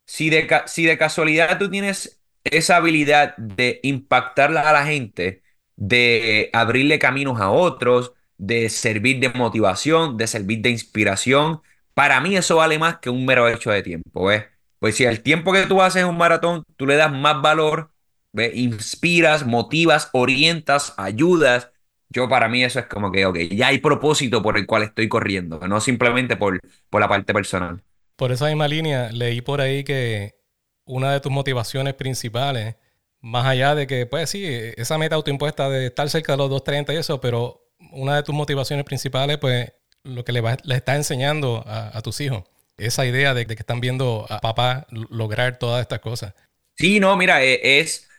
Si 0.05 0.29
de, 0.29 0.47
si 0.67 0.85
de 0.85 0.97
casualidad 0.97 1.57
tú 1.57 1.69
tienes 1.69 2.21
esa 2.43 2.77
habilidad 2.77 3.35
de 3.37 3.79
impactar 3.83 4.55
a 4.57 4.71
la 4.73 4.85
gente, 4.85 5.41
de 5.75 6.49
abrirle 6.53 6.99
caminos 6.99 7.41
a 7.41 7.49
otros, 7.49 8.13
de 8.37 8.69
servir 8.69 9.19
de 9.19 9.29
motivación, 9.29 10.17
de 10.17 10.27
servir 10.27 10.61
de 10.61 10.69
inspiración, 10.69 11.61
para 11.95 12.21
mí 12.21 12.35
eso 12.35 12.57
vale 12.57 12.77
más 12.77 12.99
que 12.99 13.09
un 13.09 13.25
mero 13.25 13.47
hecho 13.49 13.71
de 13.71 13.81
tiempo, 13.81 14.25
¿ves? 14.25 14.45
Pues 14.79 14.95
si 14.95 15.05
al 15.05 15.21
tiempo 15.21 15.51
que 15.53 15.65
tú 15.65 15.81
haces 15.81 16.03
un 16.03 16.17
maratón, 16.17 16.63
tú 16.75 16.85
le 16.85 16.97
das 16.97 17.11
más 17.11 17.41
valor, 17.41 17.91
¿ves? 18.33 18.55
Inspiras, 18.55 19.45
motivas, 19.47 20.09
orientas, 20.13 20.93
ayudas. 20.97 21.71
Yo 22.09 22.29
para 22.29 22.49
mí 22.49 22.63
eso 22.63 22.79
es 22.79 22.85
como 22.85 23.11
que, 23.11 23.25
ok, 23.25 23.37
ya 23.51 23.67
hay 23.67 23.79
propósito 23.79 24.43
por 24.43 24.57
el 24.57 24.67
cual 24.67 24.83
estoy 24.83 25.07
corriendo, 25.07 25.59
no 25.67 25.79
simplemente 25.79 26.35
por, 26.35 26.59
por 26.89 27.01
la 27.01 27.07
parte 27.07 27.33
personal. 27.33 27.81
Por 28.17 28.31
esa 28.31 28.47
misma 28.47 28.67
línea, 28.67 29.09
leí 29.11 29.41
por 29.41 29.61
ahí 29.61 29.83
que 29.83 30.35
una 30.85 31.13
de 31.13 31.21
tus 31.21 31.31
motivaciones 31.31 31.93
principales, 31.93 32.75
más 33.21 33.45
allá 33.45 33.73
de 33.73 33.87
que, 33.87 34.05
pues 34.05 34.29
sí, 34.29 34.45
esa 34.45 34.97
meta 34.97 35.15
autoimpuesta 35.15 35.69
de 35.69 35.87
estar 35.87 36.09
cerca 36.09 36.33
de 36.33 36.37
los 36.37 36.49
230 36.49 36.93
y 36.93 36.97
eso, 36.97 37.21
pero 37.21 37.65
una 37.91 38.17
de 38.17 38.23
tus 38.23 38.35
motivaciones 38.35 38.85
principales, 38.85 39.37
pues 39.37 39.71
lo 40.05 40.23
que 40.23 40.31
le, 40.31 40.41
va- 40.41 40.57
le 40.63 40.75
estás 40.75 40.95
enseñando 40.97 41.63
a, 41.67 42.01
tus 42.01 42.21
hijos, 42.21 42.43
esa 42.77 43.05
idea 43.05 43.33
de, 43.33 43.45
que 43.45 43.53
están 43.53 43.81
viendo 43.81 44.25
a 44.29 44.39
papá 44.39 44.87
lograr 44.91 45.57
todas 45.59 45.81
estas 45.81 45.99
cosas. 45.99 46.33
Sí, 46.77 46.99
no, 46.99 47.15
mira, 47.17 47.43
e- 47.43 47.79
es, 47.79 48.09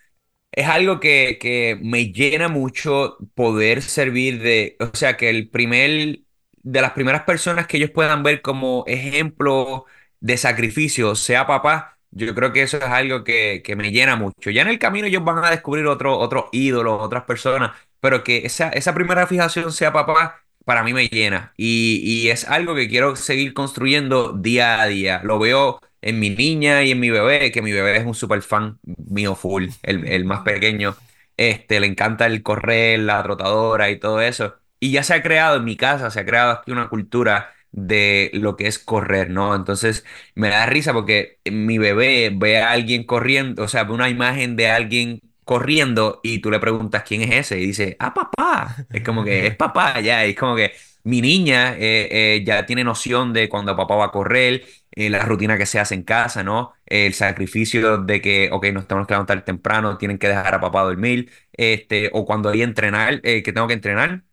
es 0.52 0.66
algo 0.68 1.00
que, 1.00 1.38
que 1.40 1.78
me 1.82 2.12
llena 2.12 2.48
mucho 2.48 3.18
poder 3.34 3.82
servir 3.82 4.42
de, 4.42 4.76
o 4.80 4.96
sea, 4.96 5.16
que 5.16 5.30
el 5.30 5.50
primer, 5.50 6.20
de 6.62 6.80
las 6.82 6.92
primeras 6.92 7.22
personas 7.24 7.66
que 7.66 7.76
ellos 7.78 7.90
puedan 7.90 8.22
ver 8.22 8.42
como 8.42 8.84
ejemplo 8.86 9.86
de 10.20 10.36
sacrificio 10.38 11.14
sea 11.16 11.46
papá, 11.46 11.98
yo 12.10 12.34
creo 12.34 12.52
que 12.52 12.62
eso 12.62 12.78
es 12.78 12.84
algo 12.84 13.24
que, 13.24 13.62
que 13.64 13.76
me 13.76 13.90
llena 13.92 14.16
mucho. 14.16 14.50
Ya 14.50 14.62
en 14.62 14.68
el 14.68 14.78
camino 14.78 15.06
ellos 15.08 15.24
van 15.24 15.44
a 15.44 15.50
descubrir 15.50 15.86
otro, 15.86 16.18
otros 16.18 16.46
ídolos, 16.52 17.00
otras 17.02 17.24
personas, 17.24 17.72
pero 18.00 18.24
que 18.24 18.38
esa, 18.46 18.70
esa 18.70 18.94
primera 18.94 19.26
fijación 19.26 19.72
sea 19.72 19.92
papá, 19.92 20.45
para 20.66 20.84
mí 20.84 20.92
me 20.94 21.08
llena. 21.08 21.54
Y, 21.56 22.02
y 22.04 22.30
es 22.30 22.44
algo 22.46 22.74
que 22.76 22.88
quiero 22.88 23.16
seguir 23.16 23.54
construyendo 23.54 24.34
día 24.34 24.82
a 24.82 24.86
día. 24.88 25.22
Lo 25.24 25.38
veo 25.40 25.80
en 26.02 26.20
mi 26.20 26.30
niña 26.30 26.84
y 26.84 26.92
en 26.92 27.00
mi 27.00 27.10
bebé, 27.10 27.52
que 27.52 27.62
mi 27.62 27.72
bebé 27.72 27.96
es 27.98 28.06
un 28.06 28.14
super 28.14 28.42
fan 28.42 28.78
mío 28.84 29.36
full, 29.36 29.68
el, 29.82 30.06
el 30.08 30.24
más 30.26 30.42
pequeño. 30.42 30.96
Este, 31.38 31.80
le 31.80 31.86
encanta 31.86 32.26
el 32.26 32.42
correr, 32.42 33.00
la 33.00 33.22
trotadora 33.22 33.90
y 33.90 33.98
todo 33.98 34.20
eso. 34.20 34.56
Y 34.80 34.92
ya 34.92 35.02
se 35.02 35.14
ha 35.14 35.22
creado 35.22 35.56
en 35.58 35.64
mi 35.64 35.76
casa, 35.76 36.10
se 36.10 36.20
ha 36.20 36.26
creado 36.26 36.52
aquí 36.52 36.72
una 36.72 36.88
cultura 36.88 37.52
de 37.72 38.30
lo 38.34 38.56
que 38.56 38.66
es 38.68 38.78
correr, 38.78 39.30
¿no? 39.30 39.54
Entonces 39.54 40.04
me 40.34 40.48
da 40.48 40.66
risa 40.66 40.92
porque 40.92 41.40
mi 41.50 41.78
bebé 41.78 42.30
ve 42.34 42.58
a 42.58 42.70
alguien 42.72 43.04
corriendo, 43.04 43.64
o 43.64 43.68
sea, 43.68 43.84
ve 43.84 43.92
una 43.92 44.08
imagen 44.10 44.56
de 44.56 44.70
alguien 44.70 45.20
corriendo 45.46 46.20
y 46.24 46.40
tú 46.40 46.50
le 46.50 46.58
preguntas 46.58 47.04
quién 47.04 47.22
es 47.22 47.30
ese 47.32 47.60
y 47.60 47.68
dice, 47.68 47.96
ah, 48.00 48.12
papá. 48.12 48.76
Es 48.90 49.02
como 49.04 49.24
que 49.24 49.46
es 49.46 49.56
papá 49.56 50.00
ya, 50.00 50.24
es 50.24 50.36
como 50.36 50.56
que 50.56 50.72
mi 51.04 51.20
niña 51.20 51.74
eh, 51.78 52.08
eh, 52.10 52.44
ya 52.44 52.66
tiene 52.66 52.82
noción 52.84 53.32
de 53.32 53.48
cuando 53.48 53.76
papá 53.76 53.94
va 53.94 54.06
a 54.06 54.10
correr, 54.10 54.64
eh, 54.90 55.08
la 55.08 55.20
rutina 55.24 55.56
que 55.56 55.64
se 55.66 55.78
hace 55.78 55.94
en 55.94 56.02
casa, 56.02 56.42
¿no? 56.42 56.72
El 56.84 57.14
sacrificio 57.14 57.98
de 57.98 58.20
que, 58.20 58.50
ok, 58.52 58.66
nos 58.72 58.88
tenemos 58.88 59.06
que 59.06 59.14
levantar 59.14 59.44
temprano, 59.44 59.98
tienen 59.98 60.18
que 60.18 60.28
dejar 60.28 60.54
a 60.56 60.60
papá 60.60 60.82
dormir, 60.82 61.30
este, 61.52 62.10
o 62.12 62.26
cuando 62.26 62.48
hay 62.50 62.62
entrenar, 62.62 63.20
que 63.22 63.42
tengo 63.52 63.68
que 63.68 63.74
entrenar 63.74 64.24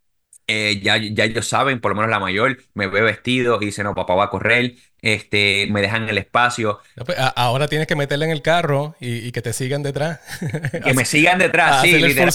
ya, 0.47 0.97
ya 0.97 1.23
ellos 1.25 1.47
saben, 1.47 1.79
por 1.81 1.91
lo 1.91 1.95
menos 1.95 2.11
la 2.11 2.19
mayor, 2.19 2.57
me 2.73 2.87
ve 2.87 3.01
vestido 3.01 3.59
y 3.61 3.65
dice, 3.67 3.83
no, 3.83 3.95
papá 3.95 4.15
va 4.15 4.25
a 4.25 4.29
correr, 4.29 4.75
este, 5.03 5.67
me 5.71 5.81
dejan 5.81 6.09
el 6.09 6.17
espacio, 6.17 6.79
pues, 7.05 7.17
Ahora 7.35 7.67
tienes 7.67 7.87
que 7.87 7.95
meterle 7.95 8.25
en 8.25 8.31
el 8.31 8.41
carro 8.41 8.95
y, 8.99 9.27
y 9.27 9.31
que 9.31 9.41
te 9.43 9.53
sigan 9.53 9.83
detrás. 9.83 10.19
que 10.83 10.93
me 10.93 11.05
sigan 11.05 11.39
detrás, 11.39 11.77
sí, 11.77 11.99
literal. 11.99 12.33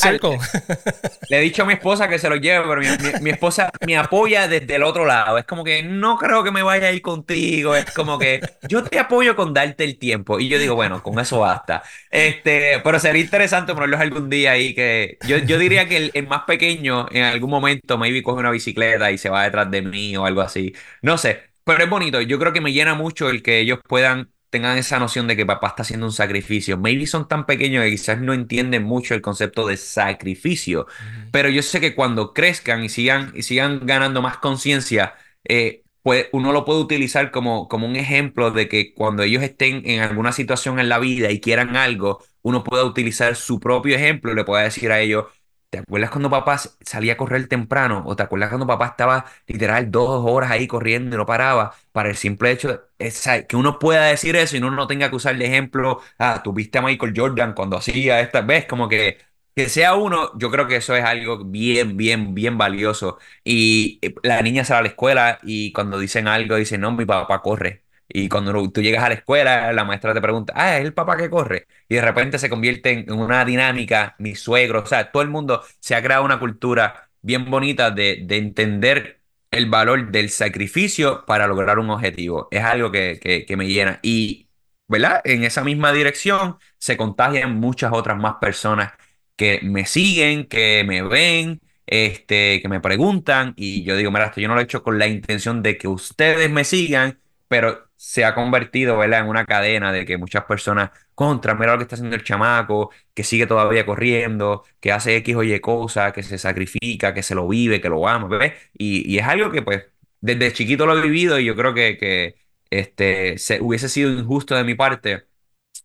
Le 1.28 1.38
he 1.38 1.40
dicho 1.42 1.62
a 1.62 1.66
mi 1.66 1.74
esposa 1.74 2.08
que 2.08 2.18
se 2.18 2.28
lo 2.30 2.36
lleve, 2.36 2.66
pero 2.66 2.80
mi, 2.80 2.88
mi- 2.98 3.20
mi 3.20 3.30
esposa 3.30 3.70
me 3.80 3.96
apoya 3.98 4.48
desde 4.48 4.76
el 4.76 4.82
otro 4.82 5.04
lado. 5.04 5.36
Es 5.38 5.44
como 5.44 5.62
que 5.64 5.82
no 5.82 6.16
creo 6.18 6.42
que 6.42 6.50
me 6.50 6.62
vaya 6.62 6.88
a 6.88 6.92
ir 6.92 7.02
contigo. 7.02 7.76
Es 7.76 7.86
como 7.92 8.18
que 8.18 8.40
yo 8.62 8.82
te 8.84 8.98
apoyo 8.98 9.36
con 9.36 9.52
darte 9.54 9.84
el 9.84 9.98
tiempo. 9.98 10.40
Y 10.40 10.48
yo 10.48 10.58
digo, 10.58 10.74
bueno, 10.74 11.02
con 11.02 11.18
eso 11.18 11.40
basta. 11.40 11.82
Este, 12.10 12.80
pero 12.82 12.98
sería 12.98 13.22
interesante 13.22 13.74
ponerlos 13.74 14.00
algún 14.00 14.30
día 14.30 14.52
ahí 14.52 14.74
que 14.74 15.18
yo, 15.26 15.36
yo 15.38 15.58
diría 15.58 15.86
que 15.88 15.96
el, 15.98 16.10
el 16.14 16.26
más 16.26 16.42
pequeño 16.44 17.06
en 17.10 17.24
algún 17.24 17.50
momento 17.50 17.98
maybe 17.98 18.22
coge 18.22 18.40
una 18.40 18.50
bicicleta 18.50 19.10
y 19.10 19.18
se 19.18 19.28
va 19.30 19.44
detrás 19.44 19.70
de 19.70 19.82
mí 19.82 20.16
o 20.16 20.24
algo 20.26 20.40
así. 20.40 20.74
No 21.02 21.18
sé, 21.18 21.47
pero 21.68 21.84
es 21.84 21.90
bonito. 21.90 22.22
Yo 22.22 22.38
creo 22.38 22.54
que 22.54 22.62
me 22.62 22.72
llena 22.72 22.94
mucho 22.94 23.28
el 23.28 23.42
que 23.42 23.60
ellos 23.60 23.80
puedan 23.86 24.30
tengan 24.48 24.78
esa 24.78 24.98
noción 24.98 25.26
de 25.26 25.36
que 25.36 25.44
papá 25.44 25.68
está 25.68 25.82
haciendo 25.82 26.06
un 26.06 26.12
sacrificio. 26.12 26.78
Maybe 26.78 27.06
son 27.06 27.28
tan 27.28 27.44
pequeños 27.44 27.84
que 27.84 27.90
quizás 27.90 28.18
no 28.18 28.32
entienden 28.32 28.84
mucho 28.84 29.12
el 29.12 29.20
concepto 29.20 29.66
de 29.66 29.76
sacrificio, 29.76 30.86
pero 31.30 31.50
yo 31.50 31.60
sé 31.62 31.78
que 31.80 31.94
cuando 31.94 32.32
crezcan 32.32 32.82
y 32.84 32.88
sigan, 32.88 33.32
y 33.34 33.42
sigan 33.42 33.80
ganando 33.84 34.22
más 34.22 34.38
conciencia, 34.38 35.14
eh, 35.44 35.82
pues 36.02 36.28
uno 36.32 36.52
lo 36.52 36.64
puede 36.64 36.80
utilizar 36.80 37.30
como, 37.30 37.68
como 37.68 37.86
un 37.86 37.96
ejemplo 37.96 38.50
de 38.50 38.66
que 38.66 38.94
cuando 38.94 39.22
ellos 39.22 39.42
estén 39.42 39.82
en 39.84 40.00
alguna 40.00 40.32
situación 40.32 40.80
en 40.80 40.88
la 40.88 40.98
vida 40.98 41.30
y 41.30 41.40
quieran 41.40 41.76
algo, 41.76 42.24
uno 42.40 42.64
pueda 42.64 42.84
utilizar 42.84 43.36
su 43.36 43.60
propio 43.60 43.94
ejemplo 43.96 44.32
y 44.32 44.36
le 44.36 44.44
pueda 44.44 44.62
decir 44.62 44.90
a 44.90 45.00
ellos, 45.00 45.26
¿te 45.70 45.78
acuerdas 45.78 46.10
cuando 46.10 46.30
papá 46.30 46.58
salía 46.80 47.12
a 47.14 47.16
correr 47.16 47.46
temprano? 47.48 48.02
¿O 48.06 48.16
te 48.16 48.22
acuerdas 48.22 48.48
cuando 48.48 48.66
papá 48.66 48.86
estaba 48.86 49.26
literal 49.46 49.90
dos 49.90 50.24
horas 50.26 50.50
ahí 50.50 50.66
corriendo 50.66 51.14
y 51.16 51.18
no 51.18 51.26
paraba? 51.26 51.74
Para 51.92 52.08
el 52.08 52.16
simple 52.16 52.50
hecho 52.52 52.88
esa- 52.98 53.46
que 53.46 53.56
uno 53.56 53.78
pueda 53.78 54.06
decir 54.06 54.34
eso 54.36 54.56
y 54.56 54.60
uno 54.60 54.70
no 54.70 54.86
tenga 54.86 55.10
que 55.10 55.16
usar 55.16 55.36
de 55.36 55.44
ejemplo, 55.46 56.00
ah, 56.18 56.40
tú 56.42 56.52
viste 56.52 56.78
a 56.78 56.82
Michael 56.82 57.12
Jordan 57.16 57.52
cuando 57.54 57.76
hacía 57.76 58.20
esta 58.20 58.40
vez, 58.42 58.66
como 58.66 58.88
que 58.88 59.18
que 59.54 59.68
sea 59.68 59.96
uno, 59.96 60.30
yo 60.38 60.50
creo 60.52 60.68
que 60.68 60.76
eso 60.76 60.94
es 60.94 61.02
algo 61.04 61.44
bien, 61.44 61.96
bien, 61.96 62.32
bien 62.32 62.56
valioso. 62.56 63.18
Y 63.42 63.98
eh, 64.02 64.14
la 64.22 64.40
niña 64.40 64.64
sale 64.64 64.78
a 64.80 64.82
la 64.82 64.88
escuela 64.90 65.38
y 65.42 65.72
cuando 65.72 65.98
dicen 65.98 66.28
algo, 66.28 66.54
dicen, 66.56 66.80
no, 66.80 66.92
mi 66.92 67.04
papá 67.04 67.42
corre. 67.42 67.82
Y 68.08 68.28
cuando 68.28 68.70
tú 68.70 68.80
llegas 68.82 69.04
a 69.04 69.08
la 69.08 69.14
escuela, 69.16 69.72
la 69.72 69.84
maestra 69.84 70.14
te 70.14 70.20
pregunta, 70.20 70.52
ah, 70.56 70.78
es 70.78 70.84
el 70.84 70.94
papá 70.94 71.16
que 71.16 71.28
corre. 71.30 71.66
Y 71.88 71.96
de 71.96 72.00
repente 72.02 72.38
se 72.38 72.48
convierte 72.50 72.90
en 72.90 73.12
una 73.12 73.44
dinámica, 73.44 74.16
mi 74.18 74.34
suegro, 74.34 74.80
o 74.82 74.86
sea, 74.86 75.10
todo 75.12 75.22
el 75.22 75.28
mundo 75.28 75.62
se 75.80 75.94
ha 75.94 76.02
creado 76.02 76.24
una 76.24 76.38
cultura 76.40 77.10
bien 77.22 77.50
bonita 77.50 77.90
de, 77.90 78.22
de 78.24 78.36
entender 78.38 79.20
el 79.50 79.66
valor 79.66 80.10
del 80.10 80.30
sacrificio 80.30 81.24
para 81.26 81.46
lograr 81.46 81.78
un 81.78 81.90
objetivo. 81.90 82.48
Es 82.50 82.62
algo 82.64 82.90
que, 82.90 83.18
que, 83.20 83.44
que 83.46 83.56
me 83.56 83.66
llena. 83.68 83.98
Y, 84.02 84.48
¿verdad? 84.88 85.20
En 85.24 85.44
esa 85.44 85.64
misma 85.64 85.92
dirección 85.92 86.56
se 86.78 86.96
contagian 86.96 87.56
muchas 87.60 87.92
otras 87.92 88.16
más 88.18 88.36
personas 88.40 88.92
que 89.36 89.60
me 89.62 89.86
siguen, 89.86 90.46
que 90.46 90.84
me 90.86 91.02
ven, 91.02 91.60
este, 91.86 92.60
que 92.60 92.68
me 92.68 92.80
preguntan 92.80 93.54
y 93.56 93.84
yo 93.84 93.96
digo, 93.96 94.10
mira, 94.10 94.26
esto 94.26 94.40
yo 94.40 94.48
no 94.48 94.54
lo 94.54 94.60
he 94.60 94.64
hecho 94.64 94.82
con 94.82 94.98
la 94.98 95.06
intención 95.06 95.62
de 95.62 95.78
que 95.78 95.88
ustedes 95.88 96.50
me 96.50 96.64
sigan, 96.64 97.20
pero 97.48 97.87
se 97.98 98.24
ha 98.24 98.34
convertido. 98.34 99.02
En 99.04 99.26
una 99.28 99.44
cadena 99.46 99.92
de 99.92 100.06
que 100.06 100.18
muchas 100.18 100.44
personas 100.46 100.90
contra, 101.14 101.54
mira 101.54 101.72
lo 101.74 101.78
que 101.78 101.82
está 101.84 101.96
haciendo 101.96 102.16
el 102.16 102.24
chamaco, 102.24 102.90
que 103.14 103.24
sigue 103.24 103.46
todavía 103.46 103.84
corriendo, 103.86 104.64
que 104.80 104.92
hace 104.92 105.16
X 105.18 105.36
o 105.36 105.42
Y 105.44 105.60
cosas, 105.60 106.14
que 106.14 106.22
se 106.24 106.38
sacrifica, 106.38 107.14
que 107.14 107.22
se 107.24 107.34
lo 107.34 107.48
vive, 107.48 107.80
que 107.82 107.90
lo 107.90 108.08
ama, 108.08 108.28
¿ves? 108.38 108.54
Y, 108.78 109.12
y 109.12 109.18
es 109.18 109.26
algo 109.26 109.52
que 109.52 109.62
pues 109.62 109.84
desde 110.20 110.52
chiquito 110.54 110.86
lo 110.86 110.98
he 110.98 111.02
vivido 111.02 111.38
y 111.38 111.44
yo 111.46 111.56
creo 111.56 111.74
que, 111.74 111.98
que 111.98 112.36
este, 112.70 113.38
se, 113.38 113.60
hubiese 113.60 113.88
sido 113.90 114.10
injusto 114.12 114.54
de 114.56 114.64
mi 114.64 114.74
parte 114.74 115.26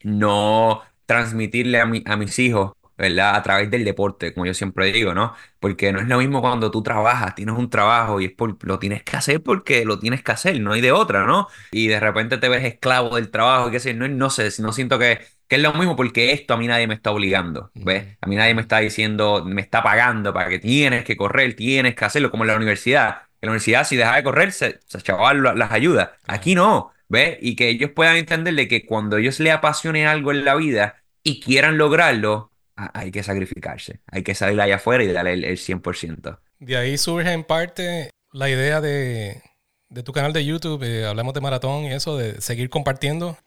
no 0.04 0.82
transmitirle 1.06 1.80
a, 1.80 1.86
mi- 1.86 2.04
a 2.06 2.18
mis 2.18 2.38
hijos, 2.40 2.74
¿verdad? 2.98 3.36
A 3.36 3.44
través 3.44 3.70
del 3.72 3.84
deporte, 3.86 4.34
como 4.34 4.46
yo 4.46 4.54
siempre 4.54 4.92
digo, 4.92 5.14
¿no? 5.14 5.34
Porque 5.60 5.92
no 5.92 6.00
es 6.00 6.08
lo 6.08 6.18
mismo 6.20 6.42
cuando 6.42 6.72
tú 6.72 6.84
trabajas, 6.84 7.36
tienes 7.36 7.56
un 7.58 7.70
trabajo 7.70 8.20
y 8.22 8.26
es 8.26 8.32
por, 8.32 8.58
lo 8.66 8.80
tienes 8.80 9.04
que 9.04 9.18
hacer 9.18 9.42
porque 9.42 9.86
lo 9.86 10.00
tienes 10.00 10.24
que 10.24 10.32
hacer, 10.32 10.60
no 10.62 10.74
hay 10.74 10.82
de 10.82 10.92
otra, 10.92 11.26
¿no? 11.26 11.48
Y 11.72 11.88
de 11.88 12.00
repente 12.00 12.38
te 12.38 12.50
ves 12.50 12.64
esclavo 12.64 13.16
del 13.16 13.32
trabajo, 13.32 13.72
qué 13.72 13.80
sé, 13.80 13.94
no, 13.94 14.08
no 14.08 14.30
sé, 14.30 14.50
no 14.60 14.72
siento 14.74 15.00
que, 15.00 15.20
que 15.48 15.56
es 15.58 15.62
lo 15.62 15.74
mismo 15.74 15.96
porque 15.96 16.32
esto 16.32 16.54
a 16.54 16.58
mí 16.58 16.68
nadie 16.68 16.88
me 16.88 16.94
está 16.94 17.12
obligando, 17.12 17.72
¿ves? 17.76 18.18
A 18.22 18.28
mí 18.28 18.36
nadie 18.36 18.54
me 18.56 18.62
está 18.62 18.80
diciendo, 18.80 19.44
me 19.46 19.62
está 19.62 19.84
pagando 19.84 20.34
para 20.34 20.50
que 20.50 20.60
tienes 20.60 21.04
que 21.04 21.18
correr, 21.18 21.56
tienes 21.56 21.96
que 21.96 22.06
hacerlo, 22.06 22.32
como 22.32 22.44
en 22.44 22.50
la 22.50 22.56
universidad. 22.56 23.24
En 23.42 23.48
la 23.48 23.52
universidad, 23.52 23.86
si 23.86 23.98
dejas 23.98 24.16
de 24.16 24.24
correr, 24.24 24.52
se, 24.54 24.80
se 24.88 25.02
chaval 25.02 25.44
las 25.44 25.72
ayuda. 25.72 26.18
Aquí 26.28 26.56
no. 26.56 26.92
¿Ves? 27.10 27.38
Y 27.42 27.56
que 27.56 27.70
ellos 27.70 27.92
puedan 27.92 28.16
entender 28.16 28.56
de 28.56 28.68
que 28.68 28.86
cuando 28.86 29.18
ellos 29.18 29.40
les 29.40 29.54
apasione 29.54 30.08
algo 30.08 30.32
en 30.32 30.46
la 30.46 30.56
vida 30.56 31.04
y 31.24 31.42
quieran 31.42 31.78
lograrlo, 31.78 32.53
hay 32.76 33.12
que 33.12 33.24
sacrificarse. 33.24 34.02
Hay 34.08 34.24
que 34.24 34.36
salir 34.36 34.60
allá 34.62 34.76
afuera 34.76 35.04
y 35.04 35.08
darle 35.12 35.34
el, 35.34 35.46
el 35.46 35.58
100%. 35.58 36.40
De 36.60 36.78
ahí 36.78 36.98
surge 36.98 37.32
en 37.32 37.44
parte 37.44 38.10
la 38.32 38.50
idea 38.50 38.82
de, 38.82 39.42
de 39.90 40.04
tu 40.04 40.14
canal 40.14 40.34
de 40.34 40.46
YouTube, 40.46 40.84
eh, 40.84 41.06
hablamos 41.06 41.34
de 41.34 41.42
maratón 41.42 41.84
y 41.86 41.94
eso, 41.94 42.18
de 42.18 42.42
seguir 42.42 42.70
compartiendo. 42.70 43.38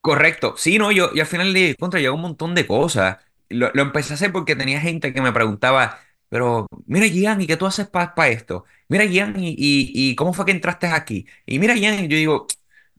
Correcto. 0.00 0.54
Sí, 0.56 0.78
no, 0.78 0.90
yo, 0.90 1.14
yo 1.14 1.22
al 1.22 1.28
final 1.28 1.52
de 1.54 1.76
contra 1.78 2.00
llegó 2.00 2.14
un 2.16 2.22
montón 2.22 2.54
de 2.54 2.66
cosas. 2.66 3.18
Lo, 3.48 3.70
lo 3.72 3.82
empecé 3.82 4.12
a 4.12 4.16
hacer 4.16 4.32
porque 4.32 4.56
tenía 4.56 4.80
gente 4.80 5.12
que 5.12 5.20
me 5.22 5.32
preguntaba, 5.32 6.00
pero 6.28 6.66
mira, 6.86 7.06
Gian, 7.06 7.40
¿y 7.40 7.46
qué 7.46 7.56
tú 7.56 7.66
haces 7.66 7.86
para 7.88 8.28
esto? 8.28 8.64
Mira, 8.88 9.06
Gian, 9.06 9.38
¿y, 9.38 9.50
y, 9.50 10.10
y 10.10 10.14
cómo 10.16 10.32
fue 10.32 10.44
que 10.44 10.50
entraste 10.52 10.88
aquí? 10.88 11.26
Y 11.46 11.58
mira, 11.60 11.74
Gian, 11.76 12.04
y 12.04 12.08
yo 12.08 12.16
digo, 12.16 12.46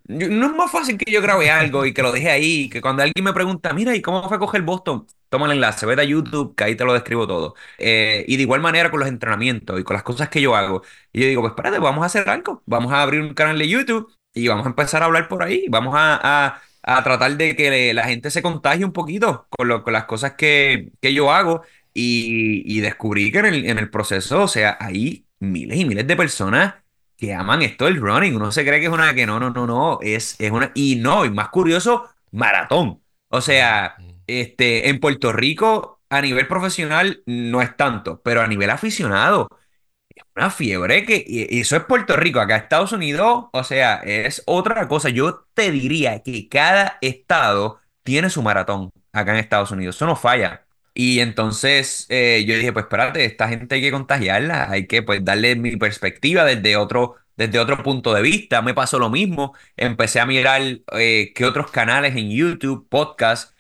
yo- 0.06 0.30
no 0.30 0.46
es 0.48 0.54
más 0.54 0.72
fácil 0.72 0.98
que 0.98 1.12
yo 1.12 1.22
grabe 1.22 1.50
algo 1.52 1.86
y 1.86 1.94
que 1.94 2.02
lo 2.04 2.12
deje 2.14 2.30
ahí, 2.32 2.70
que 2.70 2.82
cuando 2.82 3.04
alguien 3.04 3.24
me 3.26 3.34
pregunta, 3.34 3.74
mira, 3.74 3.96
¿y 3.96 4.02
cómo 4.02 4.28
fue 4.28 4.38
a 4.38 4.40
coger 4.40 4.62
Boston? 4.62 5.06
Toma 5.34 5.48
el 5.48 5.54
enlace, 5.54 5.86
vete 5.88 6.02
a 6.02 6.06
YouTube, 6.06 6.56
que 6.56 6.64
ahí 6.64 6.76
te 6.76 6.86
lo 6.86 6.94
describo 6.94 7.26
todo. 7.28 7.56
Eh, 7.80 8.24
y 8.28 8.36
de 8.38 8.44
igual 8.44 8.62
manera 8.62 8.92
con 8.92 9.00
los 9.00 9.10
entrenamientos 9.10 9.80
y 9.80 9.84
con 9.84 9.96
las 9.96 10.04
cosas 10.04 10.30
que 10.30 10.42
yo 10.42 10.56
hago. 10.56 10.84
Y 11.12 11.22
yo 11.22 11.28
digo, 11.28 11.42
pues 11.42 11.52
espérate, 11.52 11.80
vamos 11.80 12.04
a 12.04 12.06
hacer 12.06 12.30
algo. 12.30 12.62
Vamos 12.68 12.92
a 12.94 13.02
abrir 13.02 13.22
un 13.22 13.34
canal 13.34 13.58
de 13.58 13.68
YouTube 13.68 14.12
y 14.34 14.48
vamos 14.48 14.66
a 14.66 14.70
empezar 14.70 15.02
a 15.02 15.06
hablar 15.06 15.28
por 15.28 15.42
ahí. 15.44 15.66
Vamos 15.70 15.96
a, 15.98 16.20
a- 16.48 16.62
a 16.86 17.04
tratar 17.04 17.36
de 17.38 17.56
que 17.56 17.94
la 17.94 18.04
gente 18.06 18.30
se 18.30 18.42
contagie 18.42 18.84
un 18.86 18.92
poquito 18.94 19.48
con, 19.50 19.68
lo- 19.70 19.84
con 19.84 19.94
las 19.94 20.06
cosas 20.06 20.34
que, 20.36 20.92
que 21.02 21.14
yo 21.14 21.32
hago. 21.32 21.64
Y, 21.94 22.64
y 22.66 22.82
descubrí 22.82 23.32
que 23.32 23.40
en 23.40 23.46
el, 23.46 23.66
en 23.66 23.78
el 23.80 23.90
proceso, 23.90 24.44
o 24.44 24.48
sea, 24.48 24.78
hay 24.80 25.28
miles 25.40 25.78
y 25.80 25.86
miles 25.86 26.08
de 26.08 26.16
personas 26.16 26.76
que 27.18 27.34
aman 27.34 27.62
esto 27.62 27.86
del 27.86 27.98
running. 28.02 28.36
Uno 28.36 28.52
se 28.52 28.66
cree 28.66 28.80
que 28.80 28.88
es 28.88 28.92
una 28.92 29.14
que 29.14 29.26
no, 29.26 29.40
no, 29.40 29.50
no, 29.52 29.68
no, 29.68 30.00
es, 30.02 30.36
es 30.40 30.52
una, 30.52 30.72
y 30.76 30.96
no, 30.98 31.26
y 31.26 31.30
más 31.32 31.50
curioso, 31.50 32.10
maratón. 32.32 33.02
O 33.30 33.42
sea, 33.42 34.02
este, 34.28 34.90
en 34.90 35.00
Puerto 35.00 35.32
Rico, 35.34 36.02
a 36.10 36.22
nivel 36.22 36.48
profesional, 36.48 37.24
no 37.26 37.62
es 37.62 37.76
tanto, 37.76 38.22
pero 38.24 38.42
a 38.42 38.48
nivel 38.48 38.70
aficionado, 38.70 39.48
es 40.10 40.24
una 40.36 40.50
fiebre 40.50 41.06
que, 41.06 41.48
eso 41.52 41.76
es 41.76 41.84
Puerto 41.86 42.16
Rico, 42.16 42.40
acá 42.40 42.58
Estados 42.58 42.92
Unidos, 42.92 43.46
o 43.52 43.64
sea, 43.64 43.96
es 44.04 44.44
otra 44.46 44.88
cosa. 44.88 45.10
Yo 45.10 45.48
te 45.54 45.72
diría 45.72 46.22
que 46.24 46.48
cada 46.50 46.98
estado 47.02 47.80
tiene 48.04 48.30
su 48.30 48.42
maratón 48.44 48.92
acá 49.12 49.32
en 49.32 49.38
Estados 49.38 49.72
Unidos, 49.72 49.96
eso 49.96 50.06
no 50.06 50.16
falla. 50.16 50.66
Y 50.94 51.20
entonces 51.20 52.06
eh, 52.10 52.44
yo 52.48 52.56
dije, 52.56 52.72
pues 52.72 52.84
espérate, 52.86 53.26
esta 53.26 53.48
gente 53.50 53.76
hay 53.76 53.82
que 53.82 53.92
contagiarla, 53.92 54.70
hay 54.70 54.86
que 54.88 55.02
pues 55.02 55.24
darle 55.26 55.56
mi 55.56 55.76
perspectiva 55.78 56.46
desde 56.46 56.78
otro, 56.78 57.16
desde 57.36 57.60
otro 57.60 57.82
punto 57.82 58.14
de 58.14 58.22
vista. 58.22 58.62
Me 58.62 58.74
pasó 58.76 59.00
lo 59.00 59.10
mismo, 59.10 59.56
empecé 59.76 60.20
a 60.20 60.26
mirar 60.28 60.62
eh, 60.94 61.32
qué 61.36 61.46
otros 61.46 61.72
canales 61.72 62.16
en 62.16 62.30
YouTube, 62.30 62.88
podcast, 62.90 63.53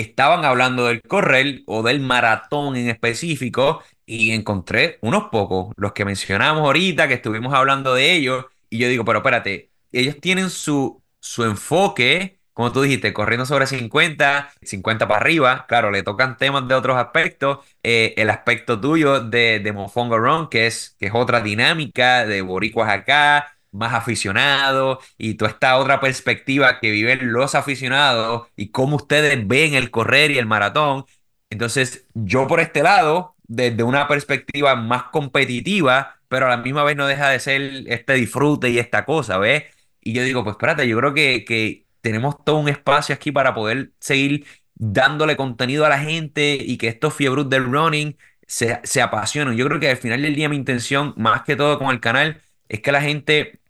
estaban 0.00 0.44
hablando 0.44 0.86
del 0.86 1.02
correr 1.02 1.62
o 1.66 1.82
del 1.82 2.00
maratón 2.00 2.76
en 2.76 2.88
específico 2.88 3.82
y 4.06 4.32
encontré 4.32 4.98
unos 5.02 5.24
pocos, 5.30 5.72
los 5.76 5.92
que 5.92 6.04
mencionamos 6.04 6.62
ahorita, 6.62 7.08
que 7.08 7.14
estuvimos 7.14 7.54
hablando 7.54 7.94
de 7.94 8.12
ellos, 8.12 8.46
y 8.70 8.78
yo 8.78 8.88
digo, 8.88 9.04
pero 9.04 9.18
espérate, 9.18 9.70
ellos 9.92 10.16
tienen 10.20 10.50
su, 10.50 11.02
su 11.20 11.44
enfoque, 11.44 12.38
como 12.52 12.72
tú 12.72 12.82
dijiste, 12.82 13.12
corriendo 13.12 13.46
sobre 13.46 13.66
50, 13.66 14.52
50 14.62 15.08
para 15.08 15.20
arriba, 15.20 15.66
claro, 15.68 15.90
le 15.90 16.02
tocan 16.02 16.36
temas 16.36 16.68
de 16.68 16.74
otros 16.74 16.96
aspectos, 16.96 17.58
eh, 17.82 18.14
el 18.16 18.30
aspecto 18.30 18.80
tuyo 18.80 19.20
de, 19.20 19.60
de 19.60 19.72
Mofongo 19.72 20.18
Run, 20.18 20.48
que 20.48 20.66
es, 20.66 20.96
que 20.98 21.06
es 21.06 21.12
otra 21.14 21.40
dinámica 21.40 22.26
de 22.26 22.42
boricuas 22.42 22.90
acá, 22.90 23.53
más 23.74 23.92
aficionados, 23.94 24.98
y 25.18 25.34
toda 25.34 25.50
esta 25.50 25.76
otra 25.78 26.00
perspectiva 26.00 26.80
que 26.80 26.90
viven 26.90 27.32
los 27.32 27.54
aficionados 27.54 28.48
y 28.56 28.70
cómo 28.70 28.96
ustedes 28.96 29.46
ven 29.46 29.74
el 29.74 29.90
correr 29.90 30.30
y 30.30 30.38
el 30.38 30.46
maratón. 30.46 31.04
Entonces, 31.50 32.06
yo 32.14 32.46
por 32.46 32.60
este 32.60 32.82
lado, 32.82 33.36
desde 33.46 33.82
una 33.82 34.08
perspectiva 34.08 34.74
más 34.76 35.04
competitiva, 35.04 36.20
pero 36.28 36.46
a 36.46 36.50
la 36.50 36.56
misma 36.58 36.84
vez 36.84 36.96
no 36.96 37.06
deja 37.06 37.28
de 37.30 37.40
ser 37.40 37.84
este 37.86 38.14
disfrute 38.14 38.70
y 38.70 38.78
esta 38.78 39.04
cosa, 39.04 39.38
¿ves? 39.38 39.64
Y 40.00 40.12
yo 40.14 40.22
digo, 40.22 40.44
pues 40.44 40.54
espérate, 40.54 40.86
yo 40.88 40.98
creo 40.98 41.14
que, 41.14 41.44
que 41.44 41.86
tenemos 42.00 42.42
todo 42.44 42.56
un 42.56 42.68
espacio 42.68 43.14
aquí 43.14 43.32
para 43.32 43.54
poder 43.54 43.92
seguir 44.00 44.46
dándole 44.74 45.36
contenido 45.36 45.86
a 45.86 45.88
la 45.88 45.98
gente 45.98 46.58
y 46.60 46.76
que 46.78 46.88
estos 46.88 47.14
fiebros 47.14 47.48
del 47.48 47.64
running 47.64 48.16
se, 48.46 48.80
se 48.84 49.02
apasionen. 49.02 49.56
Yo 49.56 49.66
creo 49.66 49.80
que 49.80 49.90
al 49.90 49.96
final 49.96 50.22
del 50.22 50.34
día 50.34 50.48
mi 50.48 50.56
intención, 50.56 51.14
más 51.16 51.42
que 51.42 51.56
todo 51.56 51.78
con 51.78 51.90
el 51.90 52.00
canal, 52.00 52.42
es 52.68 52.80
que 52.80 52.92
la 52.92 53.00
gente 53.00 53.60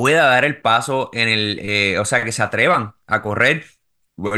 pueda 0.00 0.26
dar 0.26 0.44
el 0.44 0.60
paso 0.60 1.10
en 1.12 1.28
el, 1.28 1.58
eh, 1.62 1.98
o 1.98 2.04
sea, 2.04 2.24
que 2.24 2.32
se 2.32 2.42
atrevan 2.42 2.94
a 3.06 3.22
correr. 3.22 3.64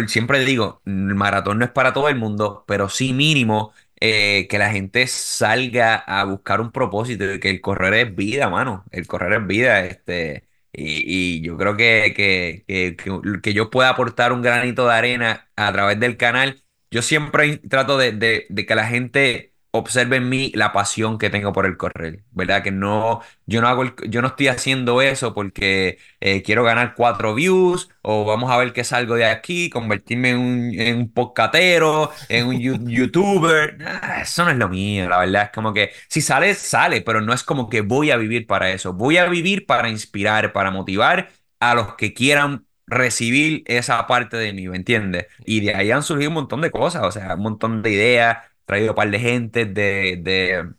Siempre 0.06 0.40
digo, 0.44 0.80
el 0.86 1.14
maratón 1.16 1.58
no 1.58 1.64
es 1.64 1.70
para 1.72 1.92
todo 1.92 2.08
el 2.08 2.16
mundo, 2.16 2.64
pero 2.68 2.88
sí 2.88 3.12
mínimo 3.12 3.72
eh, 4.00 4.46
que 4.48 4.58
la 4.58 4.70
gente 4.70 5.06
salga 5.08 5.96
a 5.96 6.24
buscar 6.24 6.60
un 6.60 6.70
propósito 6.70 7.24
que 7.40 7.50
el 7.50 7.60
correr 7.60 7.94
es 7.94 8.14
vida, 8.14 8.48
mano. 8.48 8.84
El 8.92 9.06
correr 9.08 9.32
es 9.40 9.46
vida, 9.46 9.84
este, 9.84 10.48
y, 10.72 11.40
yo 11.42 11.56
creo 11.56 11.76
que, 11.76 12.12
que, 12.16 12.64
que, 12.96 13.40
que- 13.42 13.54
yo 13.54 13.70
pueda 13.70 13.88
aportar 13.90 14.32
un 14.32 14.42
granito 14.42 14.86
de 14.86 14.94
arena 14.94 15.50
a 15.56 15.72
través 15.72 15.98
del 15.98 16.16
canal. 16.16 16.62
Yo 16.90 17.02
siempre 17.02 17.56
trato 17.58 17.98
de, 17.98 18.12
de 18.48 18.66
que 18.66 18.74
la 18.76 18.86
gente 18.86 19.51
observe 19.72 20.16
en 20.16 20.28
mí 20.28 20.52
la 20.54 20.72
pasión 20.72 21.18
que 21.18 21.30
tengo 21.30 21.52
por 21.52 21.66
el 21.66 21.76
correr, 21.78 22.24
¿verdad? 22.30 22.62
Que 22.62 22.70
no, 22.70 23.20
yo 23.46 23.60
no 23.62 23.68
hago 23.68 23.82
el- 23.82 23.94
yo 24.08 24.20
no 24.22 24.28
estoy 24.28 24.48
haciendo 24.48 25.00
eso 25.02 25.34
porque 25.34 25.98
eh, 26.20 26.42
quiero 26.42 26.62
ganar 26.64 26.94
cuatro 26.94 27.34
views 27.34 27.88
o 28.02 28.24
vamos 28.24 28.50
a 28.50 28.56
ver 28.58 28.72
qué 28.72 28.84
salgo 28.84 29.14
de 29.14 29.24
aquí, 29.26 29.70
convertirme 29.70 30.30
en 30.30 30.38
un, 30.38 30.74
en 30.78 30.98
un 30.98 31.12
podcatero, 31.12 32.10
en 32.28 32.46
un 32.48 32.88
youtuber. 32.88 33.78
Nah, 33.78 34.20
eso 34.22 34.44
no 34.44 34.50
es 34.50 34.56
lo 34.58 34.68
mío, 34.68 35.08
la 35.08 35.18
verdad. 35.20 35.44
Es 35.44 35.50
como 35.50 35.72
que 35.72 35.90
si 36.08 36.20
sale, 36.20 36.54
sale, 36.54 37.00
pero 37.02 37.20
no 37.20 37.32
es 37.32 37.42
como 37.42 37.68
que 37.68 37.80
voy 37.80 38.10
a 38.10 38.16
vivir 38.16 38.46
para 38.46 38.70
eso. 38.70 38.92
Voy 38.92 39.16
a 39.18 39.26
vivir 39.28 39.66
para 39.66 39.88
inspirar, 39.88 40.52
para 40.52 40.70
motivar 40.70 41.30
a 41.60 41.74
los 41.74 41.94
que 41.94 42.12
quieran 42.14 42.66
recibir 42.86 43.62
esa 43.66 44.06
parte 44.06 44.36
de 44.36 44.52
mí, 44.52 44.68
¿me 44.68 44.76
entiendes? 44.76 45.26
Y 45.46 45.60
de 45.60 45.74
ahí 45.74 45.90
han 45.90 46.02
surgido 46.02 46.30
un 46.30 46.34
montón 46.34 46.60
de 46.60 46.70
cosas, 46.70 47.04
o 47.04 47.10
sea, 47.12 47.34
un 47.36 47.42
montón 47.42 47.82
de 47.82 47.90
ideas, 47.92 48.38
traído 48.64 48.90
un 48.92 48.96
par 48.96 49.10
de 49.10 49.18
gente 49.20 49.64
de, 49.66 50.18
de 50.22 50.70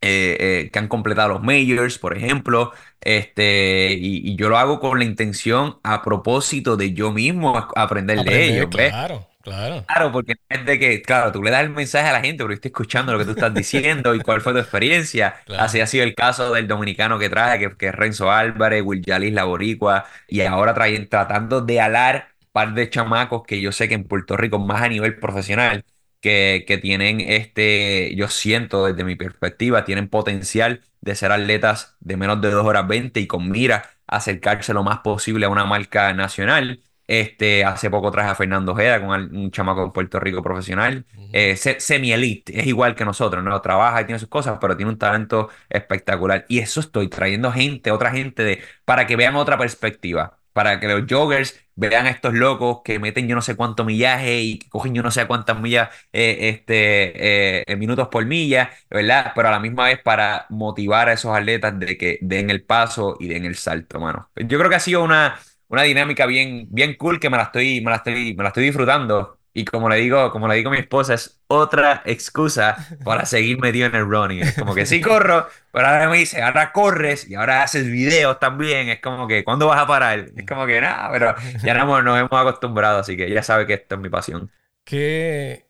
eh, 0.00 0.64
eh, 0.66 0.70
que 0.72 0.78
han 0.78 0.88
completado 0.88 1.30
los 1.30 1.42
majors, 1.42 1.98
por 1.98 2.16
ejemplo, 2.16 2.72
este, 3.00 3.92
y, 3.94 4.32
y 4.32 4.36
yo 4.36 4.48
lo 4.48 4.58
hago 4.58 4.80
con 4.80 4.98
la 4.98 5.04
intención 5.04 5.78
a 5.84 6.02
propósito 6.02 6.76
de 6.76 6.92
yo 6.94 7.12
mismo 7.12 7.56
aprender 7.76 8.24
de 8.24 8.46
ellos, 8.46 8.68
¿ves? 8.72 8.94
claro, 8.94 9.28
claro. 9.42 9.86
Claro, 9.86 10.12
porque 10.12 10.34
es 10.48 10.64
de 10.64 10.78
que, 10.78 11.02
claro, 11.02 11.32
tú 11.32 11.42
le 11.42 11.50
das 11.50 11.62
el 11.62 11.70
mensaje 11.70 12.08
a 12.08 12.12
la 12.12 12.20
gente 12.22 12.42
porque 12.42 12.54
estoy 12.54 12.70
escuchando 12.70 13.12
lo 13.12 13.18
que 13.18 13.26
tú 13.26 13.32
estás 13.32 13.52
diciendo 13.52 14.14
y 14.14 14.22
cuál 14.22 14.40
fue 14.40 14.52
tu 14.54 14.58
experiencia. 14.58 15.36
Claro. 15.44 15.64
Así 15.64 15.80
ha 15.80 15.86
sido 15.86 16.04
el 16.04 16.14
caso 16.14 16.52
del 16.54 16.66
dominicano 16.66 17.18
que 17.18 17.28
traje, 17.28 17.58
que, 17.58 17.76
que 17.76 17.88
es 17.88 17.94
Renzo 17.94 18.30
Álvarez, 18.30 18.82
Will 18.84 19.02
Yalis 19.02 19.34
La 19.34 19.44
Boricua, 19.44 20.06
y 20.28 20.40
ahora 20.42 20.72
traen, 20.72 21.08
tratando 21.08 21.60
de 21.60 21.80
alar 21.80 22.28
par 22.52 22.72
de 22.74 22.88
chamacos 22.88 23.42
que 23.46 23.60
yo 23.60 23.72
sé 23.72 23.88
que 23.88 23.94
en 23.94 24.04
Puerto 24.04 24.36
Rico, 24.36 24.58
más 24.58 24.82
a 24.82 24.88
nivel 24.88 25.18
profesional, 25.18 25.84
que, 26.22 26.64
que 26.66 26.78
tienen 26.78 27.20
este, 27.20 28.14
yo 28.16 28.28
siento 28.28 28.86
desde 28.86 29.04
mi 29.04 29.16
perspectiva, 29.16 29.84
tienen 29.84 30.08
potencial 30.08 30.82
de 31.02 31.14
ser 31.16 31.32
atletas 31.32 31.96
de 32.00 32.16
menos 32.16 32.40
de 32.40 32.50
2 32.52 32.64
horas 32.66 32.88
20 32.88 33.20
y 33.20 33.26
con 33.26 33.50
mira 33.50 33.90
acercarse 34.06 34.74
lo 34.74 34.84
más 34.84 35.00
posible 35.00 35.46
a 35.46 35.50
una 35.50 35.66
marca 35.66 36.12
nacional. 36.14 36.82
Este, 37.08 37.64
hace 37.64 37.90
poco 37.90 38.10
traje 38.10 38.30
a 38.30 38.34
Fernando 38.34 38.72
Ojeda 38.72 39.00
con 39.04 39.36
un 39.36 39.50
chamaco 39.50 39.84
en 39.84 39.92
Puerto 39.92 40.20
Rico 40.20 40.42
profesional, 40.42 41.04
eh, 41.32 41.56
se- 41.56 41.80
semi-elite, 41.80 42.58
es 42.60 42.66
igual 42.66 42.94
que 42.94 43.04
nosotros, 43.04 43.42
¿no? 43.44 43.60
Trabaja 43.60 44.00
y 44.02 44.04
tiene 44.06 44.18
sus 44.18 44.28
cosas, 44.28 44.58
pero 44.60 44.76
tiene 44.76 44.92
un 44.92 44.98
talento 44.98 45.50
espectacular. 45.68 46.46
Y 46.48 46.60
eso 46.60 46.80
estoy 46.80 47.08
trayendo 47.08 47.52
gente, 47.52 47.90
otra 47.90 48.12
gente 48.12 48.42
de, 48.44 48.62
para 48.84 49.06
que 49.06 49.16
vean 49.16 49.36
otra 49.36 49.58
perspectiva, 49.58 50.38
para 50.52 50.80
que 50.80 50.88
los 50.88 51.02
joggers 51.08 51.58
vean 51.74 52.06
a 52.06 52.10
estos 52.10 52.34
locos 52.34 52.80
que 52.84 52.98
meten 52.98 53.28
yo 53.28 53.34
no 53.34 53.42
sé 53.42 53.56
cuánto 53.56 53.84
millaje 53.84 54.40
y 54.40 54.58
que 54.58 54.68
cogen 54.68 54.94
yo 54.94 55.02
no 55.02 55.10
sé 55.10 55.26
cuántas 55.26 55.58
millas, 55.60 55.88
eh, 56.12 56.50
este, 56.50 57.58
eh, 57.60 57.64
en 57.66 57.78
minutos 57.78 58.08
por 58.08 58.24
milla, 58.26 58.70
¿verdad? 58.90 59.32
Pero 59.34 59.48
a 59.48 59.50
la 59.52 59.60
misma 59.60 59.86
vez 59.86 60.00
para 60.02 60.46
motivar 60.50 61.08
a 61.08 61.12
esos 61.14 61.34
atletas 61.36 61.78
de 61.78 61.96
que 61.96 62.18
den 62.20 62.50
el 62.50 62.62
paso 62.64 63.16
y 63.20 63.28
den 63.28 63.44
el 63.44 63.56
salto, 63.56 64.00
mano. 64.00 64.30
Yo 64.36 64.58
creo 64.58 64.70
que 64.70 64.76
ha 64.76 64.80
sido 64.80 65.02
una 65.02 65.38
una 65.68 65.82
dinámica 65.84 66.26
bien, 66.26 66.66
bien 66.70 66.94
cool 66.96 67.18
que 67.18 67.30
me 67.30 67.36
la 67.38 67.44
estoy, 67.44 67.80
me 67.80 67.90
la 67.90 67.96
estoy, 67.96 68.34
me 68.34 68.42
la 68.42 68.48
estoy 68.50 68.64
disfrutando. 68.64 69.38
Y 69.54 69.64
como 69.66 69.88
le 69.90 69.96
digo, 69.96 70.30
como 70.30 70.48
le 70.48 70.54
digo 70.56 70.70
a 70.70 70.72
mi 70.72 70.78
esposa, 70.78 71.14
es 71.14 71.40
otra 71.46 72.02
excusa 72.06 72.80
para 73.04 73.26
seguir 73.26 73.58
metido 73.60 73.86
en 73.86 73.94
el 73.94 74.06
running. 74.08 74.40
Es 74.40 74.54
como 74.54 74.74
que 74.74 74.86
sí 74.86 75.00
corro, 75.02 75.46
pero 75.72 75.86
ahora 75.88 76.08
me 76.08 76.16
dice, 76.18 76.42
ahora 76.42 76.72
corres 76.72 77.28
y 77.28 77.34
ahora 77.34 77.62
haces 77.62 77.86
videos 77.86 78.38
también. 78.40 78.88
Es 78.88 79.00
como 79.00 79.28
que, 79.28 79.44
¿cuándo 79.44 79.66
vas 79.68 79.78
a 79.80 79.86
parar? 79.86 80.30
Es 80.36 80.46
como 80.46 80.64
que 80.66 80.80
nada, 80.80 81.10
pero 81.12 81.34
ya 81.62 81.74
nos, 81.74 81.82
hemos- 81.84 82.04
nos 82.04 82.18
hemos 82.18 82.32
acostumbrado, 82.32 83.00
así 83.00 83.16
que 83.16 83.30
ya 83.30 83.42
sabe 83.42 83.66
que 83.66 83.74
esto 83.74 83.96
es 83.96 84.00
mi 84.00 84.08
pasión. 84.08 84.50
¿Qué, 84.84 85.66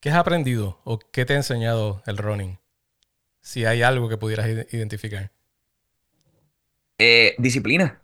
qué 0.00 0.10
has 0.10 0.16
aprendido 0.16 0.80
o 0.84 0.98
qué 0.98 1.24
te 1.26 1.34
ha 1.34 1.36
enseñado 1.36 2.02
el 2.06 2.18
running? 2.18 2.58
Si 3.42 3.64
hay 3.66 3.82
algo 3.82 4.08
que 4.08 4.18
pudieras 4.18 4.46
ide- 4.48 4.68
identificar. 4.72 5.32
Eh, 6.98 7.34
disciplina. 7.38 8.00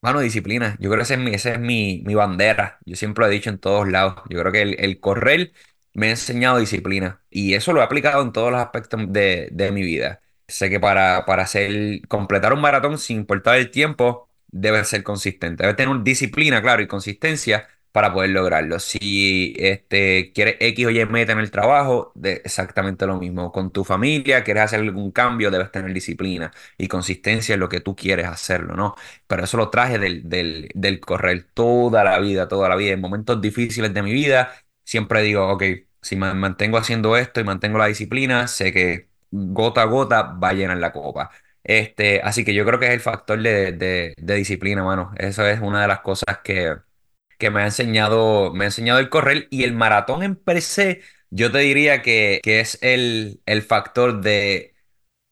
Mano, 0.00 0.20
disciplina. 0.20 0.76
Yo 0.78 0.90
creo 0.90 0.98
que 0.98 1.02
esa 1.02 1.14
es 1.14 1.20
mi, 1.20 1.34
esa 1.34 1.50
es 1.52 1.58
mi, 1.58 2.02
mi 2.06 2.14
bandera. 2.14 2.78
Yo 2.84 2.94
siempre 2.94 3.24
lo 3.24 3.30
he 3.30 3.34
dicho 3.34 3.50
en 3.50 3.58
todos 3.58 3.88
lados. 3.88 4.14
Yo 4.30 4.38
creo 4.40 4.52
que 4.52 4.62
el, 4.62 4.76
el 4.78 5.00
correr 5.00 5.52
me 5.92 6.06
ha 6.08 6.10
enseñado 6.10 6.58
disciplina. 6.58 7.20
Y 7.30 7.54
eso 7.54 7.72
lo 7.72 7.80
he 7.80 7.84
aplicado 7.84 8.22
en 8.22 8.32
todos 8.32 8.52
los 8.52 8.60
aspectos 8.60 9.00
de, 9.12 9.48
de 9.50 9.72
mi 9.72 9.82
vida. 9.82 10.20
sé 10.46 10.70
que 10.70 10.78
para, 10.78 11.24
para 11.26 11.42
hacer, 11.42 12.00
completar 12.06 12.52
un 12.52 12.60
maratón 12.60 12.96
sin 12.98 13.16
importar 13.18 13.56
el 13.56 13.70
tiempo, 13.72 14.28
debe 14.46 14.84
ser 14.84 15.02
consistente. 15.02 15.64
Debe 15.64 15.74
tener 15.74 16.02
disciplina, 16.04 16.62
claro, 16.62 16.80
y 16.82 16.86
consistencia 16.86 17.68
para 17.98 18.12
poder 18.12 18.30
lograrlo. 18.30 18.78
Si 18.78 19.54
este, 19.58 20.30
quieres 20.32 20.54
X 20.60 20.86
o 20.86 20.90
Y 20.90 21.04
meta 21.06 21.32
en 21.32 21.40
el 21.40 21.50
trabajo, 21.50 22.12
de 22.14 22.34
exactamente 22.44 23.06
lo 23.08 23.16
mismo. 23.18 23.50
Con 23.50 23.72
tu 23.72 23.82
familia, 23.84 24.44
quieres 24.44 24.62
hacer 24.62 24.78
algún 24.80 25.10
cambio, 25.10 25.50
debes 25.50 25.72
tener 25.72 25.92
disciplina 25.92 26.52
y 26.76 26.86
consistencia 26.86 27.54
en 27.54 27.60
lo 27.60 27.68
que 27.68 27.80
tú 27.80 27.96
quieres 27.96 28.26
hacerlo, 28.28 28.76
¿no? 28.76 28.94
Pero 29.26 29.42
eso 29.42 29.56
lo 29.56 29.68
traje 29.68 29.98
del, 29.98 30.22
del, 30.28 31.00
correr 31.00 31.48
toda 31.54 32.04
la 32.04 32.20
vida, 32.20 32.46
toda 32.46 32.68
la 32.68 32.76
vida. 32.76 32.92
En 32.92 33.00
momentos 33.00 33.40
difíciles 33.40 33.92
de 33.92 34.02
mi 34.02 34.12
vida, 34.12 34.52
siempre 34.84 35.22
digo, 35.22 35.48
ok, 35.48 35.64
si 36.00 36.14
me 36.14 36.32
mantengo 36.34 36.78
haciendo 36.78 37.16
esto 37.16 37.40
y 37.40 37.44
mantengo 37.44 37.78
la 37.78 37.86
disciplina, 37.86 38.46
sé 38.46 38.72
que 38.72 39.08
gota 39.32 39.82
a 39.82 39.84
gota 39.86 40.22
va 40.22 40.50
a 40.50 40.52
llenar 40.52 40.76
la 40.78 40.92
copa. 40.92 41.30
Este, 41.64 42.20
así 42.22 42.44
que 42.44 42.54
yo 42.54 42.64
creo 42.64 42.78
que 42.78 42.86
es 42.86 42.92
el 42.92 43.00
factor 43.00 43.42
de, 43.42 43.72
de, 43.72 44.14
de 44.16 44.34
disciplina, 44.36 44.84
mano. 44.84 45.12
Eso 45.18 45.44
es 45.46 45.60
una 45.60 45.82
de 45.82 45.88
las 45.88 46.00
cosas 46.00 46.38
que, 46.44 46.76
que 47.38 47.50
me 47.50 47.62
ha 47.62 47.64
enseñado, 47.66 48.52
me 48.52 48.64
ha 48.64 48.68
enseñado 48.68 48.98
el 49.00 49.08
correr 49.10 49.48
y 49.50 49.64
el 49.64 49.72
maratón 49.74 50.22
en 50.22 50.36
per 50.36 50.62
se, 50.62 51.02
yo 51.30 51.52
te 51.52 51.58
diría 51.58 52.02
que, 52.02 52.40
que 52.42 52.60
es 52.60 52.78
el, 52.82 53.40
el 53.46 53.62
factor 53.62 54.20
de 54.20 54.74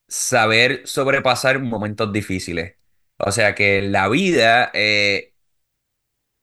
saber 0.09 0.83
sobrepasar 0.87 1.61
momentos 1.61 2.13
difíciles. 2.13 2.77
O 3.19 3.33
sea 3.33 3.55
que 3.55 3.83
la 3.83 4.09
vida 4.09 4.71
eh, 4.75 5.35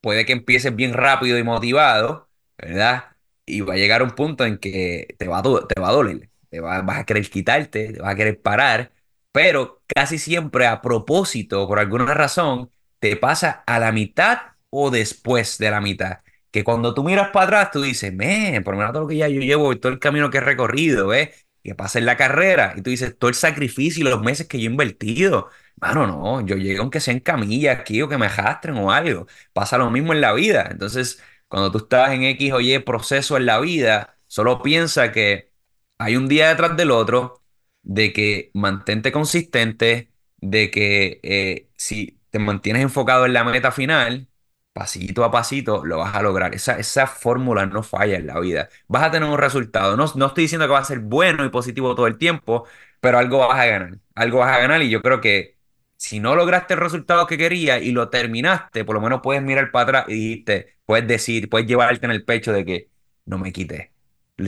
puede 0.00 0.24
que 0.26 0.32
empieces 0.32 0.74
bien 0.74 0.92
rápido 0.92 1.38
y 1.38 1.42
motivado, 1.42 2.28
¿verdad? 2.58 3.16
Y 3.46 3.60
va 3.60 3.74
a 3.74 3.76
llegar 3.76 4.02
un 4.02 4.10
punto 4.10 4.44
en 4.44 4.58
que 4.58 5.14
te 5.18 5.28
va 5.28 5.38
a, 5.38 5.42
do- 5.42 5.66
te 5.66 5.80
va 5.80 5.88
a 5.88 5.92
doler, 5.92 6.30
te 6.50 6.60
va- 6.60 6.82
vas 6.82 6.98
a 7.00 7.04
querer 7.06 7.28
quitarte, 7.30 7.92
te 7.94 8.00
vas 8.00 8.12
a 8.12 8.16
querer 8.16 8.40
parar, 8.40 8.92
pero 9.32 9.82
casi 9.86 10.18
siempre 10.18 10.66
a 10.66 10.80
propósito, 10.82 11.66
por 11.68 11.78
alguna 11.78 12.14
razón, 12.14 12.70
te 12.98 13.16
pasa 13.16 13.62
a 13.66 13.78
la 13.78 13.92
mitad 13.92 14.38
o 14.74 14.90
después 14.90 15.58
de 15.58 15.70
la 15.70 15.80
mitad. 15.80 16.20
Que 16.50 16.64
cuando 16.64 16.94
tú 16.94 17.04
miras 17.04 17.30
para 17.30 17.46
atrás, 17.46 17.70
tú 17.72 17.82
dices, 17.82 18.12
me, 18.12 18.60
por 18.62 18.74
lo 18.74 18.78
menos 18.78 18.92
todo 18.92 19.02
lo 19.04 19.08
que 19.08 19.16
ya 19.16 19.28
yo 19.28 19.40
llevo, 19.40 19.76
todo 19.78 19.92
el 19.92 19.98
camino 19.98 20.30
que 20.30 20.38
he 20.38 20.40
recorrido, 20.40 21.08
¿ves? 21.08 21.46
Que 21.62 21.74
pasa 21.74 21.98
en 21.98 22.06
la 22.06 22.16
carrera, 22.16 22.74
y 22.76 22.82
tú 22.82 22.90
dices, 22.90 23.16
todo 23.18 23.28
el 23.28 23.34
sacrificio 23.34 24.06
y 24.06 24.10
los 24.10 24.22
meses 24.22 24.46
que 24.48 24.58
yo 24.60 24.68
he 24.68 24.72
invertido. 24.72 25.48
Mano, 25.76 26.06
no, 26.06 26.40
yo 26.46 26.56
llego 26.56 26.82
aunque 26.82 27.00
sea 27.00 27.14
en 27.14 27.20
camilla 27.20 27.72
aquí 27.72 28.00
o 28.02 28.08
que 28.08 28.18
me 28.18 28.26
arrastren 28.26 28.76
o 28.78 28.92
algo. 28.92 29.26
Pasa 29.52 29.78
lo 29.78 29.90
mismo 29.90 30.12
en 30.12 30.20
la 30.20 30.32
vida. 30.32 30.68
Entonces, 30.70 31.22
cuando 31.48 31.70
tú 31.72 31.78
estás 31.78 32.12
en 32.12 32.22
X 32.24 32.52
o 32.52 32.60
Y 32.60 32.78
proceso 32.80 33.36
en 33.36 33.46
la 33.46 33.60
vida, 33.60 34.16
solo 34.26 34.62
piensa 34.62 35.12
que 35.12 35.52
hay 35.98 36.16
un 36.16 36.28
día 36.28 36.48
detrás 36.48 36.76
del 36.76 36.90
otro, 36.90 37.42
de 37.82 38.12
que 38.12 38.50
mantente 38.54 39.12
consistente, 39.12 40.12
de 40.38 40.70
que 40.70 41.20
eh, 41.22 41.68
si 41.76 42.20
te 42.30 42.38
mantienes 42.38 42.82
enfocado 42.82 43.26
en 43.26 43.32
la 43.34 43.44
meta 43.44 43.72
final, 43.72 44.28
pasito 44.74 45.24
a 45.24 45.32
pasito 45.32 45.86
lo 45.86 45.98
vas 46.00 46.14
a 46.16 46.22
lograr. 46.22 46.54
Esa, 46.54 46.78
esa 46.78 47.06
fórmula 47.08 47.66
no 47.66 47.82
falla 47.84 48.16
en 48.18 48.28
la 48.28 48.40
vida. 48.40 48.70
Vas 48.88 49.04
a 49.04 49.12
tener 49.12 49.28
un 49.30 49.38
resultado. 49.38 49.96
No, 49.96 50.06
no 50.16 50.26
estoy 50.28 50.44
diciendo 50.44 50.66
que 50.68 50.74
va 50.74 50.80
a 50.80 50.84
ser 50.84 51.00
bueno 51.00 51.44
y 51.46 51.50
positivo 51.50 51.94
todo 51.96 52.08
el 52.08 52.18
tiempo, 52.18 52.66
pero 53.00 53.18
algo 53.18 53.38
vas 53.40 53.58
a 53.60 53.66
ganar. 53.66 53.98
Algo 54.16 54.40
vas 54.40 54.56
a 54.56 54.60
ganar 54.60 54.82
y 54.82 54.90
yo 54.90 55.02
creo 55.02 55.20
que 55.22 55.58
si 55.96 56.20
no 56.20 56.36
lograste 56.36 56.74
el 56.74 56.80
resultado 56.80 57.26
que 57.26 57.38
querías 57.38 57.82
y 57.82 57.92
lo 57.92 58.10
terminaste, 58.10 58.84
por 58.84 58.94
lo 58.96 59.00
menos 59.02 59.20
puedes 59.22 59.42
mirar 59.42 59.70
para 59.70 59.84
atrás 60.00 60.04
y 60.08 60.14
dijiste, 60.14 60.76
puedes 60.86 61.06
decir, 61.08 61.48
puedes 61.48 61.66
llevarte 61.68 62.04
en 62.06 62.12
el 62.12 62.24
pecho 62.24 62.52
de 62.52 62.64
que 62.64 62.90
no 63.26 63.38
me 63.38 63.52
quité, 63.52 63.92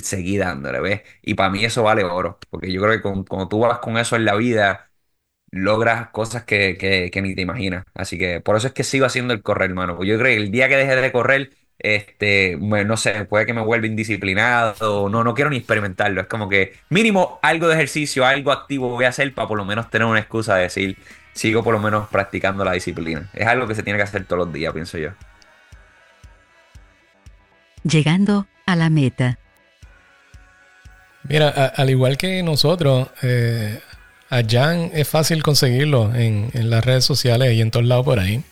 seguí 0.03 0.37
dándole, 0.37 0.81
¿ves? 0.81 1.03
Y 1.23 1.35
para 1.35 1.51
mí 1.51 1.65
eso 1.65 1.83
vale 1.83 2.05
oro, 2.05 2.39
porque 2.51 2.73
yo 2.73 2.83
creo 2.83 2.93
que 2.97 3.03
cuando 3.03 3.49
tú 3.49 3.61
vas 3.61 3.79
con 3.79 3.97
eso 3.99 4.17
en 4.17 4.25
la 4.25 4.35
vida, 4.35 4.86
logras 5.51 6.09
cosas 6.11 6.45
que, 6.45 6.77
que, 6.79 7.11
que 7.11 7.23
ni 7.23 7.35
te 7.35 7.43
imaginas. 7.43 7.85
Así 7.95 8.19
que 8.19 8.41
por 8.41 8.57
eso 8.57 8.67
es 8.69 8.73
que 8.73 8.85
sigo 8.85 9.07
haciendo 9.07 9.33
el 9.35 9.43
correr, 9.43 9.71
hermano. 9.71 9.97
Porque 9.97 10.11
yo 10.11 10.19
creo 10.19 10.37
que 10.37 10.43
el 10.43 10.51
día 10.51 10.69
que 10.69 10.77
deje 10.77 10.97
de 10.97 11.13
correr, 11.13 11.51
este, 11.79 12.57
no 12.59 12.97
sé, 12.97 13.25
puede 13.27 13.47
que 13.47 13.55
me 13.55 13.61
vuelva 13.63 13.87
indisciplinado, 13.87 15.09
no, 15.09 15.23
no 15.25 15.35
quiero 15.35 15.51
ni 15.51 15.59
experimentarlo. 15.59 16.21
Es 16.23 16.27
como 16.27 16.49
que 16.49 16.75
mínimo 16.89 17.39
algo 17.43 17.69
de 17.69 17.75
ejercicio, 17.75 18.25
algo 18.27 18.53
activo 18.53 18.89
voy 18.91 19.05
a 19.05 19.09
hacer 19.09 19.33
para 19.35 19.49
por 19.49 19.59
lo 19.59 19.65
menos 19.65 19.91
tener 19.91 20.07
una 20.07 20.19
excusa 20.21 20.57
de 20.57 20.63
decir, 20.65 20.97
sigo 21.33 21.63
por 21.63 21.75
lo 21.75 21.81
menos 21.81 22.09
practicando 22.09 22.65
la 22.65 22.73
disciplina. 22.73 23.29
Es 23.35 23.47
algo 23.47 23.67
que 23.69 23.75
se 23.75 23.83
tiene 23.83 23.99
que 23.99 24.05
hacer 24.05 24.25
todos 24.25 24.47
los 24.47 24.53
días, 24.53 24.73
pienso 24.73 24.99
yo. 24.99 25.11
Llegando 27.85 28.47
a 28.67 28.75
la 28.77 28.91
meta. 28.91 29.39
Mira, 31.29 31.49
a- 31.49 31.67
al 31.67 31.91
igual 31.91 32.17
que 32.17 32.43
nosotros, 32.43 33.09
eh, 33.23 33.81
a 34.31 34.43
Jan 34.49 34.91
es 34.93 35.09
fácil 35.09 35.43
conseguirlo 35.43 36.15
en, 36.15 36.51
en 36.53 36.71
las 36.71 36.85
redes 36.85 37.05
sociales 37.05 37.53
y 37.55 37.61
en 37.61 37.71
todos 37.71 37.87
lados 37.87 38.05
por 38.05 38.19
ahí. 38.19 38.43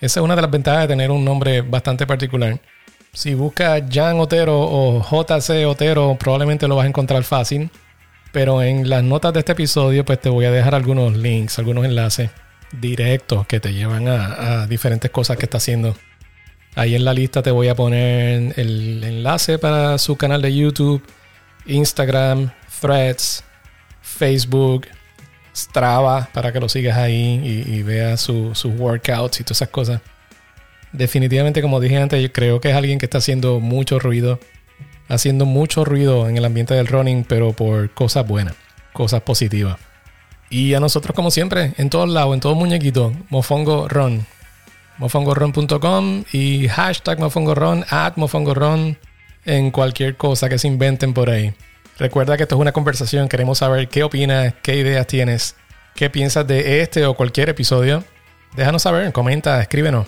Esa 0.00 0.20
es 0.20 0.24
una 0.24 0.36
de 0.36 0.42
las 0.42 0.50
ventajas 0.50 0.82
de 0.82 0.88
tener 0.88 1.10
un 1.10 1.24
nombre 1.24 1.62
bastante 1.62 2.06
particular. 2.06 2.60
Si 3.12 3.34
buscas 3.34 3.82
Jan 3.90 4.20
Otero 4.20 4.60
o 4.60 5.02
JC 5.02 5.66
Otero, 5.66 6.16
probablemente 6.18 6.68
lo 6.68 6.76
vas 6.76 6.84
a 6.84 6.88
encontrar 6.88 7.24
fácil. 7.24 7.70
Pero 8.32 8.62
en 8.62 8.90
las 8.90 9.02
notas 9.02 9.32
de 9.32 9.38
este 9.38 9.52
episodio, 9.52 10.04
pues 10.04 10.20
te 10.20 10.28
voy 10.28 10.44
a 10.44 10.50
dejar 10.50 10.74
algunos 10.74 11.16
links, 11.16 11.58
algunos 11.58 11.86
enlaces 11.86 12.30
directos 12.78 13.46
que 13.46 13.60
te 13.60 13.72
llevan 13.72 14.08
a, 14.08 14.62
a 14.62 14.66
diferentes 14.66 15.10
cosas 15.10 15.38
que 15.38 15.46
está 15.46 15.56
haciendo. 15.56 15.96
Ahí 16.74 16.94
en 16.94 17.06
la 17.06 17.14
lista 17.14 17.42
te 17.42 17.50
voy 17.50 17.68
a 17.68 17.74
poner 17.74 18.52
el 18.58 19.02
enlace 19.02 19.58
para 19.58 19.96
su 19.96 20.16
canal 20.16 20.42
de 20.42 20.54
YouTube, 20.54 21.02
Instagram, 21.64 22.50
Threads, 22.82 23.42
Facebook, 24.02 24.86
Strava, 25.56 26.28
para 26.34 26.52
que 26.52 26.60
lo 26.60 26.68
sigas 26.68 26.96
ahí 26.98 27.40
y, 27.66 27.74
y 27.76 27.82
veas 27.82 28.20
su- 28.20 28.54
sus 28.54 28.74
workouts 28.78 29.40
y 29.40 29.44
todas 29.44 29.58
esas 29.58 29.68
cosas. 29.70 30.00
Definitivamente, 30.92 31.62
como 31.62 31.80
dije 31.80 31.96
antes, 31.98 32.22
yo 32.22 32.32
creo 32.32 32.60
que 32.60 32.70
es 32.70 32.76
alguien 32.76 32.98
que 32.98 33.06
está 33.06 33.18
haciendo 33.18 33.60
mucho 33.60 33.98
ruido, 33.98 34.38
haciendo 35.08 35.46
mucho 35.46 35.84
ruido 35.84 36.28
en 36.28 36.36
el 36.36 36.44
ambiente 36.44 36.74
del 36.74 36.86
running, 36.86 37.24
pero 37.24 37.52
por 37.52 37.90
cosas 37.90 38.26
buenas, 38.26 38.54
cosas 38.92 39.22
positivas. 39.22 39.76
Y 40.48 40.74
a 40.74 40.80
nosotros, 40.80 41.14
como 41.16 41.30
siempre, 41.30 41.72
en 41.76 41.90
todos 41.90 42.08
lados, 42.08 42.32
en 42.34 42.40
todos 42.40 42.56
muñequitos, 42.56 43.12
Mofongo 43.30 43.88
Run. 43.88 44.24
Mofongoron.com 44.98 46.24
y 46.32 46.68
hashtag 46.68 47.18
Mofongoron, 47.18 47.84
at 47.90 48.14
Mofongoron, 48.16 48.96
en 49.44 49.70
cualquier 49.70 50.16
cosa 50.16 50.48
que 50.48 50.58
se 50.58 50.68
inventen 50.68 51.12
por 51.14 51.28
ahí. 51.30 51.52
Recuerda 51.98 52.36
que 52.36 52.42
esto 52.42 52.56
es 52.56 52.60
una 52.60 52.72
conversación, 52.72 53.28
queremos 53.28 53.58
saber 53.58 53.88
qué 53.88 54.02
opinas, 54.02 54.54
qué 54.62 54.76
ideas 54.76 55.06
tienes, 55.06 55.56
qué 55.94 56.10
piensas 56.10 56.46
de 56.46 56.82
este 56.82 57.06
o 57.06 57.14
cualquier 57.14 57.48
episodio. 57.48 58.04
Déjanos 58.54 58.82
saber, 58.82 59.12
comenta, 59.12 59.60
escríbenos. 59.62 60.06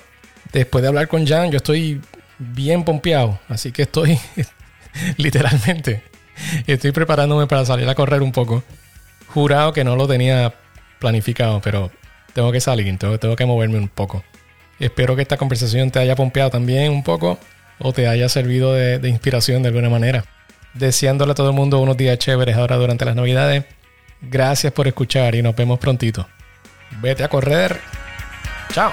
Después 0.52 0.82
de 0.82 0.88
hablar 0.88 1.08
con 1.08 1.26
Jan, 1.26 1.50
yo 1.50 1.56
estoy 1.56 2.00
bien 2.38 2.84
pompeado, 2.84 3.40
así 3.48 3.72
que 3.72 3.82
estoy 3.82 4.18
literalmente, 5.16 6.02
estoy 6.66 6.92
preparándome 6.92 7.46
para 7.46 7.64
salir 7.64 7.88
a 7.88 7.94
correr 7.94 8.22
un 8.22 8.32
poco. 8.32 8.62
Jurado 9.28 9.72
que 9.72 9.84
no 9.84 9.96
lo 9.96 10.06
tenía 10.06 10.54
planificado, 10.98 11.60
pero 11.62 11.90
tengo 12.34 12.52
que 12.52 12.60
salir, 12.60 12.98
tengo, 12.98 13.18
tengo 13.18 13.34
que 13.34 13.46
moverme 13.46 13.78
un 13.78 13.88
poco. 13.88 14.24
Espero 14.78 15.16
que 15.16 15.22
esta 15.22 15.38
conversación 15.38 15.90
te 15.90 15.98
haya 16.00 16.16
pompeado 16.16 16.50
también 16.50 16.92
un 16.92 17.02
poco 17.02 17.38
o 17.78 17.92
te 17.92 18.08
haya 18.08 18.28
servido 18.28 18.74
de, 18.74 18.98
de 18.98 19.08
inspiración 19.08 19.62
de 19.62 19.68
alguna 19.68 19.88
manera. 19.88 20.24
Deseándole 20.74 21.32
a 21.32 21.34
todo 21.34 21.50
el 21.50 21.56
mundo 21.56 21.80
unos 21.80 21.96
días 21.96 22.18
chéveres 22.18 22.56
ahora 22.56 22.76
durante 22.76 23.04
las 23.04 23.16
navidades. 23.16 23.64
Gracias 24.20 24.72
por 24.72 24.86
escuchar 24.86 25.34
y 25.34 25.42
nos 25.42 25.54
vemos 25.54 25.78
prontito. 25.78 26.28
Vete 27.00 27.24
a 27.24 27.28
correr. 27.28 27.80
Chao. 28.72 28.92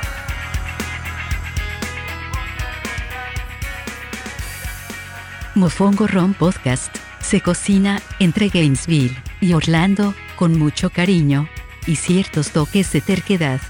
Mofongo 5.55 6.05
Ron 6.05 6.33
Podcast 6.33 6.95
se 7.21 7.41
cocina 7.41 8.01
entre 8.19 8.49
Gainesville 8.49 9.15
y 9.39 9.53
Orlando 9.53 10.13
con 10.35 10.59
mucho 10.59 10.89
cariño 10.89 11.47
y 11.87 11.95
ciertos 11.95 12.51
toques 12.51 12.91
de 12.91 13.01
terquedad. 13.01 13.61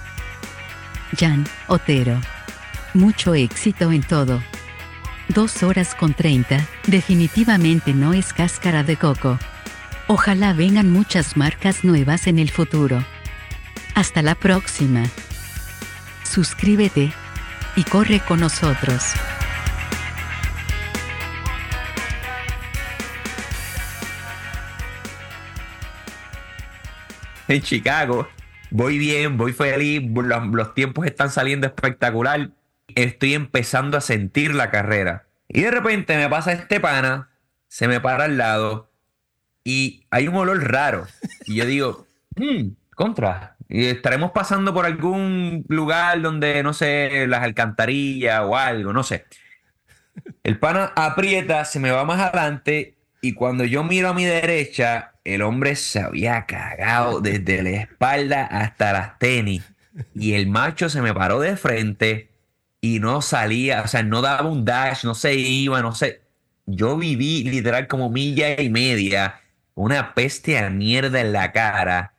Jan 1.17 1.45
Otero. 1.67 2.19
Mucho 2.93 3.35
éxito 3.35 3.91
en 3.91 4.01
todo. 4.01 4.41
Dos 5.29 5.63
horas 5.63 5.95
con 5.95 6.13
30 6.13 6.65
definitivamente 6.87 7.93
no 7.93 8.13
es 8.13 8.33
cáscara 8.33 8.83
de 8.83 8.97
coco. 8.97 9.39
Ojalá 10.07 10.53
vengan 10.53 10.91
muchas 10.91 11.35
marcas 11.35 11.83
nuevas 11.83 12.27
en 12.27 12.39
el 12.39 12.51
futuro. 12.51 13.03
Hasta 13.95 14.21
la 14.21 14.35
próxima. 14.35 15.03
Suscríbete 16.23 17.11
y 17.75 17.83
corre 17.83 18.19
con 18.19 18.39
nosotros. 18.39 19.15
en 27.47 27.61
Chicago. 27.61 28.27
Voy 28.71 28.97
bien, 28.97 29.37
voy 29.37 29.53
feliz, 29.53 30.01
los, 30.13 30.47
los 30.47 30.73
tiempos 30.73 31.05
están 31.05 31.29
saliendo 31.29 31.67
espectacular. 31.67 32.49
Estoy 32.95 33.33
empezando 33.33 33.97
a 33.97 34.01
sentir 34.01 34.55
la 34.55 34.71
carrera. 34.71 35.25
Y 35.47 35.61
de 35.61 35.71
repente 35.71 36.17
me 36.17 36.27
pasa 36.27 36.51
este 36.53 36.79
pana, 36.79 37.29
se 37.67 37.87
me 37.87 37.99
para 37.99 38.25
al 38.25 38.37
lado 38.37 38.89
y 39.63 40.05
hay 40.09 40.27
un 40.27 40.35
olor 40.35 40.71
raro. 40.71 41.07
Y 41.45 41.55
yo 41.55 41.65
digo, 41.65 42.07
Hmm, 42.35 42.75
contra. 42.95 43.55
Y 43.69 43.85
estaremos 43.85 44.31
pasando 44.31 44.73
por 44.73 44.85
algún 44.85 45.65
lugar 45.69 46.21
donde, 46.21 46.61
no 46.63 46.73
sé, 46.73 47.25
las 47.27 47.43
alcantarillas 47.43 48.41
o 48.41 48.57
algo, 48.57 48.93
no 48.93 49.03
sé. 49.03 49.25
El 50.43 50.59
pana 50.59 50.91
aprieta, 50.95 51.65
se 51.65 51.79
me 51.79 51.91
va 51.91 52.05
más 52.05 52.19
adelante 52.19 52.95
y 53.21 53.33
cuando 53.33 53.63
yo 53.63 53.83
miro 53.83 54.09
a 54.09 54.13
mi 54.13 54.25
derecha, 54.25 55.13
el 55.23 55.41
hombre 55.41 55.75
se 55.75 55.99
había 55.99 56.45
cagado 56.45 57.21
desde 57.21 57.63
la 57.63 57.69
espalda 57.71 58.45
hasta 58.45 58.93
las 58.93 59.17
tenis. 59.17 59.63
Y 60.13 60.33
el 60.33 60.47
macho 60.47 60.89
se 60.89 61.01
me 61.01 61.13
paró 61.13 61.39
de 61.39 61.57
frente 61.57 62.29
y 62.85 62.99
no 62.99 63.21
salía, 63.23 63.81
o 63.81 63.87
sea, 63.87 64.03
no 64.03 64.21
daba 64.21 64.47
un 64.47 64.63
dash, 64.63 65.05
no 65.05 65.15
se 65.15 65.33
iba, 65.33 65.81
no 65.81 65.95
sé. 65.95 66.21
Yo 66.67 66.97
viví 66.97 67.43
literal 67.43 67.87
como 67.87 68.11
milla 68.11 68.61
y 68.61 68.69
media, 68.69 69.41
una 69.73 70.13
peste 70.13 70.59
a 70.59 70.69
mierda 70.69 71.19
en 71.19 71.31
la 71.33 71.51
cara, 71.51 72.13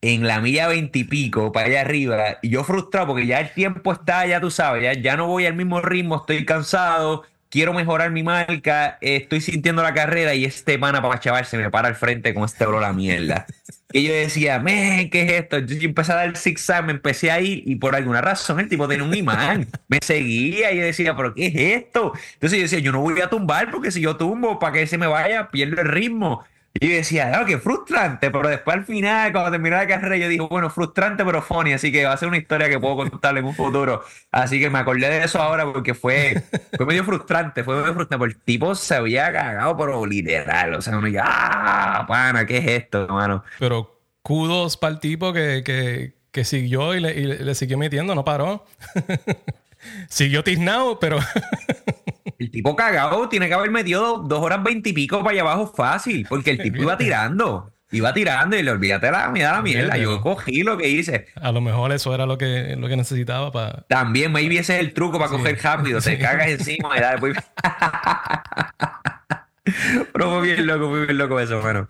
en 0.00 0.26
la 0.26 0.40
milla 0.40 0.68
veintipico 0.68 1.52
para 1.52 1.66
allá 1.66 1.82
arriba, 1.82 2.38
y 2.40 2.48
yo 2.48 2.64
frustrado 2.64 3.08
porque 3.08 3.26
ya 3.26 3.40
el 3.40 3.52
tiempo 3.52 3.92
está, 3.92 4.26
ya 4.26 4.40
tú 4.40 4.50
sabes, 4.50 4.82
ya, 4.84 4.94
ya 4.94 5.16
no 5.18 5.26
voy 5.26 5.44
al 5.44 5.54
mismo 5.54 5.82
ritmo, 5.82 6.16
estoy 6.16 6.46
cansado, 6.46 7.24
quiero 7.56 7.72
mejorar 7.72 8.10
mi 8.10 8.22
marca, 8.22 8.98
estoy 9.00 9.40
sintiendo 9.40 9.82
la 9.82 9.94
carrera 9.94 10.34
y 10.34 10.44
este 10.44 10.78
pana 10.78 11.00
para 11.00 11.18
chaval 11.20 11.46
se 11.46 11.56
me 11.56 11.70
para 11.70 11.88
al 11.88 11.94
frente 11.94 12.34
con 12.34 12.44
este 12.44 12.66
bro 12.66 12.80
la 12.80 12.92
mierda. 12.92 13.46
Que 13.88 14.02
yo 14.02 14.12
decía, 14.12 14.58
men, 14.58 15.08
¿qué 15.08 15.22
es 15.22 15.32
esto? 15.32 15.60
Yo 15.60 15.88
empecé 15.88 16.12
a 16.12 16.16
dar 16.16 16.36
zigzag, 16.36 16.84
me 16.84 16.92
empecé 16.92 17.30
a 17.30 17.40
ir 17.40 17.62
y 17.64 17.76
por 17.76 17.96
alguna 17.96 18.20
razón 18.20 18.60
el 18.60 18.68
tipo 18.68 18.86
tenía 18.86 19.04
un 19.04 19.14
imán, 19.14 19.68
me 19.88 20.00
seguía 20.02 20.70
y 20.70 20.76
yo 20.76 20.84
decía, 20.84 21.16
¿pero 21.16 21.32
qué 21.32 21.46
es 21.46 21.84
esto? 21.84 22.12
Entonces 22.34 22.58
yo 22.58 22.62
decía, 22.64 22.78
yo 22.80 22.92
no 22.92 23.00
voy 23.00 23.22
a 23.22 23.30
tumbar 23.30 23.70
porque 23.70 23.90
si 23.90 24.02
yo 24.02 24.16
tumbo, 24.18 24.58
para 24.58 24.74
que 24.74 24.86
se 24.86 24.98
me 24.98 25.06
vaya, 25.06 25.50
pierdo 25.50 25.80
el 25.80 25.88
ritmo. 25.88 26.44
Y 26.80 26.88
yo 26.88 26.94
decía, 26.96 27.32
ah, 27.34 27.44
qué 27.44 27.58
frustrante, 27.58 28.30
pero 28.30 28.48
después 28.48 28.76
al 28.76 28.84
final, 28.84 29.32
cuando 29.32 29.50
terminé 29.50 29.76
la 29.76 29.86
carrera, 29.86 30.16
yo 30.16 30.28
dije, 30.28 30.42
bueno, 30.42 30.68
frustrante 30.70 31.24
pero 31.24 31.40
funny, 31.42 31.72
así 31.72 31.90
que 31.90 32.04
va 32.04 32.12
a 32.12 32.16
ser 32.16 32.28
una 32.28 32.36
historia 32.36 32.68
que 32.68 32.78
puedo 32.78 32.96
contarle 32.96 33.40
en 33.40 33.46
un 33.46 33.54
futuro. 33.54 34.02
Así 34.30 34.60
que 34.60 34.68
me 34.70 34.78
acordé 34.78 35.08
de 35.08 35.24
eso 35.24 35.40
ahora 35.40 35.64
porque 35.70 35.94
fue, 35.94 36.42
fue 36.76 36.86
medio 36.86 37.04
frustrante, 37.04 37.64
fue 37.64 37.76
medio 37.76 37.94
frustrante, 37.94 38.18
porque 38.18 38.34
el 38.34 38.40
tipo 38.42 38.74
se 38.74 38.94
había 38.94 39.32
cagado, 39.32 39.76
pero 39.76 40.04
literal, 40.04 40.74
o 40.74 40.82
sea, 40.82 40.98
uno 40.98 41.06
dice, 41.06 41.20
ah, 41.22 42.04
pana, 42.06 42.46
¿qué 42.46 42.58
es 42.58 42.66
esto, 42.82 43.04
hermano? 43.04 43.44
Pero 43.58 44.00
kudos 44.22 44.76
para 44.76 44.94
el 44.94 45.00
tipo 45.00 45.32
que, 45.32 45.62
que, 45.64 46.14
que 46.30 46.44
siguió 46.44 46.94
y 46.94 47.00
le, 47.00 47.14
y 47.14 47.26
le 47.26 47.54
siguió 47.54 47.78
metiendo, 47.78 48.14
no 48.14 48.24
paró. 48.24 48.64
siguió 50.08 50.44
tiznado, 50.44 50.98
pero... 50.98 51.18
El 52.38 52.50
tipo 52.50 52.76
cagado 52.76 53.28
tiene 53.28 53.48
que 53.48 53.54
haber 53.54 53.70
metido 53.70 54.18
dos 54.18 54.40
horas 54.40 54.62
veintipico 54.62 55.18
para 55.18 55.30
allá 55.30 55.40
abajo 55.42 55.72
fácil, 55.74 56.26
porque 56.28 56.50
el 56.50 56.62
tipo 56.62 56.82
iba 56.82 56.98
tirando. 56.98 57.72
Iba 57.92 58.12
tirando 58.12 58.56
y 58.56 58.64
le 58.64 58.72
olvídate 58.72 59.12
la, 59.12 59.30
me 59.30 59.42
da 59.42 59.52
la 59.52 59.62
mierda. 59.62 59.96
Yo 59.96 60.20
cogí 60.20 60.64
lo 60.64 60.76
que 60.76 60.88
hice. 60.88 61.28
A 61.40 61.52
lo 61.52 61.60
mejor 61.60 61.92
eso 61.92 62.12
era 62.12 62.26
lo 62.26 62.36
que, 62.36 62.74
lo 62.76 62.88
que 62.88 62.96
necesitaba 62.96 63.52
para. 63.52 63.84
También, 63.88 64.32
maybe 64.32 64.58
ese 64.58 64.74
es 64.74 64.80
el 64.80 64.92
truco 64.92 65.18
para 65.18 65.30
coger 65.30 65.56
rápido. 65.62 66.00
Te 66.00 66.18
cagas 66.18 66.48
encima 66.48 66.96
y 66.96 67.00
da 67.00 67.12
después. 67.12 67.36
Pero 70.12 70.30
fue 70.30 70.42
bien 70.42 70.66
loco, 70.66 70.88
fue 70.88 71.06
bien 71.06 71.18
loco 71.18 71.38
eso, 71.38 71.58
hermano. 71.58 71.86